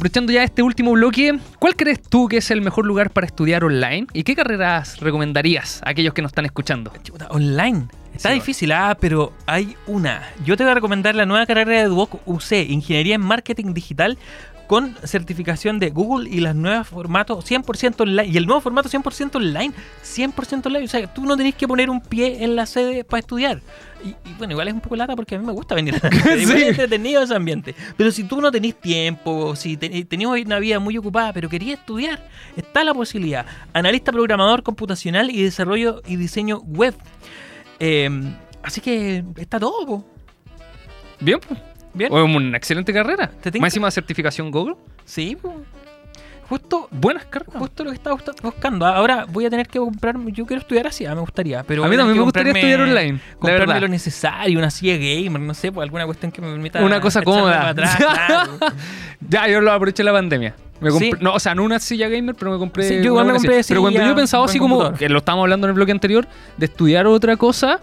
aprovechando 0.00 0.32
ya 0.32 0.42
este 0.42 0.62
último 0.62 0.92
bloque, 0.92 1.38
¿cuál 1.58 1.76
crees 1.76 2.00
tú 2.00 2.26
que 2.26 2.38
es 2.38 2.50
el 2.50 2.62
mejor 2.62 2.86
lugar 2.86 3.10
para 3.10 3.26
estudiar 3.26 3.64
online? 3.64 4.06
¿Y 4.14 4.22
qué 4.22 4.34
carreras 4.34 4.98
recomendarías 4.98 5.82
a 5.84 5.90
aquellos 5.90 6.14
que 6.14 6.22
nos 6.22 6.30
están 6.30 6.46
escuchando? 6.46 6.90
Chuta, 7.02 7.28
online. 7.28 7.86
Está 8.14 8.30
Sí, 8.30 8.36
difícil, 8.36 8.72
ah, 8.72 8.96
pero 8.98 9.34
hay 9.44 9.76
una. 9.86 10.22
Yo 10.42 10.56
te 10.56 10.62
voy 10.64 10.70
a 10.70 10.74
recomendar 10.74 11.14
la 11.14 11.26
nueva 11.26 11.44
carrera 11.44 11.82
de 11.82 11.84
Duoc 11.84 12.26
UC, 12.26 12.52
Ingeniería 12.70 13.14
en 13.16 13.20
Marketing 13.20 13.74
Digital, 13.74 14.16
con 14.70 14.94
certificación 15.02 15.80
de 15.80 15.90
Google 15.90 16.30
y 16.30 16.38
las 16.38 16.54
nuevas 16.54 16.86
formatos 16.86 17.44
100% 17.44 18.02
online. 18.02 18.28
Y 18.28 18.36
el 18.36 18.46
nuevo 18.46 18.60
formato 18.60 18.88
100% 18.88 19.34
online. 19.34 19.74
100% 20.04 20.66
online. 20.66 20.84
O 20.84 20.88
sea, 20.88 21.12
tú 21.12 21.24
no 21.26 21.36
tenés 21.36 21.56
que 21.56 21.66
poner 21.66 21.90
un 21.90 22.00
pie 22.00 22.44
en 22.44 22.54
la 22.54 22.66
sede 22.66 23.02
para 23.02 23.18
estudiar. 23.18 23.60
Y, 24.04 24.10
y 24.10 24.34
bueno, 24.38 24.52
igual 24.52 24.68
es 24.68 24.74
un 24.74 24.80
poco 24.80 24.94
lata 24.94 25.16
porque 25.16 25.34
a 25.34 25.38
mí 25.40 25.44
me 25.44 25.50
gusta 25.52 25.74
venir 25.74 25.96
a 25.96 25.98
la 26.08 26.10
sede. 26.22 26.42
Igual 26.42 26.56
Sí. 26.56 26.62
es 26.62 26.68
entretenido 26.68 27.20
ese 27.20 27.34
ambiente. 27.34 27.74
Pero 27.96 28.12
si 28.12 28.22
tú 28.22 28.40
no 28.40 28.52
tenés 28.52 28.76
tiempo, 28.80 29.56
si 29.56 29.76
te- 29.76 30.04
tenías 30.04 30.30
una 30.30 30.60
vida 30.60 30.78
muy 30.78 30.96
ocupada, 30.96 31.32
pero 31.32 31.48
querías 31.48 31.80
estudiar, 31.80 32.24
está 32.56 32.84
la 32.84 32.94
posibilidad. 32.94 33.44
Analista 33.72 34.12
programador 34.12 34.62
computacional 34.62 35.30
y 35.30 35.42
desarrollo 35.42 36.00
y 36.06 36.14
diseño 36.14 36.60
web. 36.60 36.94
Eh, 37.80 38.08
así 38.62 38.80
que 38.80 39.24
está 39.36 39.58
todo, 39.58 39.84
po. 39.84 40.04
Bien, 41.18 41.40
pues. 41.46 41.58
Bien. 41.94 42.12
O 42.12 42.24
una 42.24 42.56
excelente 42.56 42.92
carrera. 42.92 43.30
Máxima 43.58 43.90
certificación 43.90 44.50
Google. 44.50 44.76
Sí, 45.04 45.36
po. 45.40 45.62
Justo, 46.50 46.88
Buenas 46.90 47.26
carreras. 47.26 47.54
justo 47.60 47.84
lo 47.84 47.90
que 47.90 47.96
estaba 47.96 48.18
buscando. 48.42 48.84
Ahora 48.84 49.24
voy 49.28 49.44
a 49.46 49.50
tener 49.50 49.68
que 49.68 49.78
comprar. 49.78 50.16
Yo 50.32 50.44
quiero 50.44 50.60
estudiar 50.60 50.88
así, 50.88 51.06
ah, 51.06 51.14
me 51.14 51.20
gustaría. 51.20 51.62
Pero 51.62 51.84
a 51.84 51.88
mí 51.88 51.96
también 51.96 52.16
me 52.16 52.24
gustaría 52.24 52.52
estudiar 52.52 52.80
online. 52.80 53.20
Comprarme 53.38 53.80
lo 53.80 53.86
necesario, 53.86 54.58
una 54.58 54.68
silla 54.68 54.96
gamer, 54.96 55.40
no 55.40 55.54
sé, 55.54 55.70
pues 55.70 55.84
alguna 55.84 56.06
cuestión 56.06 56.32
que 56.32 56.42
me 56.42 56.50
permita. 56.50 56.82
Una 56.82 57.00
cosa 57.00 57.22
cómoda. 57.22 57.52
para 57.52 57.68
atrás, 57.68 57.96
claro. 57.98 58.52
Ya, 59.28 59.46
yo 59.46 59.60
lo 59.60 59.70
aproveché 59.70 60.02
la 60.02 60.12
pandemia. 60.12 60.56
Me 60.80 60.90
compré- 60.90 61.10
Sí. 61.12 61.18
No, 61.20 61.34
o 61.34 61.38
sea, 61.38 61.54
no 61.54 61.62
una 61.62 61.78
silla 61.78 62.08
gamer, 62.08 62.34
pero 62.34 62.50
me 62.50 62.58
compré. 62.58 62.88
Sí, 62.88 62.94
yo 62.96 63.04
igual 63.04 63.26
me 63.26 63.32
compré 63.34 63.62
silla. 63.62 63.68
Pero 63.68 63.82
cuando 63.82 64.00
yo 64.00 64.14
buen 64.14 64.24
así 64.24 64.58
como, 64.58 64.92
que 64.94 65.08
lo 65.08 65.18
estábamos 65.18 65.44
hablando 65.44 65.68
en 65.68 65.70
el 65.70 65.74
bloque 65.74 65.92
anterior, 65.92 66.26
de 66.56 66.66
estudiar 66.66 67.06
otra 67.06 67.36
cosa, 67.36 67.78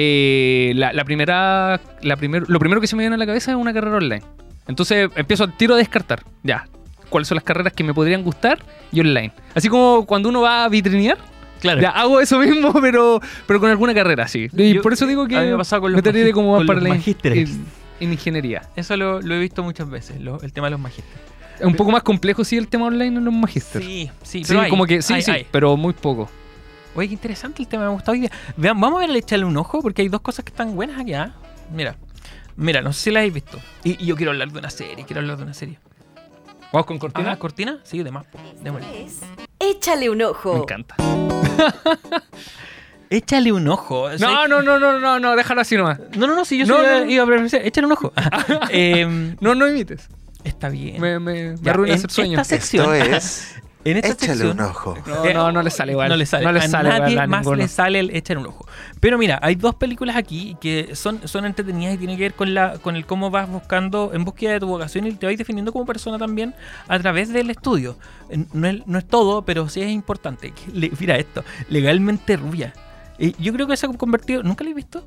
eh, 0.00 0.72
la, 0.76 0.92
la 0.92 1.04
primera, 1.04 1.80
la 2.02 2.16
primer, 2.16 2.48
lo 2.48 2.58
primero 2.60 2.80
que 2.80 2.86
se 2.86 2.94
me 2.94 3.02
viene 3.02 3.16
a 3.16 3.18
la 3.18 3.26
cabeza 3.26 3.50
es 3.50 3.56
una 3.56 3.74
carrera 3.74 3.96
online. 3.96 4.22
Entonces 4.68 5.10
empiezo 5.16 5.42
al 5.44 5.56
tiro 5.56 5.74
a 5.74 5.76
descartar. 5.78 6.22
Ya, 6.44 6.66
cuáles 7.10 7.26
son 7.26 7.34
las 7.36 7.42
carreras 7.44 7.72
que 7.72 7.82
me 7.82 7.92
podrían 7.92 8.22
gustar 8.22 8.58
y 8.92 9.00
online. 9.00 9.32
Así 9.54 9.68
como 9.68 10.06
cuando 10.06 10.28
uno 10.28 10.40
va 10.42 10.64
a 10.64 10.68
vitrinear, 10.68 11.18
Claro. 11.60 11.80
ya 11.82 11.90
hago 11.90 12.20
eso 12.20 12.38
mismo, 12.38 12.72
pero, 12.80 13.20
pero 13.46 13.58
con 13.58 13.68
alguna 13.70 13.92
carrera, 13.92 14.28
sí. 14.28 14.46
Y 14.56 14.74
Yo- 14.74 14.82
por 14.82 14.92
eso 14.92 15.04
digo 15.06 15.26
que 15.26 15.36
a 15.36 15.40
mí 15.42 15.48
me 15.50 15.56
pasado 15.56 15.82
con 15.82 15.92
los 15.92 16.02
me 16.04 16.32
como 16.32 16.56
más 16.58 16.66
para 16.66 16.80
la 16.80 16.90
magísteres. 16.90 17.50
en- 17.50 17.64
en 18.00 18.12
ingeniería. 18.12 18.62
Eso 18.76 18.96
lo, 18.96 19.20
lo 19.20 19.34
he 19.34 19.40
visto 19.40 19.64
muchas 19.64 19.90
veces, 19.90 20.20
lo- 20.20 20.40
el 20.42 20.52
tema 20.52 20.68
de 20.68 20.72
los 20.72 20.80
magísteres. 20.80 21.20
Es 21.58 21.64
un 21.66 21.74
poco 21.74 21.90
más 21.90 22.04
complejo, 22.04 22.44
sí, 22.44 22.56
el 22.56 22.68
tema 22.68 22.86
online 22.86 23.18
en 23.18 23.24
los 23.24 23.34
magíster. 23.34 23.82
Sí, 23.82 24.08
sí, 24.22 24.38
Sí, 24.38 24.44
pero 24.46 24.60
hay, 24.60 24.70
como 24.70 24.86
que 24.86 25.02
sí, 25.02 25.14
hay, 25.14 25.22
sí, 25.22 25.30
hay. 25.32 25.46
pero 25.50 25.76
muy 25.76 25.92
poco. 25.92 26.30
Oye, 26.98 27.08
qué 27.08 27.14
interesante 27.14 27.62
el 27.62 27.68
tema, 27.68 27.84
me 27.84 27.90
ha 27.90 27.92
gustado 27.92 28.12
hoy 28.12 28.20
día. 28.22 28.30
Vean, 28.56 28.80
vamos 28.80 29.00
a 29.02 29.06
ver, 29.06 29.16
echarle 29.16 29.44
un 29.44 29.56
ojo, 29.56 29.80
porque 29.80 30.02
hay 30.02 30.08
dos 30.08 30.20
cosas 30.20 30.44
que 30.44 30.50
están 30.50 30.74
buenas 30.74 31.00
aquí, 31.00 31.14
¿ah? 31.14 31.32
Mira, 31.72 31.94
mira, 32.56 32.82
no 32.82 32.92
sé 32.92 33.00
si 33.04 33.10
las 33.12 33.20
habéis 33.20 33.34
visto. 33.34 33.58
Y, 33.84 34.02
y 34.02 34.06
yo 34.06 34.16
quiero 34.16 34.32
hablar 34.32 34.50
de 34.50 34.58
una 34.58 34.70
serie, 34.70 35.04
quiero 35.04 35.20
hablar 35.20 35.36
de 35.36 35.44
una 35.44 35.54
serie. 35.54 35.78
Vamos 36.72 36.86
con 36.86 36.98
cortina. 36.98 37.32
¿Ah, 37.32 37.38
cortina? 37.38 37.78
Sí, 37.84 38.02
de 38.02 38.10
más. 38.10 38.26
Es 38.94 39.20
Échale 39.60 40.10
un 40.10 40.22
ojo. 40.22 40.54
Me 40.54 40.60
encanta. 40.60 40.96
Échale 43.10 43.52
un 43.52 43.68
ojo. 43.68 44.02
o 44.02 44.18
sea, 44.18 44.28
No, 44.28 44.48
no, 44.48 44.60
no, 44.62 44.78
no, 44.80 44.98
no, 44.98 45.20
no, 45.20 45.36
déjalo 45.36 45.60
así 45.60 45.76
nomás. 45.76 46.00
No, 46.16 46.26
no, 46.26 46.34
no, 46.34 46.44
si 46.44 46.58
yo 46.58 46.66
No, 46.66 46.76
soy- 46.78 46.86
no, 46.86 47.04
no. 47.04 47.10
iba 47.10 47.22
a 47.22 47.26
preferir, 47.26 47.64
échale 47.66 47.86
un 47.86 47.92
ojo. 47.92 48.12
Em, 48.70 49.36
No, 49.40 49.54
no 49.54 49.68
imites. 49.68 50.08
está 50.44 50.68
bien. 50.68 51.00
Me, 51.00 51.18
me, 51.20 51.52
me 51.52 51.56
Ya, 51.62 51.70
arruina 51.70 51.94
hacer 51.94 52.10
sueño. 52.10 52.32
esta 52.40 52.44
sección, 52.44 52.92
Esto 52.94 53.16
es. 53.16 53.54
en 53.84 53.96
esta 53.96 54.08
Échale 54.08 54.32
sección, 54.34 54.58
un 54.60 54.66
ojo. 54.66 54.96
No, 55.06 55.32
no, 55.32 55.52
no 55.52 55.62
le 55.62 55.70
sale 55.70 55.92
igual. 55.92 56.08
No 56.08 56.16
le 56.16 56.26
sale. 56.26 56.44
No 56.44 56.52
le 56.52 56.58
a 56.58 56.68
sale 56.68 56.88
nadie 56.88 57.12
igual 57.12 57.24
a 57.24 57.26
más 57.28 57.40
ninguno. 57.40 57.56
le 57.56 57.68
sale 57.68 58.00
el 58.00 58.10
echar 58.14 58.38
un 58.38 58.46
ojo. 58.46 58.66
Pero 59.00 59.16
mira, 59.18 59.38
hay 59.42 59.54
dos 59.54 59.74
películas 59.76 60.16
aquí 60.16 60.56
que 60.60 60.94
son, 60.96 61.26
son 61.26 61.44
entretenidas 61.44 61.94
y 61.94 61.98
tienen 61.98 62.16
que 62.16 62.24
ver 62.24 62.34
con 62.34 62.52
la 62.54 62.78
con 62.78 62.96
el 62.96 63.06
cómo 63.06 63.30
vas 63.30 63.48
buscando 63.48 64.10
en 64.12 64.24
búsqueda 64.24 64.52
de 64.52 64.60
tu 64.60 64.66
vocación 64.66 65.06
y 65.06 65.12
te 65.12 65.26
vas 65.26 65.36
definiendo 65.38 65.72
como 65.72 65.86
persona 65.86 66.18
también 66.18 66.54
a 66.88 66.98
través 66.98 67.32
del 67.32 67.50
estudio. 67.50 67.96
No 68.52 68.66
es, 68.68 68.86
no 68.86 68.98
es 68.98 69.06
todo, 69.06 69.42
pero 69.42 69.68
sí 69.68 69.80
es 69.80 69.90
importante. 69.90 70.52
Le- 70.72 70.90
mira 70.98 71.16
esto, 71.16 71.44
legalmente 71.68 72.36
rubia. 72.36 72.72
Yo 73.38 73.52
creo 73.52 73.66
que 73.66 73.76
se 73.76 73.86
ha 73.86 73.88
convertido, 73.88 74.44
¿nunca 74.44 74.62
lo 74.62 74.70
he 74.70 74.74
visto? 74.74 75.04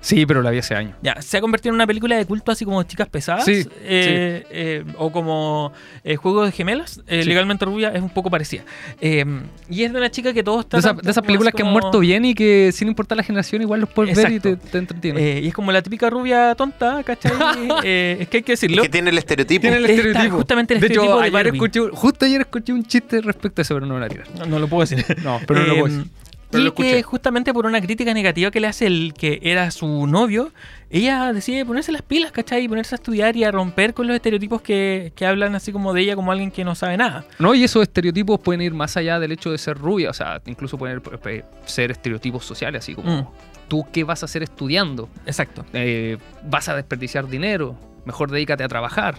Sí, 0.00 0.24
pero 0.26 0.40
la 0.42 0.50
vi 0.50 0.58
hace 0.58 0.74
años. 0.74 0.94
Ya, 1.02 1.20
se 1.20 1.36
ha 1.36 1.40
convertido 1.40 1.70
en 1.70 1.74
una 1.76 1.86
película 1.86 2.16
de 2.16 2.24
culto 2.26 2.52
así 2.52 2.64
como 2.64 2.82
Chicas 2.84 3.08
Pesadas. 3.08 3.44
Sí, 3.44 3.66
eh, 3.82 4.44
eh, 4.50 4.84
o 4.98 5.10
como 5.10 5.72
eh, 6.04 6.16
Juego 6.16 6.44
de 6.44 6.52
Gemelas. 6.52 7.00
eh, 7.08 7.22
Sí. 7.22 7.28
Legalmente 7.28 7.64
Rubia 7.64 7.88
es 7.90 8.00
un 8.02 8.10
poco 8.10 8.30
parecida. 8.30 8.62
Eh, 9.00 9.24
y 9.68 9.82
es 9.82 9.92
de 9.92 9.98
una 9.98 10.10
chica 10.10 10.32
que 10.32 10.42
todos 10.44 10.68
De, 10.68 10.78
esa- 10.78 10.92
de 10.92 11.10
esas 11.10 11.24
películas 11.24 11.52
que 11.54 11.62
han 11.62 11.72
muerto 11.72 11.98
bien 12.00 12.24
y 12.24 12.34
que 12.34 12.70
sin 12.72 12.88
importar 12.88 13.16
la 13.16 13.24
generación 13.24 13.62
igual 13.62 13.80
los 13.80 13.90
puedes 13.90 14.16
ver 14.16 14.32
y 14.32 14.40
te, 14.40 14.50
Exacto. 14.50 14.70
te 14.72 14.78
entretienen. 14.78 15.22
Eh, 15.24 15.40
y 15.42 15.48
es 15.48 15.54
como 15.54 15.72
la 15.72 15.82
típica 15.82 16.08
rubia 16.10 16.54
tonta, 16.54 17.02
¿cachai? 17.04 17.32
Eh, 17.84 18.18
es 18.20 18.28
que 18.28 18.38
hay 18.38 18.42
que 18.42 18.52
decirlo. 18.52 18.82
Que 18.82 18.88
tiene 18.88 19.10
el 19.10 19.18
estereotipo. 19.18 19.60
Tiene 19.62 19.76
el 19.78 19.84
está 19.86 19.96
estereotipo. 19.96 20.36
justamente 20.36 20.74
el 20.74 20.80
de 20.80 20.86
hecho, 20.86 21.00
estereotipo 21.02 21.30
de 21.32 21.38
ayer 21.40 21.54
escuché, 21.54 21.80
justo 21.92 22.24
ayer 22.24 22.40
escuché 22.42 22.72
un 22.72 22.84
chiste 22.84 23.20
respecto 23.20 23.60
a 23.60 23.62
eso, 23.62 23.74
pero 23.74 23.86
no 23.86 23.94
lo 23.98 24.00
voy 24.00 24.06
a 24.06 24.08
tirar. 24.08 24.26
No, 24.38 24.46
no 24.46 24.58
lo 24.58 24.68
puedo 24.68 24.86
decir. 24.88 25.04
No, 25.22 25.40
pero 25.46 25.60
no 25.60 25.66
lo 25.66 25.74
puedo 25.80 25.94
decir. 25.96 26.10
Pero 26.50 26.66
y 26.66 26.70
que 26.72 27.02
justamente 27.02 27.52
por 27.52 27.66
una 27.66 27.80
crítica 27.80 28.14
negativa 28.14 28.50
que 28.50 28.60
le 28.60 28.66
hace 28.68 28.86
el 28.86 29.14
que 29.14 29.40
era 29.42 29.70
su 29.70 30.06
novio, 30.06 30.52
ella 30.90 31.32
decide 31.32 31.64
ponerse 31.66 31.90
las 31.92 32.02
pilas, 32.02 32.30
¿cachai? 32.32 32.64
Y 32.64 32.68
ponerse 32.68 32.94
a 32.94 32.96
estudiar 32.96 33.36
y 33.36 33.42
a 33.44 33.50
romper 33.50 33.94
con 33.94 34.06
los 34.06 34.14
estereotipos 34.14 34.62
que, 34.62 35.12
que 35.16 35.26
hablan 35.26 35.54
así 35.56 35.72
como 35.72 35.92
de 35.92 36.02
ella 36.02 36.14
como 36.14 36.30
alguien 36.30 36.50
que 36.52 36.64
no 36.64 36.74
sabe 36.74 36.96
nada. 36.96 37.24
No, 37.40 37.54
y 37.54 37.64
esos 37.64 37.82
estereotipos 37.82 38.38
pueden 38.40 38.60
ir 38.62 38.74
más 38.74 38.96
allá 38.96 39.18
del 39.18 39.32
hecho 39.32 39.50
de 39.50 39.58
ser 39.58 39.76
rubia, 39.76 40.10
o 40.10 40.14
sea, 40.14 40.40
incluso 40.46 40.78
pueden 40.78 41.02
eh, 41.26 41.42
ser 41.64 41.90
estereotipos 41.90 42.44
sociales, 42.44 42.78
así 42.84 42.94
como 42.94 43.22
Mm. 43.22 43.26
tú 43.68 43.84
qué 43.92 44.04
vas 44.04 44.22
a 44.22 44.26
hacer 44.26 44.42
estudiando, 44.44 45.08
Exacto. 45.26 45.64
Eh, 45.72 46.16
vas 46.44 46.68
a 46.68 46.76
desperdiciar 46.76 47.26
dinero, 47.28 47.76
mejor 48.04 48.30
dedícate 48.30 48.62
a 48.62 48.68
trabajar 48.68 49.16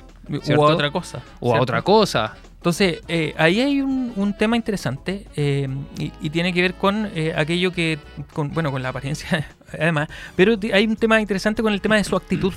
O 0.55 0.65
a 0.65 0.73
otra 0.73 0.91
cosa. 0.91 1.21
o 1.41 1.53
a 1.55 1.59
otra 1.61 1.81
cosa. 1.81 2.35
Entonces, 2.67 2.99
eh, 3.07 3.33
ahí 3.37 3.61
hay 3.61 3.79
un, 3.79 4.11
un 4.17 4.33
tema 4.37 4.57
interesante 4.57 5.25
eh, 5.37 5.69
y, 5.97 6.11
y 6.19 6.29
tiene 6.31 6.51
que 6.51 6.61
ver 6.61 6.73
con 6.73 7.09
eh, 7.15 7.33
aquello 7.33 7.71
que, 7.71 7.97
con, 8.33 8.53
bueno, 8.53 8.71
con 8.73 8.83
la 8.83 8.89
apariencia 8.89 9.47
además, 9.79 10.09
pero 10.35 10.55
hay 10.73 10.85
un 10.85 10.97
tema 10.97 11.21
interesante 11.21 11.63
con 11.63 11.71
el 11.71 11.79
tema 11.79 11.95
de 11.95 12.03
su 12.03 12.17
actitud. 12.17 12.53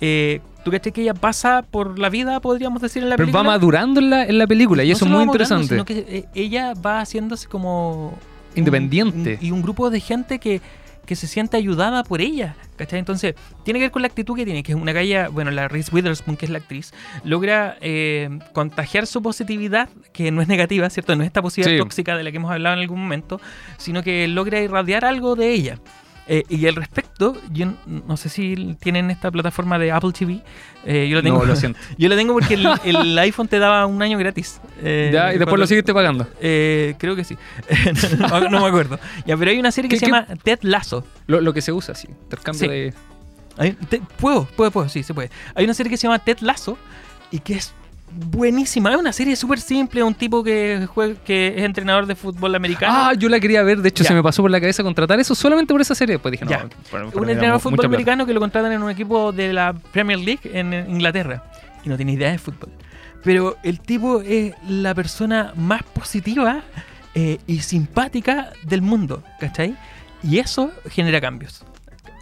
Eh, 0.00 0.40
¿Tú 0.64 0.72
crees 0.72 0.92
que 0.92 1.02
ella 1.02 1.14
pasa 1.14 1.62
por 1.62 1.96
la 1.96 2.08
vida, 2.08 2.40
podríamos 2.40 2.82
decir, 2.82 3.04
en 3.04 3.08
la 3.10 3.14
Pero 3.16 3.26
película? 3.28 3.42
va 3.44 3.50
madurando 3.56 4.00
en 4.00 4.10
la, 4.10 4.24
en 4.26 4.36
la 4.36 4.48
película 4.48 4.82
y 4.82 4.88
No 4.88 4.92
eso 4.94 5.04
es 5.04 5.10
muy 5.12 5.22
interesante. 5.22 5.68
sino 5.68 5.84
que 5.84 5.98
eh, 6.08 6.24
ella 6.34 6.74
va 6.74 6.98
haciéndose 7.00 7.46
como... 7.46 8.08
un- 8.08 8.58
Independiente. 8.58 9.38
un- 9.40 9.46
y 9.46 9.50
un 9.52 9.62
grupo 9.62 9.90
de 9.90 10.00
gente 10.00 10.40
que, 10.40 10.60
que 11.06 11.14
se 11.14 11.28
siente 11.28 11.56
ayudada 11.56 12.02
por 12.02 12.20
ella, 12.20 12.56
¿cachai? 12.84 12.98
Entonces, 12.98 13.34
tiene 13.64 13.78
que 13.80 13.84
ver 13.86 13.90
con 13.92 14.02
la 14.02 14.08
actitud 14.08 14.34
que 14.36 14.44
tiene, 14.44 14.62
que 14.62 14.72
es 14.72 14.78
una 14.78 14.92
galla, 14.92 15.28
bueno, 15.28 15.50
la 15.50 15.68
Reese 15.68 15.94
Witherspoon, 15.94 16.36
que 16.36 16.46
es 16.46 16.50
la 16.50 16.58
actriz, 16.58 16.92
logra 17.24 17.76
eh, 17.80 18.28
contagiar 18.52 19.06
su 19.06 19.22
positividad, 19.22 19.88
que 20.12 20.30
no 20.30 20.42
es 20.42 20.48
negativa, 20.48 20.88
¿cierto? 20.90 21.14
No 21.16 21.22
es 21.22 21.28
esta 21.28 21.42
positividad 21.42 21.72
Sí. 21.76 21.78
tóxica 21.78 22.16
de 22.16 22.24
la 22.24 22.30
que 22.30 22.36
hemos 22.38 22.50
hablado 22.50 22.74
en 22.76 22.80
algún 22.82 23.00
momento, 23.00 23.40
sino 23.78 24.02
que 24.02 24.26
logra 24.28 24.60
irradiar 24.60 25.04
algo 25.04 25.36
de 25.36 25.50
ella. 25.52 25.78
Eh, 26.28 26.44
y 26.48 26.66
al 26.66 26.76
yo 27.52 27.72
no 27.86 28.16
sé 28.16 28.28
si 28.28 28.76
tienen 28.80 29.10
esta 29.10 29.30
plataforma 29.30 29.78
de 29.78 29.92
Apple 29.92 30.12
TV. 30.12 30.42
eh, 30.84 31.06
yo 31.08 31.16
la 31.16 31.22
tengo. 31.22 31.38
No, 31.38 31.44
lo 31.44 31.56
siento. 31.56 31.78
Yo 31.98 32.08
la 32.08 32.16
tengo 32.16 32.32
porque 32.32 32.54
el, 32.54 32.66
el 32.84 33.18
iPhone 33.28 33.46
te 33.48 33.58
daba 33.58 33.86
un 33.86 34.00
año 34.02 34.18
gratis. 34.18 34.60
eh, 34.82 35.10
Ya, 35.12 35.28
y 35.28 35.38
después 35.38 35.44
cuando- 35.50 35.56
lo 35.58 35.66
seguiste 35.66 35.94
pagando. 35.94 36.26
eh, 36.40 36.94
creo 36.98 37.14
que 37.14 37.24
sí. 37.24 37.36
no, 38.18 38.48
no 38.48 38.60
me 38.60 38.66
acuerdo. 38.66 38.98
Ya, 39.26 39.36
pero 39.36 39.50
hay 39.50 39.58
una 39.58 39.70
serie 39.70 39.88
que 39.88 39.96
¿Qué- 39.96 40.00
se 40.00 40.06
qué? 40.06 40.12
llama 40.12 40.26
Ted 40.42 40.58
Lasso. 40.62 41.04
Lo, 41.26 41.40
lo 41.40 41.52
que 41.54 41.60
se 41.62 41.72
usa, 41.72 41.94
sí. 41.94 42.08
Intercambio 42.08 42.60
Sí. 42.60 42.68
de. 42.68 42.94
Hay- 43.58 43.72
te- 43.72 44.00
puedo, 44.18 44.44
puedo, 44.56 44.70
puedo, 44.70 44.88
sí, 44.88 45.02
se 45.02 45.14
puede. 45.14 45.30
Hay 45.54 45.64
una 45.64 45.74
serie 45.74 45.90
que 45.90 45.96
se 45.96 46.04
llama 46.08 46.18
Ted 46.18 46.38
Lasso 46.40 46.76
y 47.30 47.38
que 47.38 47.54
es 47.54 47.72
buenísima. 48.14 48.90
Es 48.92 48.96
una 48.98 49.12
serie 49.12 49.36
súper 49.36 49.60
simple. 49.60 50.02
Un 50.02 50.14
tipo 50.14 50.42
que, 50.42 50.86
juega, 50.92 51.14
que 51.24 51.54
es 51.56 51.62
entrenador 51.64 52.06
de 52.06 52.14
fútbol 52.14 52.54
americano. 52.54 52.92
Ah, 52.96 53.12
yo 53.14 53.28
la 53.28 53.40
quería 53.40 53.62
ver. 53.62 53.78
De 53.80 53.88
hecho, 53.88 54.04
Ya. 54.04 54.08
se 54.08 54.14
me 54.14 54.22
pasó 54.22 54.42
por 54.42 54.50
la 54.50 54.60
cabeza 54.60 54.82
contratar 54.82 55.18
eso 55.20 55.34
solamente 55.34 55.72
por 55.72 55.80
esa 55.80 55.94
serie. 55.94 56.14
Después 56.16 56.32
dije, 56.32 56.44
no, 56.44 56.50
Ya. 56.50 56.64
un 57.14 57.28
entrenador 57.28 57.54
de 57.54 57.58
fútbol 57.60 57.76
plata. 57.76 57.86
americano 57.88 58.26
que 58.26 58.32
lo 58.34 58.40
contratan 58.40 58.72
en 58.72 58.82
un 58.82 58.90
equipo 58.90 59.32
de 59.32 59.52
la 59.52 59.72
Premier 59.92 60.18
League 60.18 60.40
en 60.52 60.72
Inglaterra. 60.90 61.44
Y 61.84 61.88
no 61.88 61.96
tiene 61.96 62.12
idea 62.12 62.30
de 62.30 62.38
fútbol. 62.38 62.70
Pero 63.24 63.56
el 63.62 63.80
tipo 63.80 64.20
es 64.22 64.52
la 64.68 64.94
persona 64.94 65.52
más 65.56 65.82
positiva 65.82 66.62
eh, 67.14 67.38
y 67.46 67.60
simpática 67.60 68.50
del 68.64 68.82
mundo, 68.82 69.22
¿cachai? 69.38 69.76
Y 70.22 70.38
eso 70.38 70.70
genera 70.90 71.20
cambios. 71.20 71.64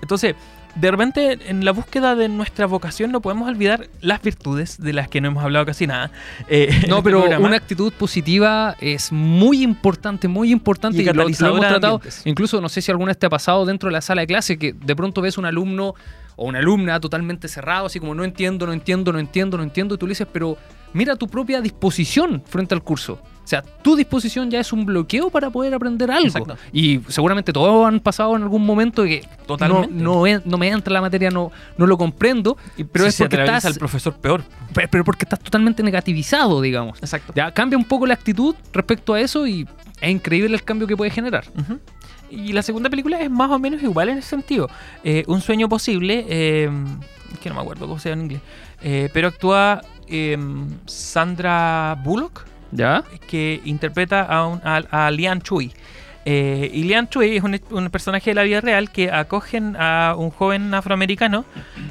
Entonces, 0.03 0.35
de 0.77 0.91
repente 0.91 1.39
en 1.49 1.65
la 1.65 1.73
búsqueda 1.73 2.15
de 2.15 2.29
nuestra 2.29 2.67
vocación 2.67 3.11
no 3.13 3.21
podemos 3.21 3.49
olvidar 3.49 3.89
las 4.01 4.23
virtudes 4.23 4.81
de 4.81 4.93
las 4.93 5.09
que 5.09 5.21
no 5.21 5.29
hemos 5.29 5.43
hablado 5.45 5.67
casi 5.67 5.87
nada. 5.87 6.11
eh, 6.49 6.69
en 6.85 6.89
No, 6.91 6.99
este 6.99 7.03
pero 7.11 7.25
una 7.41 7.57
actitud 7.57 7.93
positiva 7.93 8.77
es 8.81 9.11
muy 9.13 9.63
importante, 9.63 10.29
muy 10.29 10.51
importante. 10.53 10.99
Y 10.99 11.01
Y, 11.03 11.05
lo- 11.13 11.23
hemos 11.29 11.37
tratado. 11.61 11.95
ambientes. 11.97 12.23
Incluso 12.25 12.61
no 12.61 12.69
sé 12.69 12.81
si 12.83 12.91
alguna 12.91 13.11
vez 13.11 13.19
te 13.19 13.27
ha 13.27 13.31
pasado 13.31 13.65
dentro 13.67 13.89
de 13.89 13.93
la 13.95 14.01
sala 14.01 14.21
de 14.23 14.27
clase 14.27 14.59
que 14.59 14.73
de 14.73 14.97
pronto 14.97 15.21
ves 15.21 15.39
un 15.39 15.45
alumno 15.47 15.95
o 16.37 16.47
una 16.47 16.61
alumna 16.61 17.01
totalmente 17.01 17.49
cerrado, 17.49 17.87
así 17.87 18.01
como 18.01 18.15
no 18.15 18.25
entiendo, 18.25 18.67
no 18.67 18.73
entiendo, 18.73 19.13
no 19.13 19.19
entiendo, 19.19 19.57
no 19.57 19.63
entiendo. 19.63 19.95
Y 19.97 19.99
tú 19.99 20.07
le 20.07 20.13
dices, 20.13 20.27
pero 20.33 20.57
mira 20.93 21.17
tu 21.17 21.27
propia 21.29 21.61
disposición 21.61 22.43
frente 22.47 22.75
al 22.75 22.83
curso. 22.83 23.21
O 23.51 23.53
sea, 23.53 23.63
tu 23.83 23.97
disposición 23.97 24.49
ya 24.49 24.61
es 24.61 24.73
un 24.73 24.87
bloqueo 24.87 25.29
para 25.29 25.51
poder 25.51 25.75
aprender 25.75 26.09
algo. 26.09 26.29
Exacto. 26.29 26.57
Y 26.73 27.01
seguramente 27.09 27.53
todos 27.53 27.85
han 27.85 27.99
pasado 27.99 28.37
en 28.37 28.43
algún 28.45 28.65
momento 28.65 29.03
que 29.03 29.27
Totalmente. 29.45 29.89
No, 29.93 30.15
no, 30.21 30.27
en- 30.29 30.43
no 30.45 30.57
me 30.57 30.69
entra 30.69 30.93
la 30.95 31.01
materia, 31.01 31.31
no, 31.31 31.51
no 31.77 31.85
lo 31.89 31.99
comprendo. 31.99 32.57
Pero 32.93 33.07
Si 33.07 33.09
es 33.09 33.17
porque 33.19 33.41
estás, 33.41 33.65
al 33.65 33.75
profesor 33.75 34.15
peor. 34.15 34.45
pe- 34.73 34.87
pero 34.87 35.03
porque 35.03 35.25
estás 35.25 35.41
totalmente 35.41 35.83
negativizado, 35.83 36.61
digamos. 36.61 37.01
Exacto. 37.01 37.33
Ya 37.35 37.51
cambia 37.51 37.77
un 37.77 37.85
poco 37.85 38.07
la 38.07 38.15
actitud 38.15 38.55
respecto 38.73 39.15
a 39.15 39.21
eso 39.21 39.45
y 39.49 39.67
es 40.01 40.11
increíble 40.11 40.55
el 40.55 40.63
cambio 40.63 40.87
que 40.87 40.97
puede 40.97 41.11
generar. 41.11 41.43
Y 42.31 42.53
la 42.53 42.63
segunda 42.63 42.89
película 42.89 43.21
es 43.21 43.29
más 43.33 43.51
o 43.51 43.59
menos 43.59 43.83
igual 43.83 44.11
en 44.11 44.19
ese 44.19 44.29
sentido. 44.29 44.71
Eh, 45.03 45.25
un 45.27 45.41
sueño 45.41 45.69
posible, 45.69 46.25
eh, 46.29 46.71
que 47.43 47.49
no 47.49 47.57
me 47.57 47.63
acuerdo 47.63 47.89
cómo 47.89 47.99
se 47.99 48.11
llama 48.11 48.21
en 48.21 48.27
inglés, 48.27 48.43
eh, 48.81 49.11
pero 49.13 49.27
actúa 49.27 49.81
eh, 50.07 50.39
Sandra 50.87 51.97
Bullock, 52.05 52.45
¿Ya? 52.73 53.05
que 53.29 53.61
interpreta 53.65 54.23
a, 54.23 54.47
un- 54.47 54.61
a, 54.65 55.07
a 55.07 55.11
Lian 55.11 55.41
Chui. 55.43 55.73
Eh, 56.27 56.71
y 56.75 56.83
Lian 56.83 57.09
Chui 57.09 57.39
es 57.39 57.43
un, 57.43 57.59
un 57.71 57.89
personaje 57.89 58.31
de 58.31 58.35
la 58.35 58.43
vida 58.43 58.61
real 58.61 58.91
que 58.91 59.11
acogen 59.11 59.75
a 59.79 60.15
un 60.19 60.31
joven 60.31 60.73
afroamericano 60.75 61.47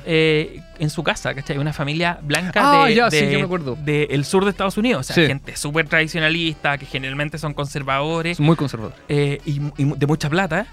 eh, 0.06 0.62
en 0.78 0.90
su 0.92 1.02
casa, 1.04 1.34
¿cachai? 1.34 1.58
Una 1.58 1.74
familia 1.74 2.20
blanca 2.22 2.84
Ah, 2.84 2.86
de, 2.86 2.96
ya, 2.96 3.10
sí, 3.10 3.26
del 3.26 4.26
sur 4.26 4.44
de 4.46 4.52
Estados 4.52 4.78
Unidos. 4.78 5.00
O 5.10 5.14
sea, 5.14 5.16
Sí. 5.16 5.26
gente 5.28 5.56
súper 5.58 5.88
tradicionalista, 5.90 6.78
que 6.78 6.86
generalmente 6.86 7.40
son 7.40 7.54
conservadores 7.56 8.34
Es 8.34 8.40
muy 8.40 8.56
conservador. 8.56 8.94
eh, 9.10 9.40
y, 9.46 9.60
y 9.78 9.86
de 9.96 10.06
mucha 10.08 10.30
plata. 10.30 10.68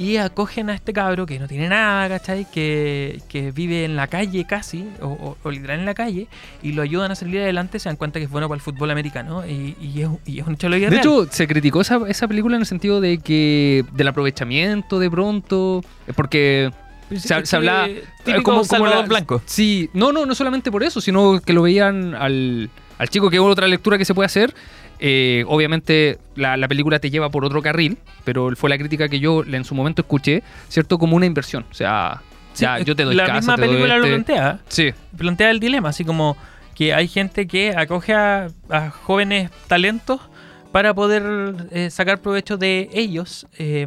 Y 0.00 0.16
acogen 0.16 0.70
a 0.70 0.74
este 0.74 0.94
cabro 0.94 1.26
que 1.26 1.38
no 1.38 1.46
tiene 1.46 1.68
nada, 1.68 2.08
¿cachai? 2.08 2.46
Que, 2.50 3.20
que 3.28 3.52
vive 3.52 3.84
en 3.84 3.96
la 3.96 4.06
calle 4.06 4.46
casi, 4.46 4.88
o, 5.02 5.08
o- 5.08 5.36
o 5.42 5.50
literal 5.50 5.78
en 5.78 5.84
la 5.84 5.92
calle, 5.92 6.26
y 6.62 6.72
lo 6.72 6.80
ayudan 6.80 7.10
a 7.10 7.14
salir 7.14 7.38
adelante, 7.40 7.78
se 7.78 7.90
dan 7.90 7.96
cuenta 7.96 8.18
que 8.18 8.24
es 8.24 8.30
bueno 8.30 8.48
para 8.48 8.56
el 8.56 8.62
fútbol 8.62 8.90
americano, 8.90 9.46
y, 9.46 9.76
y 9.78 10.00
es, 10.00 10.08
y 10.24 10.40
es 10.40 10.46
un 10.46 10.54
hecho 10.54 10.70
de 10.70 10.80
De 10.80 10.88
real. 10.88 11.00
hecho, 11.00 11.26
se 11.30 11.46
criticó 11.46 11.82
esa, 11.82 12.00
esa 12.08 12.26
película 12.26 12.56
en 12.56 12.62
el 12.62 12.66
sentido 12.66 13.02
de 13.02 13.18
que 13.18 13.84
del 13.92 14.08
aprovechamiento 14.08 14.98
de 14.98 15.10
pronto, 15.10 15.82
eh, 16.06 16.12
porque 16.16 16.70
se, 17.14 17.38
es 17.38 17.46
se 17.50 17.56
hablaba 17.56 17.86
típico 18.24 18.42
como- 18.42 18.66
como 18.66 18.86
la- 18.86 19.02
Blanco. 19.02 19.42
Sí, 19.44 19.90
no, 19.92 20.12
no, 20.12 20.24
no 20.24 20.34
solamente 20.34 20.70
por 20.72 20.82
eso, 20.82 21.02
sino 21.02 21.40
que 21.42 21.52
lo 21.52 21.60
veían 21.60 22.14
al, 22.14 22.70
al 22.96 23.08
chico 23.10 23.28
que 23.28 23.38
otra 23.38 23.68
lectura 23.68 23.98
que 23.98 24.06
se 24.06 24.14
puede 24.14 24.24
hacer. 24.26 24.54
Eh, 25.00 25.44
obviamente 25.48 26.18
la, 26.36 26.56
la 26.56 26.68
película 26.68 26.98
te 26.98 27.10
lleva 27.10 27.30
por 27.30 27.44
otro 27.44 27.62
carril, 27.62 27.98
pero 28.24 28.54
fue 28.56 28.70
la 28.70 28.78
crítica 28.78 29.08
que 29.08 29.18
yo 29.20 29.42
en 29.44 29.64
su 29.64 29.74
momento 29.74 30.02
escuché, 30.02 30.42
¿cierto? 30.68 30.98
Como 30.98 31.16
una 31.16 31.26
inversión. 31.26 31.64
O 31.70 31.74
sea, 31.74 32.22
ya, 32.56 32.78
Sí, 32.78 32.84
yo 32.84 32.94
te 32.96 33.04
doy 33.04 33.14
La 33.14 33.24
casa, 33.26 33.36
misma 33.38 33.54
te 33.56 33.60
doy 33.62 33.68
película 33.70 33.96
lo 33.98 34.04
este- 34.04 34.14
plantea. 34.16 34.60
Sí, 34.68 34.90
plantea 35.16 35.50
el 35.50 35.60
dilema, 35.60 35.88
así 35.90 36.04
como 36.04 36.36
que 36.74 36.92
hay 36.94 37.08
gente 37.08 37.46
que 37.46 37.74
acoge 37.76 38.14
a, 38.14 38.48
a 38.68 38.90
jóvenes 38.90 39.50
talentos 39.68 40.20
para 40.72 40.94
poder 40.94 41.66
eh, 41.72 41.90
sacar 41.90 42.20
provecho 42.20 42.56
de 42.56 42.88
ellos. 42.92 43.46
eh, 43.58 43.86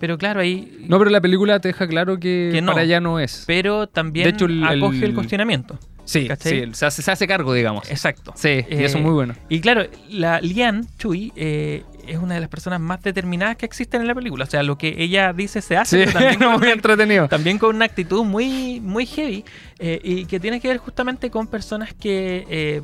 pero 0.00 0.18
claro, 0.18 0.40
ahí. 0.40 0.84
no, 0.88 0.98
pero 0.98 1.10
la 1.10 1.20
película 1.20 1.60
te 1.60 1.68
deja 1.68 1.86
claro 1.86 2.18
que, 2.18 2.50
Que 2.52 2.60
no. 2.60 2.72
para 2.72 2.82
allá 2.82 3.00
no 3.00 3.20
es. 3.20 3.44
pero 3.46 3.86
también 3.86 4.24
De 4.24 4.30
hecho, 4.30 4.46
el- 4.46 4.62
acoge 4.64 4.98
el, 4.98 5.04
el- 5.04 5.14
cuestionamiento. 5.14 5.78
Sí, 6.04 6.28
sí 6.40 6.64
se, 6.72 6.86
hace, 6.86 7.02
se 7.02 7.10
hace 7.10 7.26
cargo, 7.26 7.52
digamos. 7.54 7.90
Exacto. 7.90 8.32
Sí, 8.36 8.48
y 8.48 8.60
eso 8.60 8.66
Eh, 8.68 8.84
es 8.84 8.96
muy 9.00 9.12
bueno. 9.12 9.34
Y 9.48 9.60
claro, 9.60 9.86
la 10.10 10.40
Lian 10.40 10.86
Chui 10.98 11.32
eh, 11.34 11.82
es 12.06 12.18
una 12.18 12.34
de 12.34 12.40
las 12.40 12.48
personas 12.50 12.80
más 12.80 13.02
determinadas 13.02 13.56
que 13.56 13.64
existen 13.66 14.02
en 14.02 14.06
la 14.08 14.14
película. 14.14 14.44
O 14.44 14.46
sea, 14.46 14.62
lo 14.62 14.76
que 14.76 14.94
ella 14.98 15.32
dice 15.32 15.62
se 15.62 15.76
hace, 15.76 15.98
pero 16.06 16.12
también, 16.12 16.38
muy 16.50 16.56
una, 16.58 16.72
entretenido. 16.72 17.28
también 17.28 17.58
con 17.58 17.74
una 17.74 17.86
actitud 17.86 18.22
muy, 18.24 18.80
muy 18.80 19.06
heavy 19.06 19.44
eh, 19.78 20.00
y 20.02 20.26
que 20.26 20.38
tiene 20.40 20.60
que 20.60 20.68
ver 20.68 20.78
justamente 20.78 21.30
con 21.30 21.46
personas 21.46 21.94
que 21.94 22.46
eh, 22.50 22.82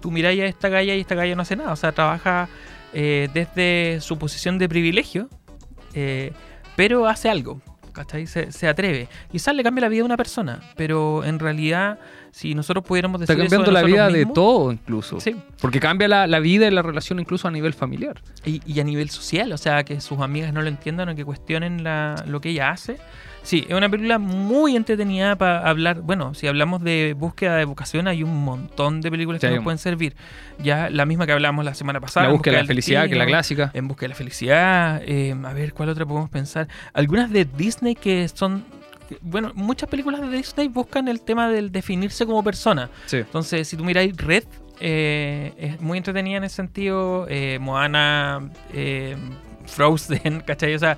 tú 0.00 0.10
miráis 0.10 0.40
a 0.42 0.46
esta 0.46 0.68
galla 0.68 0.94
y 0.94 1.00
esta 1.00 1.14
galla 1.14 1.34
no 1.34 1.42
hace 1.42 1.56
nada. 1.56 1.72
O 1.72 1.76
sea, 1.76 1.92
trabaja 1.92 2.48
eh, 2.92 3.28
desde 3.34 4.00
su 4.00 4.18
posición 4.18 4.58
de 4.58 4.68
privilegio, 4.68 5.28
eh, 5.94 6.32
pero 6.76 7.06
hace 7.08 7.28
algo. 7.28 7.60
¿cachai? 7.92 8.26
Se, 8.28 8.52
se 8.52 8.68
atreve. 8.68 9.08
Quizás 9.32 9.54
le 9.54 9.62
cambia 9.64 9.82
la 9.82 9.88
vida 9.88 10.02
a 10.02 10.04
una 10.04 10.16
persona, 10.16 10.60
pero 10.76 11.24
en 11.24 11.38
realidad, 11.40 11.98
si 12.32 12.54
nosotros 12.54 12.84
pudiéramos 12.84 13.20
decir 13.20 13.32
Está 13.34 13.44
eso 13.44 13.56
cambiando 13.56 13.72
la 13.72 13.82
vida 13.86 14.08
de 14.08 14.26
todo, 14.26 14.72
incluso. 14.72 15.20
Sí, 15.20 15.34
Porque 15.60 15.80
cambia 15.80 16.06
la, 16.08 16.26
la 16.26 16.38
vida 16.40 16.66
y 16.66 16.70
la 16.70 16.82
relación 16.82 17.18
incluso 17.20 17.48
a 17.48 17.50
nivel 17.50 17.74
familiar. 17.74 18.20
y, 18.44 18.60
y 18.66 18.80
a 18.80 18.84
nivel 18.84 19.10
social, 19.10 19.52
o 19.52 19.58
sea, 19.58 19.84
que 19.84 20.00
sus 20.00 20.20
amigas 20.20 20.52
no 20.52 20.62
lo 20.62 20.68
entiendan 20.68 21.08
o 21.08 21.14
que 21.14 21.24
cuestionen 21.24 21.82
la- 21.84 22.24
lo 22.26 22.40
que 22.40 22.50
ella 22.50 22.70
hace. 22.70 22.98
Sí, 23.42 23.64
es 23.68 23.74
una 23.74 23.88
película 23.88 24.18
muy 24.18 24.76
entretenida 24.76 25.34
para 25.36 25.66
hablar. 25.66 26.02
Bueno, 26.02 26.34
si 26.34 26.46
hablamos 26.46 26.82
de 26.82 27.14
búsqueda 27.18 27.56
de 27.56 27.64
vocación, 27.64 28.06
hay 28.06 28.22
un 28.22 28.44
montón 28.44 29.00
de 29.00 29.10
películas 29.10 29.40
Sí, 29.40 29.48
que 29.48 29.54
nos 29.54 29.64
pueden 29.64 29.78
servir. 29.78 30.14
Ya 30.62 30.90
la 30.90 31.06
misma 31.06 31.24
que 31.24 31.32
hablamos 31.32 31.64
la 31.64 31.72
semana 31.72 32.00
pasada. 32.00 32.24
la 32.26 32.30
En 32.32 32.36
búsqueda 32.36 32.56
de 32.56 32.62
la 32.62 32.66
felicidad, 32.66 33.06
que 33.06 33.12
es 33.12 33.18
la 33.18 33.24
clásica. 33.26 33.70
En 33.72 33.88
busca 33.88 34.02
de 34.04 34.08
la 34.10 34.14
felicidad. 34.14 35.00
eh, 35.06 35.34
a 35.42 35.52
ver, 35.54 35.72
¿cuál 35.72 35.88
otra 35.88 36.04
podemos 36.04 36.28
pensar? 36.28 36.68
Algunas 36.92 37.30
de 37.30 37.46
Disney 37.46 37.94
que 37.94 38.28
son. 38.28 38.62
Bueno, 39.20 39.52
muchas 39.54 39.88
películas 39.88 40.20
de 40.20 40.28
Disney 40.28 40.68
buscan 40.68 41.08
el 41.08 41.20
tema 41.20 41.48
del 41.48 41.70
definirse 41.72 42.26
como 42.26 42.42
persona. 42.44 42.90
Sí. 43.06 43.18
Entonces, 43.18 43.66
si 43.68 43.76
tú 43.76 43.84
miráis 43.84 44.16
Red, 44.16 44.44
eh, 44.80 45.52
es 45.58 45.80
muy 45.80 45.98
entretenida 45.98 46.38
en 46.38 46.44
ese 46.44 46.56
sentido. 46.56 47.26
eh, 47.28 47.58
Moana, 47.60 48.50
eh, 48.72 49.16
Frozen, 49.66 50.40
¿cachai? 50.46 50.74
O 50.74 50.78
sea, 50.78 50.96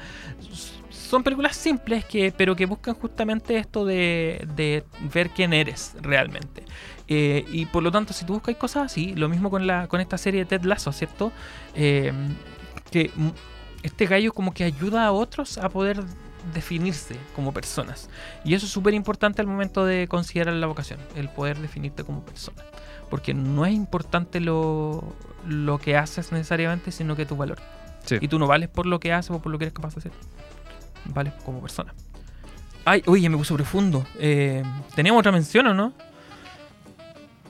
son 0.91 1.23
películas 1.23 1.57
simples, 1.57 2.05
que, 2.05 2.33
pero 2.37 2.57
que 2.57 2.65
buscan 2.67 2.95
justamente 2.95 3.57
esto 3.59 3.85
de, 3.85 4.47
de 4.57 4.85
ver 5.13 5.31
quién 5.31 5.53
eres 5.53 5.95
realmente. 6.01 6.65
Eh, 7.09 7.45
y 7.53 7.67
por 7.67 7.83
lo 7.83 7.91
tanto, 7.91 8.15
si 8.15 8.25
tú 8.25 8.35
buscas 8.35 8.57
cosas 8.57 8.85
así, 8.87 9.15
lo 9.15 9.29
mismo 9.29 9.51
con, 9.51 9.67
la, 9.67 9.89
con 9.89 10.01
esta 10.01 10.17
serie 10.17 10.41
de 10.41 10.47
Ted 10.47 10.63
Lasso, 10.65 10.93
¿cierto? 10.93 11.31
Eh, 11.75 12.13
que 12.91 13.11
este 13.83 14.07
gallo 14.07 14.33
como 14.33 14.55
que 14.55 14.65
ayuda 14.65 15.05
a 15.05 15.13
otros 15.13 15.59
a 15.59 15.69
poder 15.69 16.03
definirse 16.55 17.17
como 17.35 17.53
personas. 17.53 18.09
Y 18.45 18.55
eso 18.55 18.67
es 18.67 18.73
súper 18.73 18.95
importante 18.95 19.41
al 19.41 19.47
momento 19.47 19.85
de 19.85 20.09
considerar 20.09 20.55
la 20.55 20.67
vocación, 20.67 21.01
el 21.17 21.29
poder 21.29 21.59
definirte 21.59 22.05
como 22.05 22.25
persona. 22.25 22.63
Porque 23.11 23.35
no 23.35 23.67
es 23.67 23.75
importante 23.75 24.41
lo, 24.41 25.15
lo 25.47 25.79
que 25.79 25.97
haces 25.97 26.33
necesariamente, 26.33 26.93
sino 26.93 27.17
que 27.17 27.27
tu 27.27 27.37
valor. 27.37 27.59
Sí. 28.05 28.17
Y 28.21 28.29
tú 28.29 28.39
no 28.39 28.47
vales 28.47 28.69
por 28.69 28.87
lo 28.87 28.99
que 29.01 29.13
haces 29.13 29.31
o 29.31 29.41
por 29.41 29.53
lo 29.53 29.59
que 29.59 29.65
eres 29.65 29.75
capaz 29.75 29.95
de 29.95 30.01
hacer. 30.01 30.13
Vales 31.07 31.35
como 31.45 31.61
persona. 31.61 31.95
Ay, 32.85 33.03
oye, 33.07 33.29
me 33.29 33.37
puso 33.37 33.55
profundo. 33.55 34.05
Eh, 34.19 34.63
¿Teníamos 34.95 35.21
otra 35.21 35.33
mención 35.33 35.67
o 35.69 35.75
no? 35.75 35.93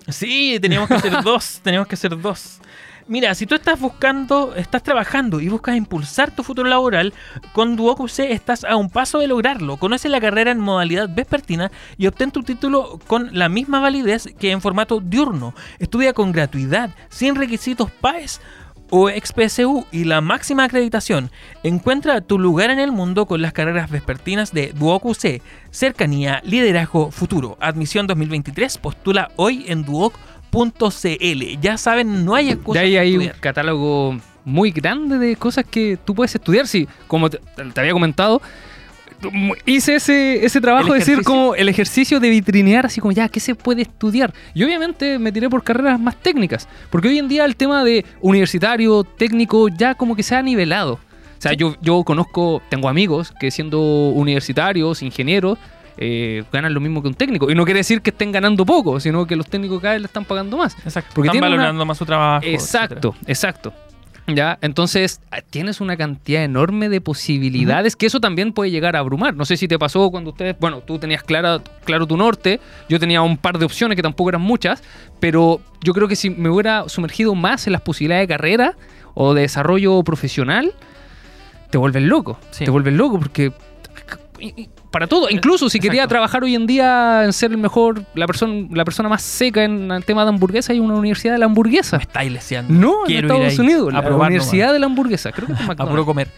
Sí, 0.09 0.59
teníamos 0.61 0.89
que 0.89 0.95
hacer 0.95 1.23
dos. 1.25 1.61
Teníamos 1.63 1.89
que 1.89 1.95
hacer 1.95 2.21
dos. 2.21 2.59
Mira, 3.09 3.35
si 3.35 3.47
tú 3.47 3.55
estás 3.55 3.81
buscando, 3.81 4.55
estás 4.55 4.83
trabajando 4.83 5.41
y 5.41 5.49
buscas 5.49 5.77
impulsar 5.77 6.31
tu 6.31 6.45
futuro 6.45 6.69
laboral, 6.69 7.13
con 7.53 7.75
Duoc 7.75 8.01
UC 8.01 8.21
estás 8.21 8.65
a 8.65 8.77
un 8.77 8.91
paso 8.91 9.19
de 9.19 9.27
lograrlo. 9.27 9.77
Conoce 9.77 10.09
la 10.09 10.21
carrera 10.21 10.53
en 10.53 10.61
modalidad 10.61 11.09
vespertina 11.13 11.73
y 11.99 12.07
obtén 12.07 12.31
tu 12.31 12.43
título 12.43 13.01
con 13.09 13.31
la 13.33 13.49
misma 13.49 13.81
validez 13.81 14.29
que 14.39 14.53
en 14.53 14.61
formato 14.61 15.01
diurno. 15.01 15.55
Estudia 15.79 16.13
con 16.13 16.33
gratuidad, 16.33 16.91
sin 17.09 17.35
requisitos 17.35 17.91
PAES 17.91 18.41
o 18.95 19.09
XPSU 19.09 19.87
y 19.91 20.05
la 20.05 20.21
máxima 20.21 20.65
acreditación. 20.65 21.31
Encuentra 21.63 22.21
tu 22.21 22.39
lugar 22.39 22.71
en 22.71 22.79
el 22.79 22.93
mundo 22.93 23.25
con 23.25 23.41
las 23.41 23.55
carreras 23.55 23.91
vespertinas 23.91 24.53
de 24.53 24.75
Duoc 24.75 25.07
UC. 25.07 25.41
Cercanía, 25.71 26.43
liderazgo, 26.45 27.11
futuro. 27.11 27.57
Admisión 27.59 28.07
2023. 28.07 28.77
Postula 28.77 29.31
hoy 29.37 29.65
en 29.69 29.87
duoc.cl. 30.53 31.61
Ya 31.61 31.77
saben, 31.79 32.25
no 32.25 32.35
hay 32.35 32.51
excusa 32.51 32.81
Ya 32.81 32.87
ahí 32.87 32.97
hay 32.97 33.17
un 33.17 33.29
catálogo 33.41 34.19
muy 34.45 34.71
grande 34.71 35.19
de 35.19 35.37
cosas 35.37 35.65
que 35.69 35.99
tú 36.05 36.15
puedes 36.15 36.35
estudiar. 36.35 36.67
Sí, 36.67 36.87
como 37.07 37.31
te, 37.31 37.39
te 37.73 37.81
había 37.81 37.93
comentado, 37.93 38.43
hice 39.67 39.97
ese, 39.97 40.45
ese 40.45 40.61
trabajo 40.61 40.89
¿El 40.89 40.93
de 40.95 40.99
decir 40.99 41.23
como 41.23 41.55
el 41.55 41.69
ejercicio 41.69 42.21
de 42.21 42.31
vitrinear, 42.31 42.87
así 42.87 43.01
como 43.01 43.13
ya, 43.13 43.29
¿qué 43.29 43.41
se 43.41 43.55
puede 43.55 43.83
estudiar? 43.83 44.33
Y 44.55 44.65
obviamente 44.65 45.19
me 45.19 45.33
tiré 45.33 45.49
por 45.49 45.63
carreras 45.63 45.99
más 46.01 46.17
técnicas, 46.17 46.69
porque 46.91 47.09
hoy 47.09 47.19
en 47.19 47.29
día 47.29 47.45
el 47.45 47.57
tema 47.57 47.85
de 47.85 48.05
universitario, 48.21 49.05
técnico, 49.05 49.69
ya 49.69 49.95
como 49.95 50.17
que 50.17 50.23
se 50.23 50.35
ha 50.35 50.43
nivelado. 50.43 50.95
O 50.95 51.43
sea, 51.43 51.53
Sí. 51.53 51.57
yo, 51.57 51.77
yo 51.81 52.05
conozco, 52.05 52.63
tengo 52.69 52.89
amigos 52.89 53.33
que 53.41 53.51
siendo 53.51 53.81
universitarios, 54.11 55.03
ingenieros, 55.03 55.59
eh, 55.97 56.45
ganan 56.53 56.73
lo 56.75 56.81
mismo 56.81 57.03
que 57.03 57.09
un 57.09 57.15
técnico. 57.15 57.51
Y 57.51 57.55
no 57.55 57.65
quiere 57.65 57.81
decir 57.81 58.01
que 58.03 58.11
estén 58.11 58.33
ganando 58.33 58.65
poco, 58.67 59.01
sino 59.01 59.27
que 59.27 59.37
los 59.37 59.47
técnicos 59.47 59.81
cada 59.81 59.95
vez 59.95 60.03
le 60.03 60.07
están 60.07 60.25
pagando 60.25 60.57
más. 60.57 60.77
Exacto. 60.85 61.11
porque 61.15 61.29
Están 61.29 61.39
una- 61.43 61.51
valorando 61.51 61.85
más 61.87 61.99
su 61.99 62.05
trabajo. 62.07 62.45
Exacto, 62.47 63.15
exacto. 63.27 63.73
¿Ya? 64.29 64.57
Entonces, 64.63 65.21
ah, 65.33 65.41
tienes 65.41 65.81
una 65.81 65.97
cantidad 65.97 66.45
enorme 66.45 66.89
de 66.89 67.01
posibilidades 67.01 67.97
que 67.97 68.07
eso 68.07 68.21
también 68.21 68.53
puede 68.53 68.71
llegar 68.71 68.95
a 68.95 69.01
abrumar. 69.01 69.35
No 69.35 69.45
sé 69.45 69.57
si 69.57 69.67
te 69.67 69.81
pasó 69.81 70.13
cuando 70.13 70.31
ustedes, 70.31 70.55
bueno, 70.61 70.79
tú 70.79 70.99
tenías 71.01 71.25
clara, 71.25 71.61
claro 71.85 72.07
tu 72.07 72.17
norte, 72.17 72.61
yo 72.89 73.01
tenía 73.01 73.21
un 73.21 73.37
par 73.37 73.59
de 73.59 73.65
opciones 73.65 73.97
que 73.97 74.03
tampoco 74.03 74.29
eran 74.31 74.41
muchas, 74.43 74.81
pero 75.19 75.61
yo 75.83 75.93
creo 75.93 76.07
que 76.07 76.15
si 76.15 76.31
me 76.31 76.49
hubiera 76.51 76.89
sumergido 76.89 77.35
más 77.35 77.67
en 77.67 77.73
las 77.73 77.83
posibilidades 77.83 78.29
de 78.29 78.35
carrera 78.35 78.77
o 79.15 79.35
de 79.35 79.43
desarrollo 79.43 80.01
profesional, 80.05 80.73
te 81.71 81.79
vuelves 81.79 82.05
loco. 82.05 82.39
Sí. 82.53 82.65
Te 82.65 82.71
vuelves 82.71 82.95
loco 82.95 83.19
porque 83.19 83.53
para 84.91 85.07
todo, 85.07 85.29
incluso 85.31 85.69
si 85.71 85.79
quería 85.81 86.01
Exacto. 86.03 86.11
trabajar 86.15 86.43
hoy 86.45 86.55
en 86.55 86.67
día 86.67 87.25
en 87.25 87.33
ser 87.33 87.51
el 87.53 87.59
mejor, 87.59 88.05
la 88.15 88.27
persona, 88.27 88.67
la 88.73 88.85
persona 88.85 89.09
más 89.09 89.23
seca 89.23 89.65
en 89.65 89.91
el 89.91 90.05
tema 90.05 90.25
de 90.25 90.31
hamburguesa, 90.31 90.73
hay 90.73 90.81
una 90.81 90.95
universidad 90.95 91.33
de 91.35 91.39
la 91.39 91.47
hamburguesa. 91.47 91.97
Me 91.99 92.03
estáis 92.03 92.33
leseando. 92.33 92.73
No, 92.75 93.07
en 93.07 93.11
ir 93.13 93.25
Estados 93.25 93.47
ahí 93.47 93.59
Unidos, 93.61 93.89
a 93.91 93.93
la 93.99 94.03
probar 94.05 94.29
Universidad 94.29 94.67
nomás. 94.67 94.73
de 94.75 94.79
la 94.81 94.87
Hamburguesa. 94.87 95.33
Creo 95.33 95.47
que 95.47 95.53
es 95.55 95.61
a 95.61 95.63
McDonald's. 95.63 95.91
puro 95.91 96.07
comer. 96.07 96.29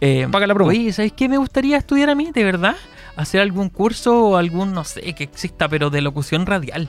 Eh, 0.00 0.26
Paga 0.30 0.46
la 0.46 0.54
promo. 0.54 0.70
Oye, 0.70 0.92
¿sabes 0.92 1.12
qué 1.12 1.28
me 1.28 1.36
gustaría 1.38 1.76
estudiar 1.76 2.10
a 2.10 2.14
mí, 2.14 2.30
de 2.32 2.42
verdad? 2.44 2.74
Hacer 3.16 3.40
algún 3.40 3.68
curso 3.68 4.18
o 4.24 4.36
algún, 4.36 4.72
no 4.72 4.82
sé, 4.84 5.00
que 5.14 5.24
exista, 5.24 5.68
pero 5.68 5.90
de 5.90 6.00
locución 6.00 6.46
radial. 6.46 6.88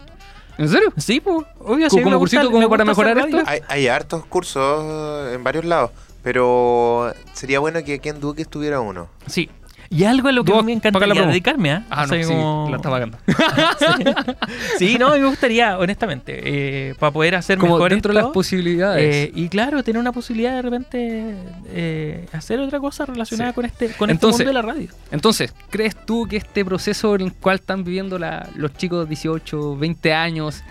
¿En 0.57 0.69
serio? 0.69 0.91
Sí, 0.97 1.19
pues, 1.19 1.45
obvio. 1.59 1.89
¿Como 1.89 2.03
sí, 2.03 2.09
me 2.09 2.17
cursito 2.17 2.41
gusta- 2.43 2.51
como 2.51 2.61
me 2.63 2.69
para 2.69 2.85
mejorar 2.85 3.17
esto? 3.17 3.43
Hay, 3.45 3.59
hay 3.67 3.87
hartos 3.87 4.25
cursos 4.25 5.33
en 5.33 5.43
varios 5.43 5.65
lados, 5.65 5.91
pero 6.23 7.13
sería 7.33 7.59
bueno 7.59 7.83
que 7.83 7.95
aquí 7.95 8.09
en 8.09 8.19
Duque 8.19 8.41
estuviera 8.43 8.79
uno. 8.79 9.07
Sí. 9.27 9.49
Y 9.95 10.05
algo 10.05 10.27
a 10.27 10.31
lo 10.31 10.43
que 10.43 10.51
Duoc, 10.51 10.65
me 10.65 10.75
paga 10.79 10.91
la 10.91 11.13
encantaría 11.13 11.27
dedicarme, 11.27 11.71
¿ah? 11.71 11.85
Ah, 11.89 12.03
O 12.03 12.07
sea, 12.07 12.17
no, 12.17 12.23
sí, 12.23 12.29
como- 12.33 12.67
la 12.71 12.75
está 12.77 12.89
pagando. 12.89 13.17
Sí, 14.79 14.97
no, 14.97 15.09
a 15.09 15.13
mí 15.15 15.19
me 15.21 15.27
gustaría, 15.27 15.77
honestamente, 15.77 16.41
eh, 16.89 16.95
para 16.99 17.11
poder 17.11 17.35
hacer 17.35 17.57
Como 17.57 17.75
mejor 17.75 17.91
dentro 17.91 18.11
de 18.13 18.19
esto, 18.19 18.27
las 18.29 18.33
posibilidades. 18.33 19.15
eh, 19.27 19.31
y 19.35 19.47
claro, 19.49 19.83
tener 19.83 19.99
una 19.99 20.11
posibilidad 20.11 20.55
de 20.55 20.61
repente 20.61 21.35
eh, 21.67 22.25
hacer 22.33 22.59
otra 22.59 22.79
cosa 22.79 23.05
relacionada 23.05 23.51
Sí. 23.51 23.55
con 23.55 23.65
este 23.65 23.89
con 23.93 24.09
Entonces- 24.09 24.41
este 24.41 24.51
mundo 24.51 24.59
de 24.61 24.67
la 24.67 24.73
radio. 24.73 24.89
Entonces, 25.11 25.53
¿crees 25.69 25.95
tú 26.05 26.27
que 26.27 26.37
este 26.37 26.65
proceso 26.65 27.15
en 27.15 27.21
el 27.21 27.33
cual 27.33 27.55
están 27.57 27.83
viviendo 27.83 28.17
la- 28.17 28.49
los 28.55 28.73
chicos 28.75 29.01
de 29.05 29.09
18, 29.09 29.77
20 29.77 30.13
años, 30.13 30.63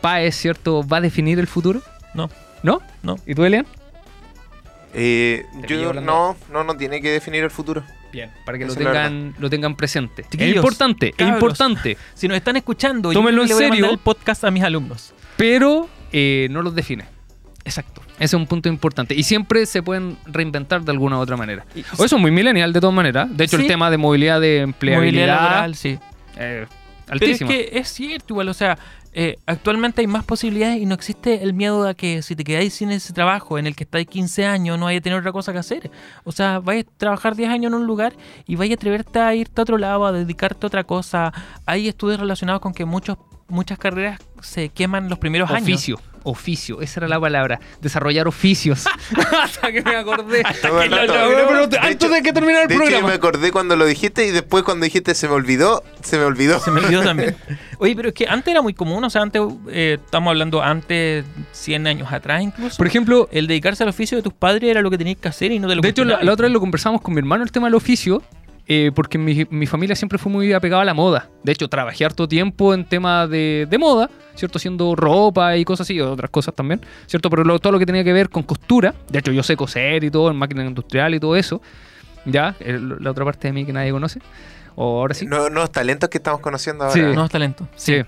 PAE, 0.00 0.30
¿cierto? 0.32 0.86
¿Va 0.86 0.98
a 0.98 1.00
definir 1.00 1.38
el 1.40 1.46
futuro? 1.46 1.82
No, 2.14 2.30
¿No? 2.62 2.80
no. 3.02 3.16
¿Y 3.26 3.34
tú, 3.34 3.44
Elian? 3.44 3.66
Eh, 4.94 5.44
yo 5.66 5.92
no, 5.92 6.36
no, 6.52 6.64
no 6.64 6.76
tiene 6.76 7.00
que 7.00 7.10
definir 7.10 7.44
el 7.44 7.50
futuro. 7.50 7.82
Bien. 8.12 8.30
Para 8.44 8.58
que 8.58 8.64
lo 8.64 8.74
tengan, 8.74 9.34
lo 9.38 9.50
tengan 9.50 9.76
presente. 9.76 10.24
Es 10.36 10.56
importante, 10.56 11.14
es 11.16 11.28
importante. 11.28 11.96
Si 12.14 12.26
nos 12.26 12.36
están 12.36 12.56
escuchando, 12.56 13.12
Tómenlo 13.12 13.44
yo 13.44 13.44
en 13.44 13.48
le 13.48 13.54
voy 13.54 13.64
a 13.64 13.68
mandar 13.70 13.90
el 13.90 13.98
podcast 13.98 14.44
a 14.44 14.50
mis 14.50 14.62
alumnos. 14.62 15.12
Pero 15.36 15.88
eh, 16.12 16.48
no 16.50 16.62
los 16.62 16.74
define. 16.74 17.04
Exacto. 17.64 18.00
Ese 18.14 18.24
es 18.24 18.34
un 18.34 18.46
punto 18.46 18.68
importante. 18.70 19.14
Y 19.14 19.22
siempre 19.24 19.66
se 19.66 19.82
pueden 19.82 20.16
reinventar 20.26 20.82
de 20.82 20.90
alguna 20.90 21.18
u 21.18 21.20
otra 21.20 21.36
manera. 21.36 21.66
Y- 21.74 21.82
O 21.98 22.04
eso 22.04 22.16
es 22.16 22.22
muy 22.22 22.30
millennial 22.30 22.72
de 22.72 22.80
todas 22.80 22.94
maneras. 22.96 23.28
De 23.36 23.44
hecho, 23.44 23.56
Sí. 23.58 23.62
el 23.64 23.68
tema 23.68 23.90
de 23.90 23.98
movilidad 23.98 24.40
de 24.40 24.60
empleabilidad. 24.60 25.26
Movilidad 25.26 25.42
laboral, 25.50 25.74
sí. 25.74 25.98
eh, 26.38 26.66
Pero 27.06 27.26
es 27.26 27.38
que 27.40 27.70
es 27.74 27.88
cierto 27.88 28.32
igual, 28.34 28.48
o 28.48 28.54
sea, 28.54 28.78
eh, 29.20 29.36
actualmente 29.46 30.00
hay 30.00 30.06
más 30.06 30.24
posibilidades 30.24 30.80
y 30.80 30.86
no 30.86 30.94
existe 30.94 31.42
el 31.42 31.52
miedo 31.52 31.88
a 31.88 31.94
que 31.94 32.22
si 32.22 32.36
te 32.36 32.44
quedáis 32.44 32.74
sin 32.74 32.92
ese 32.92 33.12
trabajo 33.12 33.58
en 33.58 33.66
el 33.66 33.74
que 33.74 33.82
estáis 33.82 34.06
15 34.06 34.46
años 34.46 34.78
no 34.78 34.84
vayas 34.84 35.00
a 35.00 35.02
tener 35.02 35.18
otra 35.18 35.32
cosa 35.32 35.52
que 35.52 35.58
hacer. 35.58 35.90
O 36.22 36.30
sea, 36.30 36.60
vais 36.60 36.84
a 36.86 36.98
trabajar 36.98 37.34
10 37.34 37.50
años 37.50 37.72
en 37.72 37.74
un 37.80 37.84
lugar 37.84 38.14
y 38.46 38.54
vais 38.54 38.70
a 38.70 38.74
atreverte 38.74 39.18
a 39.18 39.34
irte 39.34 39.60
a 39.60 39.62
otro 39.62 39.76
lado, 39.76 40.06
a 40.06 40.12
dedicarte 40.12 40.64
a 40.64 40.68
otra 40.68 40.84
cosa. 40.84 41.32
Hay 41.66 41.88
estudios 41.88 42.20
relacionados 42.20 42.62
con 42.62 42.72
que 42.72 42.84
muchos 42.84 43.18
muchas 43.48 43.78
carreras 43.78 44.20
se 44.42 44.68
queman 44.68 45.08
los 45.08 45.18
primeros 45.18 45.50
años. 45.50 45.62
Oficio, 45.68 46.00
oficio, 46.22 46.80
esa 46.82 47.00
era 47.00 47.08
la 47.08 47.18
palabra. 47.20 47.58
Desarrollar 47.80 48.28
oficios. 48.28 48.84
Hasta 49.42 49.72
que 49.72 49.82
me 49.82 49.96
acordé. 49.96 50.38
El 50.42 50.44
Que 50.44 50.88
rato. 50.88 51.12
pero 51.48 51.66
De 51.66 51.78
antes 51.78 51.90
hecho- 51.92 52.08
de 52.08 52.22
que 52.22 52.32
terminara 52.32 52.62
el 52.64 52.68
De 52.68 52.74
hecho, 52.74 52.84
yo 52.84 52.88
programa. 52.90 53.08
me 53.08 53.14
acordé 53.14 53.50
cuando 53.50 53.74
lo 53.76 53.84
dijiste 53.86 54.26
y 54.26 54.30
después 54.30 54.62
cuando 54.64 54.84
dijiste 54.84 55.14
se 55.14 55.26
me 55.28 55.34
olvidó, 55.34 55.82
se 56.02 56.18
me 56.18 56.24
olvidó. 56.24 56.60
Se 56.60 56.70
me 56.70 56.80
olvidó 56.80 57.02
también. 57.02 57.36
Oye, 57.78 57.96
pero 57.96 58.08
es 58.08 58.14
que 58.14 58.26
antes 58.28 58.52
era 58.52 58.60
muy 58.62 58.74
común, 58.74 59.02
o 59.04 59.10
sea, 59.10 59.22
antes, 59.22 59.42
eh, 59.70 59.98
estamos 60.04 60.30
hablando 60.30 60.62
antes, 60.62 61.24
100 61.52 61.86
años 61.86 62.12
atrás 62.12 62.42
incluso. 62.42 62.76
Por 62.76 62.86
ejemplo, 62.86 63.28
el 63.32 63.46
dedicarse 63.46 63.82
al 63.82 63.88
oficio 63.88 64.16
de 64.18 64.22
tus 64.22 64.32
padres 64.34 64.70
era 64.70 64.82
lo 64.82 64.90
que 64.90 64.98
tenías 64.98 65.16
que 65.18 65.28
hacer 65.28 65.52
y 65.52 65.58
no 65.58 65.68
te 65.68 65.74
lo 65.74 65.80
de 65.82 65.88
hecho, 65.88 66.04
la 66.04 66.32
otra 66.32 66.44
vez 66.46 66.52
lo 66.52 66.60
conversamos 66.60 67.00
con 67.00 67.14
mi 67.14 67.18
hermano 67.20 67.42
el 67.44 67.50
tema 67.52 67.66
del 67.68 67.74
oficio. 67.74 68.22
Eh, 68.68 68.92
porque 68.94 69.16
mi, 69.18 69.46
mi 69.50 69.66
familia 69.66 69.96
siempre 69.96 70.18
fue 70.18 70.30
muy 70.30 70.52
apegada 70.52 70.82
a 70.82 70.84
la 70.84 70.94
moda. 70.94 71.28
De 71.42 71.52
hecho, 71.52 71.68
trabajé 71.68 72.04
harto 72.04 72.28
tiempo 72.28 72.74
en 72.74 72.84
tema 72.84 73.26
de, 73.26 73.66
de 73.68 73.78
moda, 73.78 74.10
¿cierto? 74.34 74.58
Haciendo 74.58 74.94
ropa 74.94 75.56
y 75.56 75.64
cosas 75.64 75.86
así, 75.86 76.00
otras 76.00 76.30
cosas 76.30 76.54
también, 76.54 76.80
¿cierto? 77.06 77.30
Pero 77.30 77.44
lo- 77.44 77.58
todo 77.58 77.72
lo 77.72 77.78
que 77.78 77.86
tenía 77.86 78.04
que 78.04 78.12
ver 78.12 78.28
con 78.28 78.42
costura. 78.42 78.94
De 79.10 79.18
hecho, 79.20 79.32
yo 79.32 79.42
sé 79.42 79.56
coser 79.56 80.04
y 80.04 80.10
todo, 80.10 80.30
en 80.30 80.36
máquina 80.36 80.64
industrial 80.64 81.14
y 81.14 81.20
todo 81.20 81.34
eso. 81.36 81.60
¿Ya? 82.24 82.54
El- 82.60 83.02
la 83.02 83.10
otra 83.10 83.24
parte 83.24 83.48
de 83.48 83.52
mí 83.52 83.64
que 83.64 83.72
nadie 83.72 83.90
conoce. 83.90 84.20
O 84.74 85.00
ahora 85.00 85.14
sí. 85.14 85.24
No- 85.26 85.48
Nuevos 85.48 85.72
talentos 85.72 86.08
que 86.10 86.18
estamos 86.18 86.40
conociendo 86.40 86.84
ahora. 86.84 86.94
Sí. 86.94 87.00
No 87.00 87.24
es 87.24 87.30
talento. 87.30 87.66
Sí. 87.74 88.02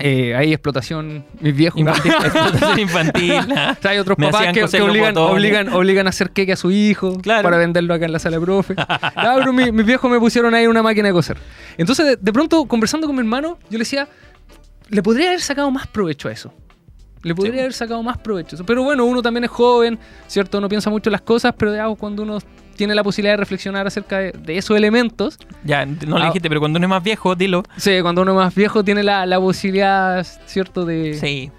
Eh, 0.00 0.34
hay 0.34 0.52
explotación, 0.52 1.24
mis 1.40 1.54
viejos. 1.54 1.78
Infantil, 1.80 2.12
explotación 2.24 2.78
infantil. 2.86 3.32
ah. 3.56 3.76
O 3.78 3.82
sea, 3.82 3.90
hay 3.92 3.98
otros 3.98 4.18
Me 4.18 4.26
papás 4.30 4.52
que, 4.52 4.64
obligan, 4.82 5.16
obligan, 5.18 5.68
obligan 5.72 6.06
a 6.06 6.10
hacer 6.10 6.30
queque 6.30 6.52
a 6.52 6.56
su 6.56 6.70
hijo 6.70 7.18
Claro. 7.20 7.42
para 7.42 7.58
venderlo 7.58 7.94
acá 7.94 8.06
en 8.06 8.12
la 8.12 8.18
sala 8.18 8.38
de 8.38 8.42
profe. 8.44 8.74
Ya, 8.76 9.34
pero 9.36 9.52
mi- 9.52 9.70
mis 9.72 9.86
viejos 9.86 10.10
me 10.10 10.18
pusieron 10.18 10.54
ahí 10.54 10.66
una 10.66 10.82
máquina 10.82 11.08
de 11.08 11.12
coser. 11.14 11.36
Entonces, 11.78 12.06
de, 12.06 12.16
de 12.16 12.32
pronto, 12.32 12.64
conversando 12.66 13.06
con 13.06 13.14
mi 13.16 13.20
hermano, 13.20 13.58
yo 13.68 13.72
le 13.72 13.80
decía, 13.80 14.08
le 14.88 15.02
podría 15.02 15.28
haber 15.28 15.40
sacado 15.40 15.70
más 15.70 15.86
provecho 15.86 16.28
a 16.28 16.32
eso. 16.32 16.52
Le 17.22 17.34
podría 17.34 17.52
Sí. 17.54 17.60
haber 17.60 17.72
sacado 17.74 18.02
más 18.02 18.16
provecho. 18.18 18.54
a 18.54 18.56
eso. 18.56 18.64
Pero 18.64 18.82
bueno, 18.82 19.04
uno 19.04 19.20
también 19.20 19.44
es 19.44 19.50
joven, 19.50 19.98
¿cierto? 20.26 20.60
No 20.60 20.68
piensa 20.68 20.88
mucho 20.88 21.10
en 21.10 21.12
las 21.12 21.20
cosas, 21.20 21.54
pero 21.56 21.70
digamos, 21.72 21.98
cuando 21.98 22.22
uno 22.22 22.38
tiene 22.80 22.94
la 22.94 23.04
posibilidad 23.04 23.34
de 23.34 23.36
reflexionar 23.36 23.86
acerca 23.86 24.18
de, 24.18 24.32
de 24.32 24.56
esos 24.58 24.76
elementos, 24.76 25.38
Ya, 25.64 25.84
no 25.86 26.16
le 26.18 26.24
Ah. 26.24 26.26
dijiste, 26.28 26.48
pero 26.48 26.60
cuando 26.60 26.78
uno 26.78 26.86
es 26.86 26.90
más 26.90 27.02
viejo, 27.02 27.34
dilo. 27.36 27.62
sí, 27.76 28.00
cuando 28.02 28.22
uno 28.22 28.32
es 28.32 28.36
más 28.38 28.54
viejo 28.54 28.82
tiene 28.82 29.02
la, 29.02 29.26
la 29.26 29.38
posibilidad, 29.38 30.26
¿cierto? 30.46 30.84
De... 30.86 31.14
Sí. 31.14 31.50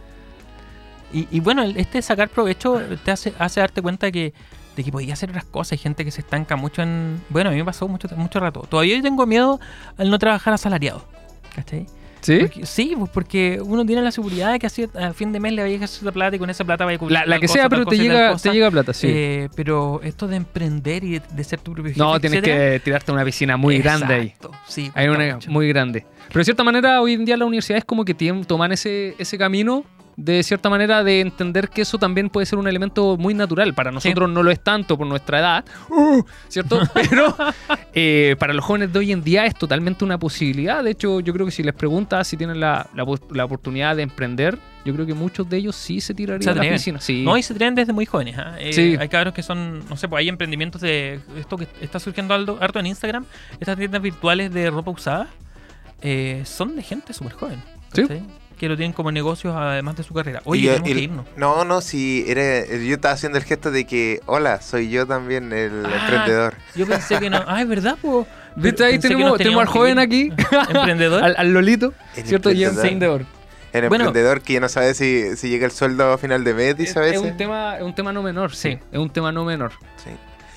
Y, 1.13 1.27
y 1.29 1.39
bueno, 1.41 1.61
este 1.63 2.01
sacar 2.01 2.29
provecho 2.29 2.81
te 3.05 3.11
hace, 3.11 3.33
hace 3.37 3.59
darte 3.59 3.81
cuenta 3.81 4.11
que, 4.11 4.33
de 4.75 4.83
que 4.83 4.91
podías 4.91 5.13
hacer 5.19 5.29
otras 5.29 5.45
cosas. 5.45 5.73
Hay 5.73 5.77
gente 5.77 6.03
que 6.05 6.11
se 6.11 6.21
estanca 6.21 6.55
mucho 6.55 6.81
en. 6.81 7.21
Bueno, 7.29 7.49
a 7.49 7.51
mí 7.53 7.57
me 7.59 7.65
pasó 7.65 7.87
mucho, 7.87 8.07
mucho 8.15 8.39
rato. 8.39 8.61
Todavía 8.69 8.95
yo 8.95 9.03
tengo 9.03 9.25
miedo 9.27 9.59
al 9.97 10.09
no 10.09 10.17
trabajar 10.17 10.53
asalariado. 10.53 11.05
¿Cachai? 11.55 11.85
¿Sí? 12.21 12.37
Porque- 12.39 12.65
sí, 12.65 12.93
pues 12.97 13.09
porque 13.11 13.59
uno 13.63 13.85
tiene 13.85 14.01
la 14.01 14.11
seguridad 14.11 14.51
de 14.51 14.59
que 14.59 14.67
así 14.67 14.85
a 14.99 15.11
fin 15.13 15.31
de 15.33 15.39
mes 15.39 15.53
le 15.53 15.61
vaya 15.63 15.71
a 15.71 15.73
llegar 15.75 15.89
esa 15.89 16.11
plata 16.11 16.35
y 16.35 16.39
con 16.39 16.49
esa 16.49 16.63
plata 16.63 16.85
vaya 16.85 16.95
a 16.95 16.99
cubrir 16.99 17.13
La, 17.19 17.25
la 17.25 17.39
que 17.39 17.47
cosa, 17.47 17.59
sea, 17.59 17.69
pero 17.69 17.83
te 17.85 17.95
cosa 17.97 18.03
llega, 18.03 18.35
te 18.37 18.49
llega 18.51 18.71
plata, 18.71 18.93
sí. 18.93 19.07
Eh, 19.09 19.49
pero 19.55 19.99
esto 20.03 20.27
de 20.27 20.35
emprender 20.37 21.03
y 21.03 21.11
de, 21.13 21.21
de 21.33 21.43
ser 21.43 21.59
tu 21.59 21.73
propio 21.73 21.91
jefe, 21.91 21.99
no, 21.99 22.19
tienes 22.19 22.39
etcétera, 22.39 22.73
que 22.73 22.79
tirarte 22.81 23.11
a 23.11 23.13
una 23.15 23.25
piscina 23.25 23.57
muy 23.57 23.79
grande 23.79 24.13
ahí. 24.13 24.27
Exacto, 24.27 24.51
Sí, 24.67 24.91
Hay 24.93 25.07
una 25.07 25.33
mucho. 25.35 25.49
muy 25.51 25.67
grande. 25.67 26.05
Pero 26.27 26.39
de 26.39 26.43
cierta 26.45 26.63
manera, 26.63 27.01
hoy 27.01 27.13
en 27.13 27.25
día 27.25 27.35
las 27.37 27.47
universidades 27.47 27.83
como 27.85 28.05
que 28.05 28.13
tienen, 28.13 28.45
toman 28.45 28.71
ese, 28.71 29.15
ese 29.17 29.37
camino 29.37 29.83
de 30.17 30.43
cierta 30.43 30.69
manera 30.69 31.03
de 31.03 31.21
entender 31.21 31.69
que 31.69 31.81
eso 31.81 31.97
también 31.97 32.29
puede 32.29 32.45
ser 32.45 32.59
un 32.59 32.67
elemento 32.67 33.17
muy 33.17 33.33
natural. 33.33 33.73
Para 33.73 33.91
nosotros 33.91 34.29
no 34.29 34.43
lo 34.43 34.51
es 34.51 34.59
tanto 34.63 34.97
por 34.97 35.07
nuestra 35.07 35.39
edad, 35.39 35.65
uh, 35.89 36.21
¿cierto? 36.47 36.79
Pero 36.93 37.35
eh, 37.93 38.35
para 38.39 38.53
los 38.53 38.63
jóvenes 38.63 38.93
de 38.93 38.99
hoy 38.99 39.11
en 39.11 39.23
día 39.23 39.45
es 39.45 39.55
totalmente 39.55 40.03
una 40.05 40.17
posibilidad. 40.19 40.83
De 40.83 40.91
hecho, 40.91 41.19
yo 41.21 41.33
creo 41.33 41.45
que 41.45 41.51
si 41.51 41.63
les 41.63 41.73
preguntas 41.73 42.27
si 42.27 42.37
tienen 42.37 42.59
la, 42.59 42.87
la 42.93 43.45
oportunidad 43.45 43.95
de 43.95 44.03
emprender, 44.03 44.57
yo 44.85 44.93
creo 44.93 45.05
que 45.05 45.13
muchos 45.13 45.47
de 45.49 45.57
ellos 45.57 45.75
sí 45.75 46.01
se 46.01 46.13
tirarían 46.13 46.41
Se 46.43 46.49
a 46.49 46.53
la 46.53 46.59
atreven. 46.61 46.77
piscina. 46.77 46.99
Sí. 46.99 47.23
No, 47.23 47.37
y 47.37 47.43
se 47.43 47.53
traen 47.53 47.75
desde 47.75 47.93
muy 47.93 48.05
jóvenes. 48.05 48.35
¿ah? 48.37 48.55
Eh, 48.59 48.73
Sí. 48.73 48.95
Hay 48.99 49.09
cabros 49.09 49.33
que 49.33 49.43
son, 49.43 49.87
no 49.89 49.95
sé, 49.97 50.07
pues 50.07 50.19
hay 50.21 50.29
emprendimientos 50.29 50.81
de 50.81 51.19
esto 51.37 51.57
que 51.57 51.67
está 51.81 51.99
surgiendo 51.99 52.33
algo- 52.33 52.57
harto 52.61 52.79
en 52.79 52.87
Instagram. 52.87 53.25
Estas 53.59 53.77
tiendas 53.77 54.01
virtuales 54.01 54.51
de 54.53 54.69
ropa 54.69 54.91
usada 54.91 55.27
eh, 56.01 56.41
son 56.45 56.75
de 56.75 56.81
gente 56.83 57.13
súper 57.13 57.33
joven. 57.33 57.61
Sí. 57.93 58.03
Que 58.61 58.69
lo 58.69 58.77
tienen 58.77 58.93
como 58.93 59.11
negocios 59.11 59.55
además 59.57 59.95
de 59.97 60.03
su 60.03 60.13
carrera. 60.13 60.39
Oye, 60.45 60.61
Y, 60.61 60.65
tenemos 60.67 60.87
el- 60.89 60.95
que 60.95 61.01
irnos. 61.01 61.25
No, 61.35 61.65
no, 61.65 61.81
si 61.81 62.23
era, 62.27 62.63
yo 62.67 62.93
estaba 62.93 63.15
haciendo 63.15 63.39
el 63.39 63.43
gesto 63.43 63.71
de 63.71 63.85
que, 63.87 64.19
hola, 64.27 64.61
soy 64.61 64.89
yo 64.91 65.07
también 65.07 65.51
el 65.51 65.83
Ah, 65.83 65.97
emprendedor. 65.99 66.53
Yo 66.75 66.85
pensé 66.85 67.17
que 67.19 67.31
no. 67.31 67.43
Ah, 67.47 67.59
es 67.63 67.67
verdad, 67.67 67.97
pues. 67.99 68.27
¿Viste? 68.55 68.85
Ahí 68.85 68.99
tenemos, 68.99 69.35
tenemos 69.39 69.61
al 69.61 69.67
joven 69.67 69.97
aquí, 69.97 70.31
Emprendedor. 70.75 71.23
al, 71.23 71.35
al 71.39 71.51
Lolito, 71.53 71.93
El 72.15 72.25
¿cierto? 72.27 72.51
Y 72.51 72.63
emprendedor. 72.63 73.21
emprendedor. 73.21 73.25
El 73.73 73.89
Bueno. 73.89 74.05
emprendedor 74.05 74.41
que 74.41 74.53
ya 74.53 74.59
no 74.59 74.69
sabe 74.69 74.93
si, 74.93 75.35
si 75.37 75.49
llega 75.49 75.65
el 75.65 75.71
sueldo 75.71 76.11
a 76.13 76.17
final 76.19 76.43
de 76.43 76.53
mes, 76.53 76.77
dice 76.77 76.99
a 76.99 77.07
Es, 77.07 77.17
un 77.17 77.35
tema, 77.37 77.77
es 77.77 77.83
un 77.83 77.95
tema 77.95 78.13
no 78.13 78.21
menor, 78.21 78.53
sí. 78.53 78.73
Sí. 78.73 78.79
Es 78.91 78.99
un 78.99 79.09
tema 79.09 79.31
no 79.31 79.43
menor. 79.43 79.71
Sí. 80.03 80.11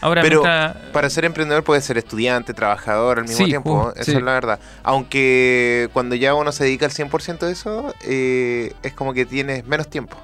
Ahora, 0.05 0.21
Pero 0.23 0.43
mientras- 0.43 0.77
Para 0.93 1.09
ser 1.11 1.25
emprendedor 1.25 1.65
puede 1.65 1.81
ser 1.81 1.97
estudiante, 1.99 2.53
trabajador 2.53 3.19
al 3.19 3.25
mismo 3.25 3.39
Sí, 3.39 3.45
tiempo, 3.47 3.87
uh, 3.89 3.99
eso 3.99 4.11
sí. 4.13 4.17
es 4.19 4.23
la 4.23 4.33
verdad. 4.33 4.61
Aunque 4.83 5.89
cuando 5.93 6.15
ya 6.15 6.35
uno 6.35 6.53
se 6.53 6.65
dedica 6.65 6.87
al 6.87 6.93
100% 6.93 7.47
de 7.47 7.53
eso, 7.53 7.95
eh, 8.07 8.73
es 8.83 8.93
como 8.93 9.13
que 9.15 9.25
tienes 9.27 9.67
menos 9.67 9.89
tiempo 9.89 10.17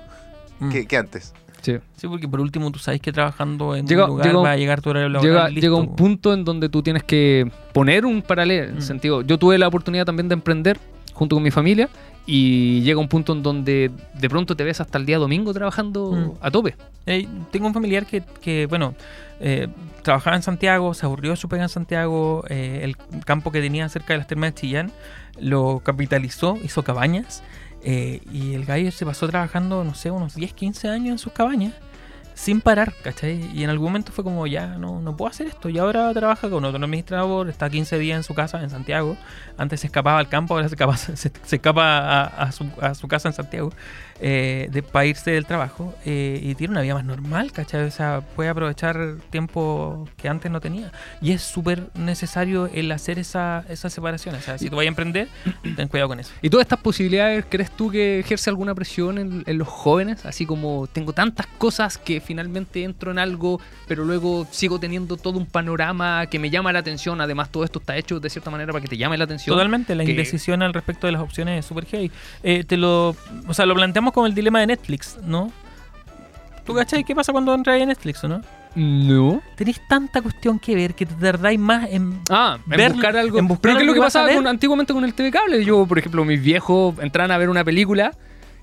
Mm. 0.58 0.68
que, 0.70 0.86
que 0.86 0.96
antes. 0.96 1.32
Sí. 1.62 1.78
Sí, 1.96 2.08
porque 2.08 2.26
por 2.26 2.40
último 2.40 2.70
tú 2.70 2.78
sabes 2.78 3.00
que 3.00 3.12
trabajando 3.12 3.74
en 3.76 3.86
Llega- 3.86 4.04
un 4.04 4.10
lugar 4.10 4.26
llega 4.26 4.38
va 4.40 4.50
a 4.52 4.56
llegar 4.56 4.80
tu 4.80 4.90
horario 4.90 5.08
laboral. 5.10 5.30
Llega, 5.32 5.48
listo, 5.48 5.60
llega 5.60 5.74
un 5.76 5.94
punto 5.96 6.32
en 6.32 6.44
donde 6.44 6.68
tú 6.68 6.82
tienes 6.82 7.02
que 7.04 7.50
poner 7.74 8.06
un 8.06 8.22
paralelo. 8.22 8.64
En 8.70 8.76
Mm. 8.78 8.82
sentido, 8.82 9.22
yo 9.22 9.38
tuve 9.38 9.58
la 9.58 9.68
oportunidad 9.68 10.04
también 10.06 10.28
de 10.28 10.34
emprender, 10.34 10.78
junto 11.14 11.36
con 11.36 11.42
mi 11.42 11.50
familia 11.50 11.88
y 12.26 12.80
llega 12.82 13.00
un 13.00 13.08
punto 13.08 13.32
en 13.32 13.42
donde 13.42 13.90
de 14.14 14.28
pronto 14.28 14.54
te 14.56 14.62
ves 14.64 14.80
hasta 14.80 14.98
el 14.98 15.06
día 15.06 15.18
domingo 15.18 15.52
trabajando 15.52 16.12
Mm. 16.12 16.30
a 16.44 16.50
tope. 16.50 16.76
Eh, 17.06 17.26
tengo 17.50 17.66
un 17.66 17.74
familiar 17.74 18.06
que, 18.06 18.22
que, 18.40 18.66
bueno, 18.66 18.94
eh, 19.40 19.68
trabajaba 20.02 20.36
en 20.36 20.42
Santiago, 20.42 20.92
se 20.94 21.06
aburrió 21.06 21.34
su 21.34 21.48
pega 21.48 21.62
en 21.64 21.68
Santiago, 21.68 22.44
eh, 22.48 22.80
el 22.82 22.96
campo 23.24 23.50
que 23.50 23.60
tenía 23.60 23.88
cerca 23.88 24.12
de 24.12 24.18
las 24.18 24.26
termas 24.26 24.54
de 24.54 24.60
Chillán 24.60 24.92
lo 25.40 25.80
capitalizó, 25.80 26.58
hizo 26.62 26.82
cabañas 26.82 27.42
eh, 27.82 28.20
y 28.30 28.52
el 28.54 28.66
gallo 28.66 28.92
se 28.92 29.06
pasó 29.06 29.26
trabajando, 29.28 29.82
no 29.84 29.94
sé, 29.94 30.10
unos 30.10 30.34
10, 30.34 30.52
15 30.52 30.88
años 30.88 31.12
en 31.12 31.18
sus 31.18 31.32
cabañas 31.32 31.72
sin 32.40 32.62
parar, 32.62 32.94
¿cachai? 33.02 33.50
Y 33.54 33.64
en 33.64 33.70
algún 33.70 33.88
momento 33.88 34.12
fue 34.12 34.24
como, 34.24 34.46
ya, 34.46 34.78
no, 34.78 35.02
no 35.02 35.14
puedo 35.14 35.30
hacer 35.30 35.46
esto. 35.46 35.68
Y 35.68 35.76
ahora 35.76 36.10
trabaja 36.14 36.48
con 36.48 36.64
otro 36.64 36.82
administrador, 36.82 37.50
está 37.50 37.68
15 37.68 37.98
días 37.98 38.16
en 38.16 38.22
su 38.22 38.32
casa 38.32 38.62
en 38.62 38.70
Santiago. 38.70 39.18
Antes 39.58 39.80
se 39.80 39.88
escapaba 39.88 40.18
al 40.18 40.30
campo, 40.30 40.54
ahora 40.54 40.66
se 40.66 40.74
escapa, 40.74 40.94
a 42.38 42.52
su, 42.52 42.66
a 42.80 42.94
su 42.94 43.08
casa 43.08 43.28
en 43.28 43.34
Santiago 43.34 43.72
eh, 44.20 44.68
de, 44.70 44.82
para 44.82 45.06
irse 45.06 45.30
del 45.30 45.46
trabajo. 45.46 45.94
eh, 46.04 46.40
y 46.42 46.54
tiene 46.54 46.72
una 46.72 46.82
vida 46.82 46.94
más 46.94 47.04
normal, 47.04 47.52
¿cachai? 47.52 47.84
O 47.84 47.90
sea, 47.90 48.20
puede 48.36 48.48
aprovechar 48.50 49.16
tiempo 49.30 50.08
que 50.16 50.28
antes 50.28 50.50
no 50.50 50.60
tenía. 50.60 50.92
Y 51.20 51.32
es 51.32 51.42
súper 51.42 51.88
necesario 51.94 52.66
el 52.72 52.90
hacer 52.92 53.18
esa, 53.18 53.64
esa 53.68 53.88
separación. 53.90 54.34
O 54.34 54.40
sea, 54.40 54.58
si 54.58 54.68
tú 54.70 54.76
vas 54.76 54.84
a 54.84 54.88
emprender, 54.88 55.28
ten 55.76 55.88
cuidado 55.88 56.08
con 56.08 56.20
eso. 56.20 56.32
¿Y 56.42 56.50
todas 56.50 56.64
estas 56.64 56.80
posibilidades 56.80 57.44
crees 57.48 57.70
tú 57.70 57.90
que 57.90 58.20
ejerce 58.20 58.50
alguna 58.50 58.74
presión 58.74 59.18
en, 59.18 59.42
en 59.46 59.58
los 59.58 59.68
jóvenes? 59.68 60.24
Así 60.26 60.46
como 60.46 60.86
tengo 60.92 61.12
tantas 61.12 61.46
cosas 61.58 61.98
que 61.98 62.20
finalmente 62.20 62.84
entro 62.84 63.10
en 63.10 63.18
algo, 63.18 63.60
pero 63.88 64.04
luego 64.04 64.46
sigo 64.50 64.78
teniendo 64.80 65.16
todo 65.16 65.38
un 65.38 65.46
panorama 65.46 66.26
que 66.26 66.38
me 66.38 66.50
llama 66.50 66.72
la 66.72 66.80
atención. 66.80 67.20
Además, 67.20 67.50
todo 67.50 67.64
esto 67.64 67.78
está 67.78 67.96
hecho 67.96 68.20
de 68.20 68.28
cierta 68.30 68.50
manera 68.50 68.72
para 68.72 68.82
que 68.82 68.88
te 68.88 68.96
llame 68.96 69.16
la 69.16 69.24
atención. 69.24 69.54
Totalmente, 69.54 69.94
la 69.94 70.04
que- 70.04 70.10
indecisión 70.10 70.62
al 70.62 70.74
respecto 70.74 71.06
de 71.06 71.12
las 71.12 71.22
opciones 71.22 71.58
es 71.60 71.66
súper 71.66 71.86
heavy. 71.86 72.10
Eh, 72.42 72.64
te 72.64 72.76
lo, 72.76 73.16
o 73.46 73.54
sea, 73.54 73.66
lo 73.66 73.74
planteamos 73.74 74.09
como 74.12 74.26
el 74.26 74.34
dilema 74.34 74.60
de 74.60 74.68
Netflix, 74.68 75.18
¿no? 75.24 75.52
¿Tú 76.64 76.74
cachai 76.74 77.04
qué 77.04 77.14
pasa 77.14 77.32
cuando 77.32 77.54
entras 77.54 77.80
en 77.80 77.88
Netflix 77.88 78.22
o 78.24 78.28
no? 78.28 78.42
No. 78.76 79.42
Tenéis 79.56 79.80
tanta 79.88 80.22
cuestión 80.22 80.58
que 80.60 80.74
ver 80.76 80.94
que 80.94 81.04
te 81.04 81.14
tardáis 81.14 81.58
más 81.58 81.88
en... 81.90 82.20
Ah, 82.30 82.58
en 82.70 82.76
Ver- 82.76 82.92
buscar 82.92 83.16
algo. 83.16 83.38
en 83.38 83.48
buscar 83.48 83.62
Pero 83.62 83.76
¿qué 83.78 83.82
es 83.82 83.86
lo 83.88 83.94
que 83.94 84.00
pasaba 84.00 84.32
con- 84.32 84.46
antiguamente 84.46 84.92
con 84.92 85.04
el 85.04 85.12
TV 85.14 85.30
cable? 85.32 85.64
Yo, 85.64 85.86
por 85.86 85.98
ejemplo, 85.98 86.24
mis 86.24 86.40
viejos 86.40 86.94
entraban 87.00 87.32
a 87.32 87.38
ver 87.38 87.48
una 87.48 87.64
película 87.64 88.12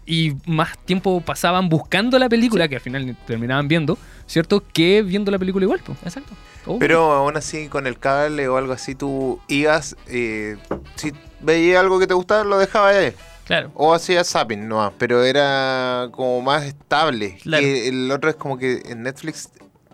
y 0.06 0.36
más 0.46 0.78
tiempo 0.86 1.20
pasaban 1.20 1.68
buscando 1.68 2.18
la 2.18 2.30
película, 2.30 2.70
que 2.70 2.76
al 2.76 2.82
final 2.82 3.18
terminaban 3.26 3.68
viendo, 3.68 3.98
¿cierto? 4.26 4.64
Que 4.72 5.02
viendo 5.02 5.30
la 5.32 5.40
película 5.40 5.66
igual. 5.66 5.82
pues. 5.86 5.98
Exacto. 6.04 6.32
Oh. 6.66 6.80
Pero 6.80 7.12
aún 7.12 7.36
así, 7.36 7.68
con 7.68 7.86
el 7.88 8.00
cable 8.00 8.48
o 8.48 8.56
algo 8.56 8.72
así, 8.72 8.96
tú 8.96 9.42
ibas, 9.50 9.98
eh, 10.08 10.56
si 10.96 11.12
veías 11.42 11.82
algo 11.82 12.00
que 12.00 12.08
te 12.08 12.14
gustaba, 12.14 12.46
lo 12.46 12.58
dejabas 12.58 12.96
ahí. 12.96 13.14
Claro. 13.48 13.72
O 13.76 13.94
hacías 13.94 14.28
zapping 14.30 14.68
nomás, 14.68 14.92
pero 14.98 15.24
era 15.24 16.10
como 16.12 16.42
más 16.42 16.66
estable. 16.66 17.38
Claro. 17.42 17.64
Que 17.64 17.88
el 17.88 18.12
otro 18.12 18.30
es 18.30 18.36
como 18.36 18.58
que 18.58 18.82
en 18.86 19.04
Netflix 19.04 19.50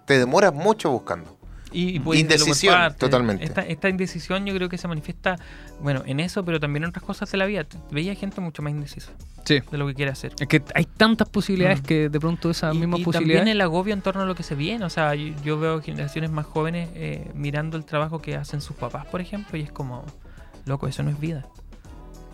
te 0.05 0.17
demoras 0.19 0.53
mucho 0.53 0.89
buscando. 0.91 1.37
Y, 1.71 1.97
y 1.97 2.19
Indecisión, 2.19 2.95
totalmente. 2.99 3.43
Esta, 3.45 3.61
esta 3.61 3.89
indecisión 3.89 4.45
yo 4.45 4.53
creo 4.53 4.69
que 4.69 4.77
se 4.77 4.87
manifiesta, 4.87 5.37
bueno, 5.81 6.03
en 6.05 6.19
eso, 6.19 6.45
pero 6.45 6.59
también 6.59 6.83
en 6.83 6.89
otras 6.89 7.03
cosas 7.03 7.31
de 7.31 7.37
la 7.37 7.45
vida. 7.47 7.65
Veía 7.89 8.13
gente 8.13 8.41
mucho 8.41 8.61
más 8.61 8.71
indecisa 8.71 9.11
Sí. 9.45 9.59
de 9.71 9.77
lo 9.79 9.87
que 9.87 9.95
quiere 9.95 10.11
hacer. 10.11 10.33
Es 10.39 10.47
que 10.47 10.61
hay 10.75 10.85
tantas 10.85 11.27
posibilidades 11.29 11.81
Mm. 11.81 11.85
que 11.85 12.09
de 12.09 12.19
pronto 12.19 12.51
esas 12.51 12.75
mismas 12.75 12.99
y 12.99 13.03
posibilidades. 13.03 13.39
también 13.41 13.55
el 13.55 13.61
agobio 13.61 13.93
en 13.93 14.01
torno 14.01 14.21
a 14.21 14.25
lo 14.25 14.35
que 14.35 14.43
se 14.43 14.53
viene. 14.53 14.85
O 14.85 14.89
sea, 14.91 15.15
yo, 15.15 15.33
yo 15.43 15.59
veo 15.59 15.81
generaciones 15.81 16.29
más 16.29 16.45
jóvenes 16.45 16.89
eh, 16.93 17.31
mirando 17.33 17.75
el 17.75 17.85
trabajo 17.85 18.21
que 18.21 18.35
hacen 18.35 18.61
sus 18.61 18.75
papás, 18.75 19.07
por 19.07 19.19
ejemplo, 19.19 19.57
y 19.57 19.61
es 19.63 19.71
como, 19.71 20.05
loco, 20.65 20.87
eso 20.87 21.01
no 21.01 21.09
es 21.09 21.19
vida. 21.19 21.47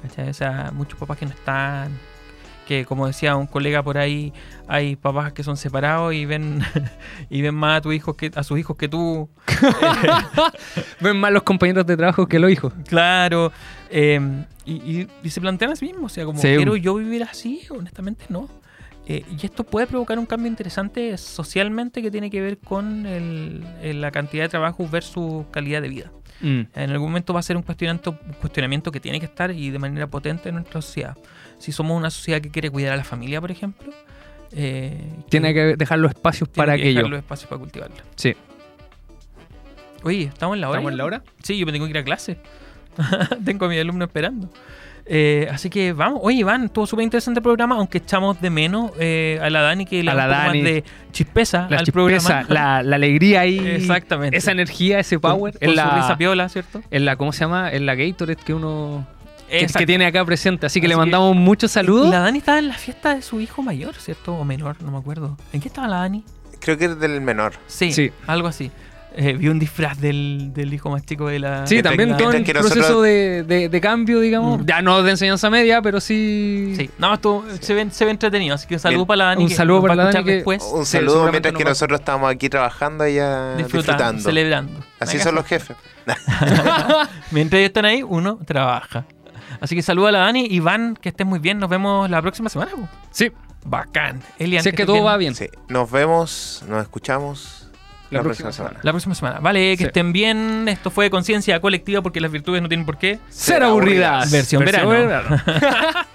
¿Cachai? 0.02 0.30
O 0.30 0.34
sea, 0.34 0.72
muchos 0.74 0.97
papás 1.00 1.18
que 1.18 1.26
no 1.26 1.32
están, 1.32 1.91
que 2.68 2.86
como 2.86 3.08
decía 3.08 3.36
un 3.36 3.47
colega 3.47 3.82
por 3.84 3.97
ahí, 3.97 4.32
hay 4.68 4.95
papás 4.95 5.34
que 5.34 5.43
son 5.43 5.58
separados 5.58 6.14
y 6.14 6.26
ven 6.26 6.62
y 7.30 7.41
ven 7.41 7.56
más 7.56 7.78
a 7.80 7.82
tus 7.82 7.93
hijos 7.93 8.16
que 8.16 8.32
a 8.36 8.43
sus 8.43 8.60
hijos 8.60 8.78
que 8.78 8.88
tú. 8.88 9.30
Ven 11.02 11.18
más 11.20 11.32
los 11.32 11.43
compañeros 11.43 11.86
de 11.86 11.97
trabajo 11.97 12.28
que 12.28 12.39
los 12.39 12.52
hijos. 12.52 12.74
Claro. 12.88 13.52
eh, 13.89 14.20
y, 14.66 14.74
y- 14.74 15.08
y 15.24 15.30
se 15.30 15.41
plantean 15.41 15.72
a 15.72 15.76
sí 15.76 15.86
mismos. 15.86 16.12
O 16.12 16.16
sea, 16.16 16.26
como 16.26 16.39
Sí. 16.39 16.47
quiero 16.56 16.76
yo 16.76 16.95
vivir 16.95 17.24
así, 17.24 17.62
honestamente 17.70 18.26
no. 18.30 18.47
Eh, 19.08 19.26
y 19.41 19.43
esto 19.45 19.64
puede 19.64 19.88
provocar 19.88 20.20
un 20.20 20.28
cambio 20.28 20.47
interesante 20.47 21.18
socialmente 21.18 22.02
que 22.04 22.12
tiene 22.12 22.30
que 22.30 22.41
ver 22.41 22.60
con 22.60 23.08
el- 23.08 23.66
el- 23.82 24.02
la 24.02 24.12
cantidad 24.12 24.43
de 24.43 24.50
trabajo 24.50 24.88
versus 24.88 25.45
calidad 25.52 25.82
de 25.82 25.89
vida. 25.89 26.12
Mm. 26.41 26.61
En 26.73 26.89
algún 26.89 27.09
momento 27.09 27.33
va 27.33 27.39
a 27.39 27.43
ser 27.43 27.57
un 27.57 27.63
cuestionamiento, 27.63 28.11
un 28.11 28.33
cuestionamiento 28.33 28.91
que 28.91 28.99
tiene 28.99 29.19
que 29.19 29.25
estar 29.25 29.51
y 29.51 29.69
de 29.69 29.79
manera 29.79 30.07
potente 30.07 30.49
en 30.49 30.55
nuestra 30.55 30.81
sociedad. 30.81 31.17
Si 31.57 31.71
somos 31.71 31.97
una 31.97 32.09
sociedad 32.09 32.41
que 32.41 32.49
quiere 32.49 32.69
cuidar 32.69 32.93
a 32.93 32.97
la 32.97 33.03
familia, 33.03 33.41
por 33.41 33.51
ejemplo, 33.51 33.91
eh, 34.51 34.99
Tiene 35.29 35.53
que 35.53 35.75
dejar 35.77 35.99
los 35.99 36.11
espacios 36.11 36.49
tiene 36.49 36.65
para 36.65 36.77
que 36.77 36.85
dejar 36.85 37.09
los 37.09 37.19
espacios 37.19 37.49
para 37.49 37.59
cultivarla. 37.59 38.03
Sí. 38.15 38.35
Oye, 40.03 40.23
¿estamos 40.23 40.55
en 40.55 40.61
la 40.61 40.69
hora? 40.69 40.79
¿Estamos 40.79 40.91
en 40.91 40.97
la 40.97 41.05
hora? 41.05 41.23
Sí, 41.43 41.57
yo 41.57 41.65
me 41.65 41.71
tengo 41.71 41.85
que 41.85 41.91
ir 41.91 41.97
a 41.97 42.03
clase. 42.03 42.37
tengo 43.45 43.65
a 43.65 43.69
mi 43.69 43.77
alumno 43.77 44.05
esperando. 44.05 44.49
Eh, 45.12 45.47
así 45.51 45.72
que 45.72 45.91
vamos. 45.91 46.20
Oye, 46.24 46.38
Iván, 46.38 46.66
estuvo 46.66 46.86
súper 46.86 47.03
interesante 47.03 47.39
el 47.39 47.43
programa, 47.43 47.76
aunque 47.78 47.97
echamos 47.97 48.39
de 48.39 48.51
menos 48.51 48.91
eh, 48.99 49.39
a 49.41 49.49
la 49.49 49.62
Dani 49.62 49.86
que 49.88 50.03
le 50.03 50.12
A 50.12 50.14
da 50.16 50.28
la 50.28 50.38
Dani. 50.38 50.62
más 50.62 50.72
de 50.72 50.84
chispeza 51.12 51.68
La 51.70 51.80
al 51.80 51.86
chispeza, 51.86 51.91
programa. 52.43 52.45
la, 52.47 52.84
la 52.84 52.95
alegría 52.95 53.39
ahí. 53.41 53.57
Exactamente. 53.57 54.38
Esa 54.38 54.51
energía, 54.51 54.99
ese 54.99 55.18
power. 55.20 55.53
Con, 55.57 55.64
en 55.64 55.70
su 55.72 55.76
la, 55.76 55.95
risa 55.95 56.16
piola, 56.18 56.47
¿cierto? 56.49 56.84
en 56.91 57.05
la, 57.05 57.16
¿cómo 57.16 57.34
se 57.34 57.39
llama? 57.39 57.72
En 57.72 57.88
la 57.88 57.95
Gatorade 57.95 58.36
que 58.36 58.53
uno 58.53 59.07
que, 59.49 59.66
que 59.66 59.86
tiene 59.88 60.05
acá 60.05 60.24
presente. 60.26 60.68
Así 60.68 60.80
que 60.80 60.86
Así 60.86 60.89
le 60.89 60.93
que- 60.93 60.99
mandamos 60.99 61.36
muchos 61.36 61.72
saludos. 61.72 62.07
La 62.12 62.20
Dani 62.20 62.38
estaba 62.38 62.60
en 62.60 62.68
la 62.68 62.76
fiesta 62.76 63.16
de 63.16 63.24
su 63.24 63.41
hijo 63.41 63.64
mayor, 63.64 63.95
¿cierto? 63.95 64.36
O 64.36 64.45
menor, 64.45 64.76
no 64.84 64.91
me 64.91 64.99
acuerdo. 64.99 65.38
¿En 65.53 65.60
qué 65.60 65.70
estaba 65.70 65.88
la 65.88 65.95
Dani? 66.01 66.24
Creo 66.60 66.78
que 66.78 66.86
es 66.86 66.99
del 66.99 67.20
menor. 67.22 67.53
Sí, 67.66 67.91
Sí. 67.93 68.12
algo 68.28 68.47
así. 68.47 68.70
Eh, 69.16 69.34
vi 69.34 69.47
un 69.49 69.57
disfraz 69.60 69.99
del, 69.99 70.51
del 70.53 70.74
hijo 70.74 70.89
más 70.91 71.03
chico 71.05 71.28
de 71.28 71.39
la. 71.39 71.66
Sí, 71.66 71.82
también 71.82 72.16
todo 72.16 72.32
el 72.32 72.43
proceso 72.43 72.76
nosotros- 72.76 73.03
de, 73.03 73.43
de- 73.43 73.68
de 73.70 73.82
cambio, 73.82 74.20
digamos. 74.20 74.62
Mm. 74.62 74.66
Ya 74.66 74.82
no 74.84 75.01
de 75.01 75.12
enseñanza 75.12 75.49
media, 75.49 75.82
pero 75.82 75.99
sí. 75.99 76.74
Sí, 76.78 76.89
no, 76.99 77.16
estuvo, 77.16 77.43
se, 77.60 77.74
ve, 77.74 77.89
se 77.89 78.05
ve 78.05 78.12
entretenido. 78.12 78.53
Así 78.55 78.68
que 78.68 78.76
un 78.76 78.80
saludo 78.80 78.99
Bien. 78.99 79.07
para 79.07 79.18
la 79.18 79.26
Dani. 79.26 79.43
Un 79.45 79.49
saludo 79.49 79.82
para 79.82 79.95
la 79.95 80.03
Dani 80.05 80.24
que- 80.24 80.32
después. 80.36 80.64
Un 80.74 80.86
saludo 80.86 81.28
mientras 81.32 81.53
que 81.55 81.64
va- 81.64 81.72
nosotros 81.72 81.99
estamos 81.99 82.30
aquí 82.32 82.49
trabajando 82.49 83.03
ella 83.03 83.55
disfrutando, 83.55 83.78
disfrutando. 83.82 84.22
celebrando. 84.24 84.80
Así 84.99 85.20
son 85.20 85.36
los 85.36 85.45
jefes. 85.45 85.76
Mientras 87.32 87.60
ellos 87.60 87.70
están 87.70 87.86
ahí, 87.86 88.03
uno 88.03 88.39
trabaja. 88.45 89.05
Así 89.62 89.76
que 89.76 89.82
saluda 89.82 90.10
a 90.10 90.12
la 90.12 90.20
Dani. 90.20 90.45
Iván, 90.49 90.95
que 90.99 91.10
estés 91.10 91.26
muy 91.28 91.39
bien. 91.39 91.60
Nos 91.60 91.70
vemos 91.70 92.10
la 92.10 92.22
próxima 92.22 92.49
semana. 92.49 92.72
Sí, 93.12 93.32
Bacán. 93.66 94.22
Elian, 94.38 94.64
si 94.64 94.70
es 94.70 94.76
que 94.76 94.86
todo 94.86 94.95
bien. 94.95 95.05
va 95.05 95.18
bien. 95.18 95.36
Sí. 95.36 95.47
Nos 95.68 95.89
vemos, 95.91 96.64
nos 96.68 96.82
escuchamos 96.82 97.59
la, 98.12 98.22
próxima, 98.24 98.51
semana. 98.51 98.80
La 98.82 98.91
próxima 98.91 99.16
semana. 99.16 99.39
Vale, 99.39 99.72
que 99.78 99.84
Sí. 99.84 99.88
estén 99.88 100.12
bien. 100.12 100.68
Esto 100.68 100.89
fue 100.91 101.10
conciencia 101.10 101.60
colectiva 101.62 102.01
porque 102.01 102.20
las 102.20 102.32
virtudes 102.32 102.62
no 102.62 102.68
tienen 102.68 102.86
por 102.86 102.97
qué. 102.97 103.20
Ser 103.30 103.64
aburridas. 103.64 104.32
Versión 104.32 104.64
verano. 104.66 104.89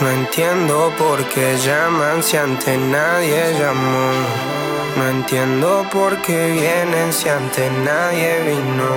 No 0.00 0.10
entiendo 0.10 0.92
por 0.98 1.24
qué 1.30 1.56
llaman 1.64 2.22
si 2.22 2.36
antes 2.36 2.78
nadie 2.78 3.54
llamó. 3.58 4.12
No 4.96 5.06
entiendo 5.08 5.86
por 5.92 6.16
qué 6.22 6.52
vienen 6.52 7.12
si 7.12 7.28
antes 7.28 7.70
nadie 7.84 8.40
vino. 8.46 8.88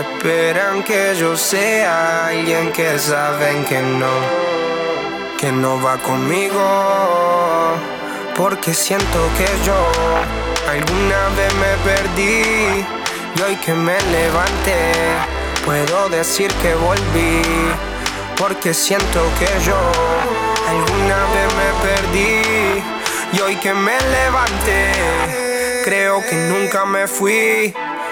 Esperan 0.00 0.82
que 0.82 1.14
yo 1.14 1.36
sea 1.36 2.28
alguien 2.28 2.72
que 2.72 2.98
saben 2.98 3.66
que 3.66 3.82
no, 3.82 4.10
que 5.38 5.52
no 5.52 5.78
va 5.82 5.98
conmigo. 5.98 6.58
Porque 8.34 8.72
siento 8.72 9.18
que 9.36 9.46
yo 9.66 9.76
alguna 10.70 11.28
vez 11.36 11.52
me 11.64 11.72
perdí 11.84 12.84
y 13.36 13.42
hoy 13.42 13.56
que 13.56 13.74
me 13.74 14.00
levanté 14.10 14.92
puedo 15.66 16.08
decir 16.08 16.50
que 16.62 16.74
volví. 16.76 17.42
Porque 18.38 18.72
siento 18.72 19.20
que 19.38 19.50
yo 19.66 19.76
alguna 20.66 21.18
vez 21.34 21.48
me 21.60 21.70
perdí 21.86 22.57
y 23.32 23.40
hoy 23.40 23.56
que 23.56 23.74
me 23.74 23.98
levanté 24.00 24.92
creo 25.84 26.22
que 26.22 26.36
nunca 26.36 26.84
me 26.84 27.06
fui 27.06 27.74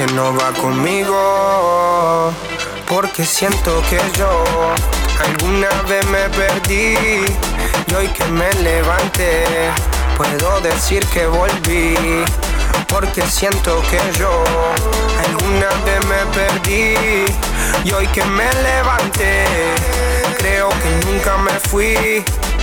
que 0.00 0.14
no 0.14 0.34
va 0.34 0.50
conmigo 0.52 2.32
porque 2.88 3.22
siento 3.22 3.82
que 3.90 4.00
yo 4.18 4.44
alguna 5.26 5.68
vez 5.82 6.06
me 6.06 6.26
perdí 6.30 6.94
y 7.86 7.94
hoy 7.94 8.08
que 8.08 8.24
me 8.26 8.50
levanté 8.62 9.44
puedo 10.16 10.58
decir 10.62 11.04
que 11.12 11.26
volví 11.26 12.24
porque 12.88 13.20
siento 13.26 13.82
que 13.90 14.00
yo 14.18 14.42
alguna 15.28 15.68
vez 15.84 16.00
me 16.06 16.24
perdí 16.32 16.94
y 17.84 17.92
hoy 17.92 18.06
que 18.06 18.24
me 18.24 18.50
levanté 18.62 19.44
creo 20.38 20.70
que 20.70 21.06
nunca 21.06 21.36
me 21.36 21.52
fui 21.68 22.24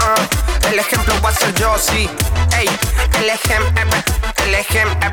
Uh, 0.00 0.68
el 0.72 0.78
ejemplo 0.78 1.14
va 1.24 1.30
a 1.30 1.34
ser 1.34 1.54
yo, 1.54 1.76
sí. 1.78 2.08
Ey, 2.56 2.68
el 3.20 3.30
ejemplo, 3.30 3.82
el 4.44 4.54
ejemplo, 4.54 5.08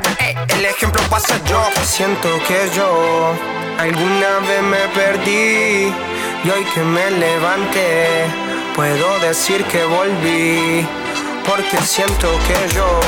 el 0.48 0.64
ejemplo 0.64 1.02
va 1.12 1.16
a 1.18 1.20
ser 1.20 1.42
yo. 1.44 1.62
Siento 1.84 2.28
que 2.46 2.70
yo 2.74 3.34
alguna 3.78 4.38
vez 4.48 4.62
me 4.62 4.88
perdí 4.94 5.92
y 6.44 6.50
hoy 6.50 6.64
que 6.74 6.80
me 6.80 7.10
levanté 7.10 8.26
puedo 8.74 9.18
decir 9.20 9.64
que 9.64 9.84
volví. 9.84 10.86
Porque 11.46 11.80
siento 11.80 12.28
que 12.46 12.74
yo 12.74 13.00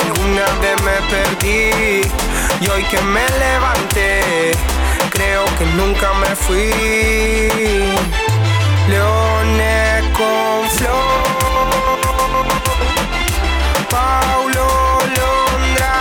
alguna 0.00 0.46
vez 0.62 0.76
me 0.82 0.98
perdí 1.10 2.08
y 2.60 2.68
hoy 2.68 2.84
que 2.84 3.00
me 3.02 3.26
levanté 3.28 4.52
creo 5.10 5.44
que 5.58 5.64
nunca 5.76 6.12
me 6.14 6.36
fui. 6.36 8.25
Leones 8.88 10.04
con 10.16 10.70
flor, 10.70 10.92
Paulo 13.90 14.66
Londra, 15.16 15.92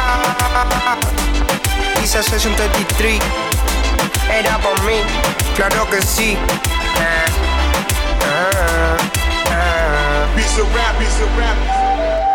Isa 2.03 2.21
Session 2.21 2.55
33, 2.55 3.19
era 4.31 4.57
por 4.59 4.79
mí, 4.83 5.01
claro 5.55 5.89
que 5.89 6.01
sí. 6.01 6.37
Ah, 6.99 7.25
ah, 8.21 8.97
ah. 9.51 10.35
Piece 10.35 10.61
of 10.61 10.75
rap, 10.75 10.97
piece 10.99 11.23
of 11.23 11.37
rap. 11.37 12.34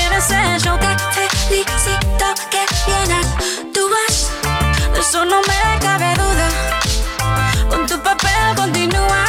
Bien 0.00 0.12
ese 0.14 0.58
show 0.60 0.78
felicito 1.48 2.26
que 2.50 2.64
bien 2.86 3.22
vas 3.92 4.30
De 4.94 5.00
eso 5.00 5.24
no 5.26 5.40
me 5.42 5.78
cabe 5.80 6.14
duda. 6.14 6.48
Con 7.68 7.86
tu 7.86 7.98
papel 8.00 8.56
continúa. 8.56 9.24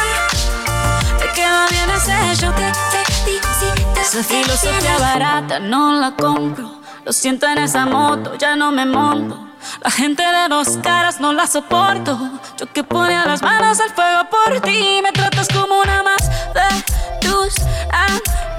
Te 1.18 1.28
queda 1.34 1.66
bien 1.68 2.36
show 2.36 2.54
que 2.54 2.72
felicito. 2.90 4.00
Esa 4.00 4.24
filosofía 4.24 4.96
barata 4.98 5.58
no 5.60 6.00
la 6.00 6.12
compro. 6.12 6.80
Lo 7.04 7.12
siento 7.12 7.46
en 7.46 7.58
esa 7.58 7.84
moto, 7.84 8.36
ya 8.38 8.56
no 8.56 8.72
me 8.72 8.86
monto. 8.86 9.38
La 9.82 9.90
gente 9.90 10.22
de 10.22 10.48
dos 10.48 10.78
caras 10.82 11.20
no 11.20 11.34
la 11.34 11.46
soporto. 11.46 12.18
Yo 12.58 12.72
que 12.72 12.82
ponía 12.82 13.26
las 13.26 13.42
manos 13.42 13.78
al 13.78 13.90
fuego 13.90 14.22
por 14.30 14.60
ti. 14.62 15.00
Me 15.02 15.12
tratas 15.12 15.48
como 15.48 15.80
una 15.80 16.02
más 16.02 16.30
de 16.54 17.28
tus 17.28 17.54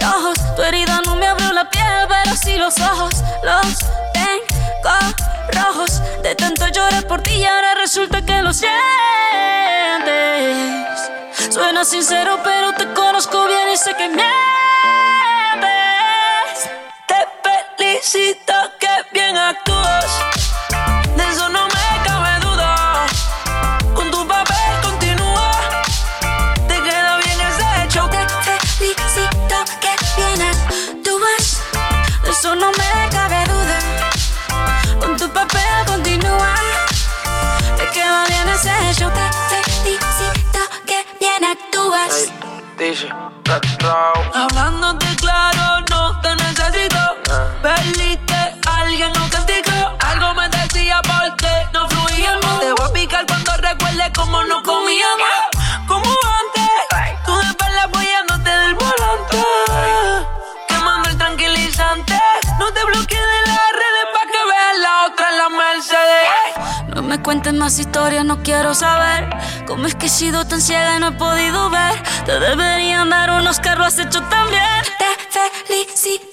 antojos. 0.04 0.38
Tu 0.56 0.62
herida 0.62 1.02
no 1.06 1.16
me 1.16 1.28
abrió 1.28 1.52
la 1.54 1.70
piel, 1.70 2.08
pero 2.08 2.36
sí 2.36 2.58
los 2.58 2.80
ojos. 2.80 3.16
Los 3.44 3.80
tengo 4.14 4.98
rojos. 5.54 6.02
De 6.22 6.36
tanto 6.36 6.68
llorar 6.68 7.08
por 7.08 7.22
ti 7.22 7.34
y 7.36 7.46
ahora 7.46 7.76
resulta 7.76 8.22
que 8.22 8.42
lo 8.42 8.54
sientes. 8.54 8.74
Suena 11.50 11.86
sincero, 11.86 12.40
pero 12.44 12.74
te 12.74 12.92
conozco 12.94 13.46
bien 13.48 13.70
y 13.74 13.78
sé 13.78 13.94
que 13.96 14.08
mientes. 14.08 15.23
¿Cómo 69.74 69.88
es 69.88 69.96
que 69.96 70.06
he 70.06 70.10
sido 70.10 70.46
tan 70.46 70.62
ciega 70.62 70.98
y 70.98 71.00
no 71.00 71.08
he 71.08 71.12
podido 71.14 71.68
ver? 71.72 71.96
Te 72.28 72.40
deberían 72.40 73.10
dar 73.10 73.32
unos 73.32 73.60
carros 73.60 73.88
has 73.88 73.98
hecho 73.98 74.22
tan 74.30 74.48
bien. 74.52 74.84
Te 75.00 75.50
felicito. 75.66 76.33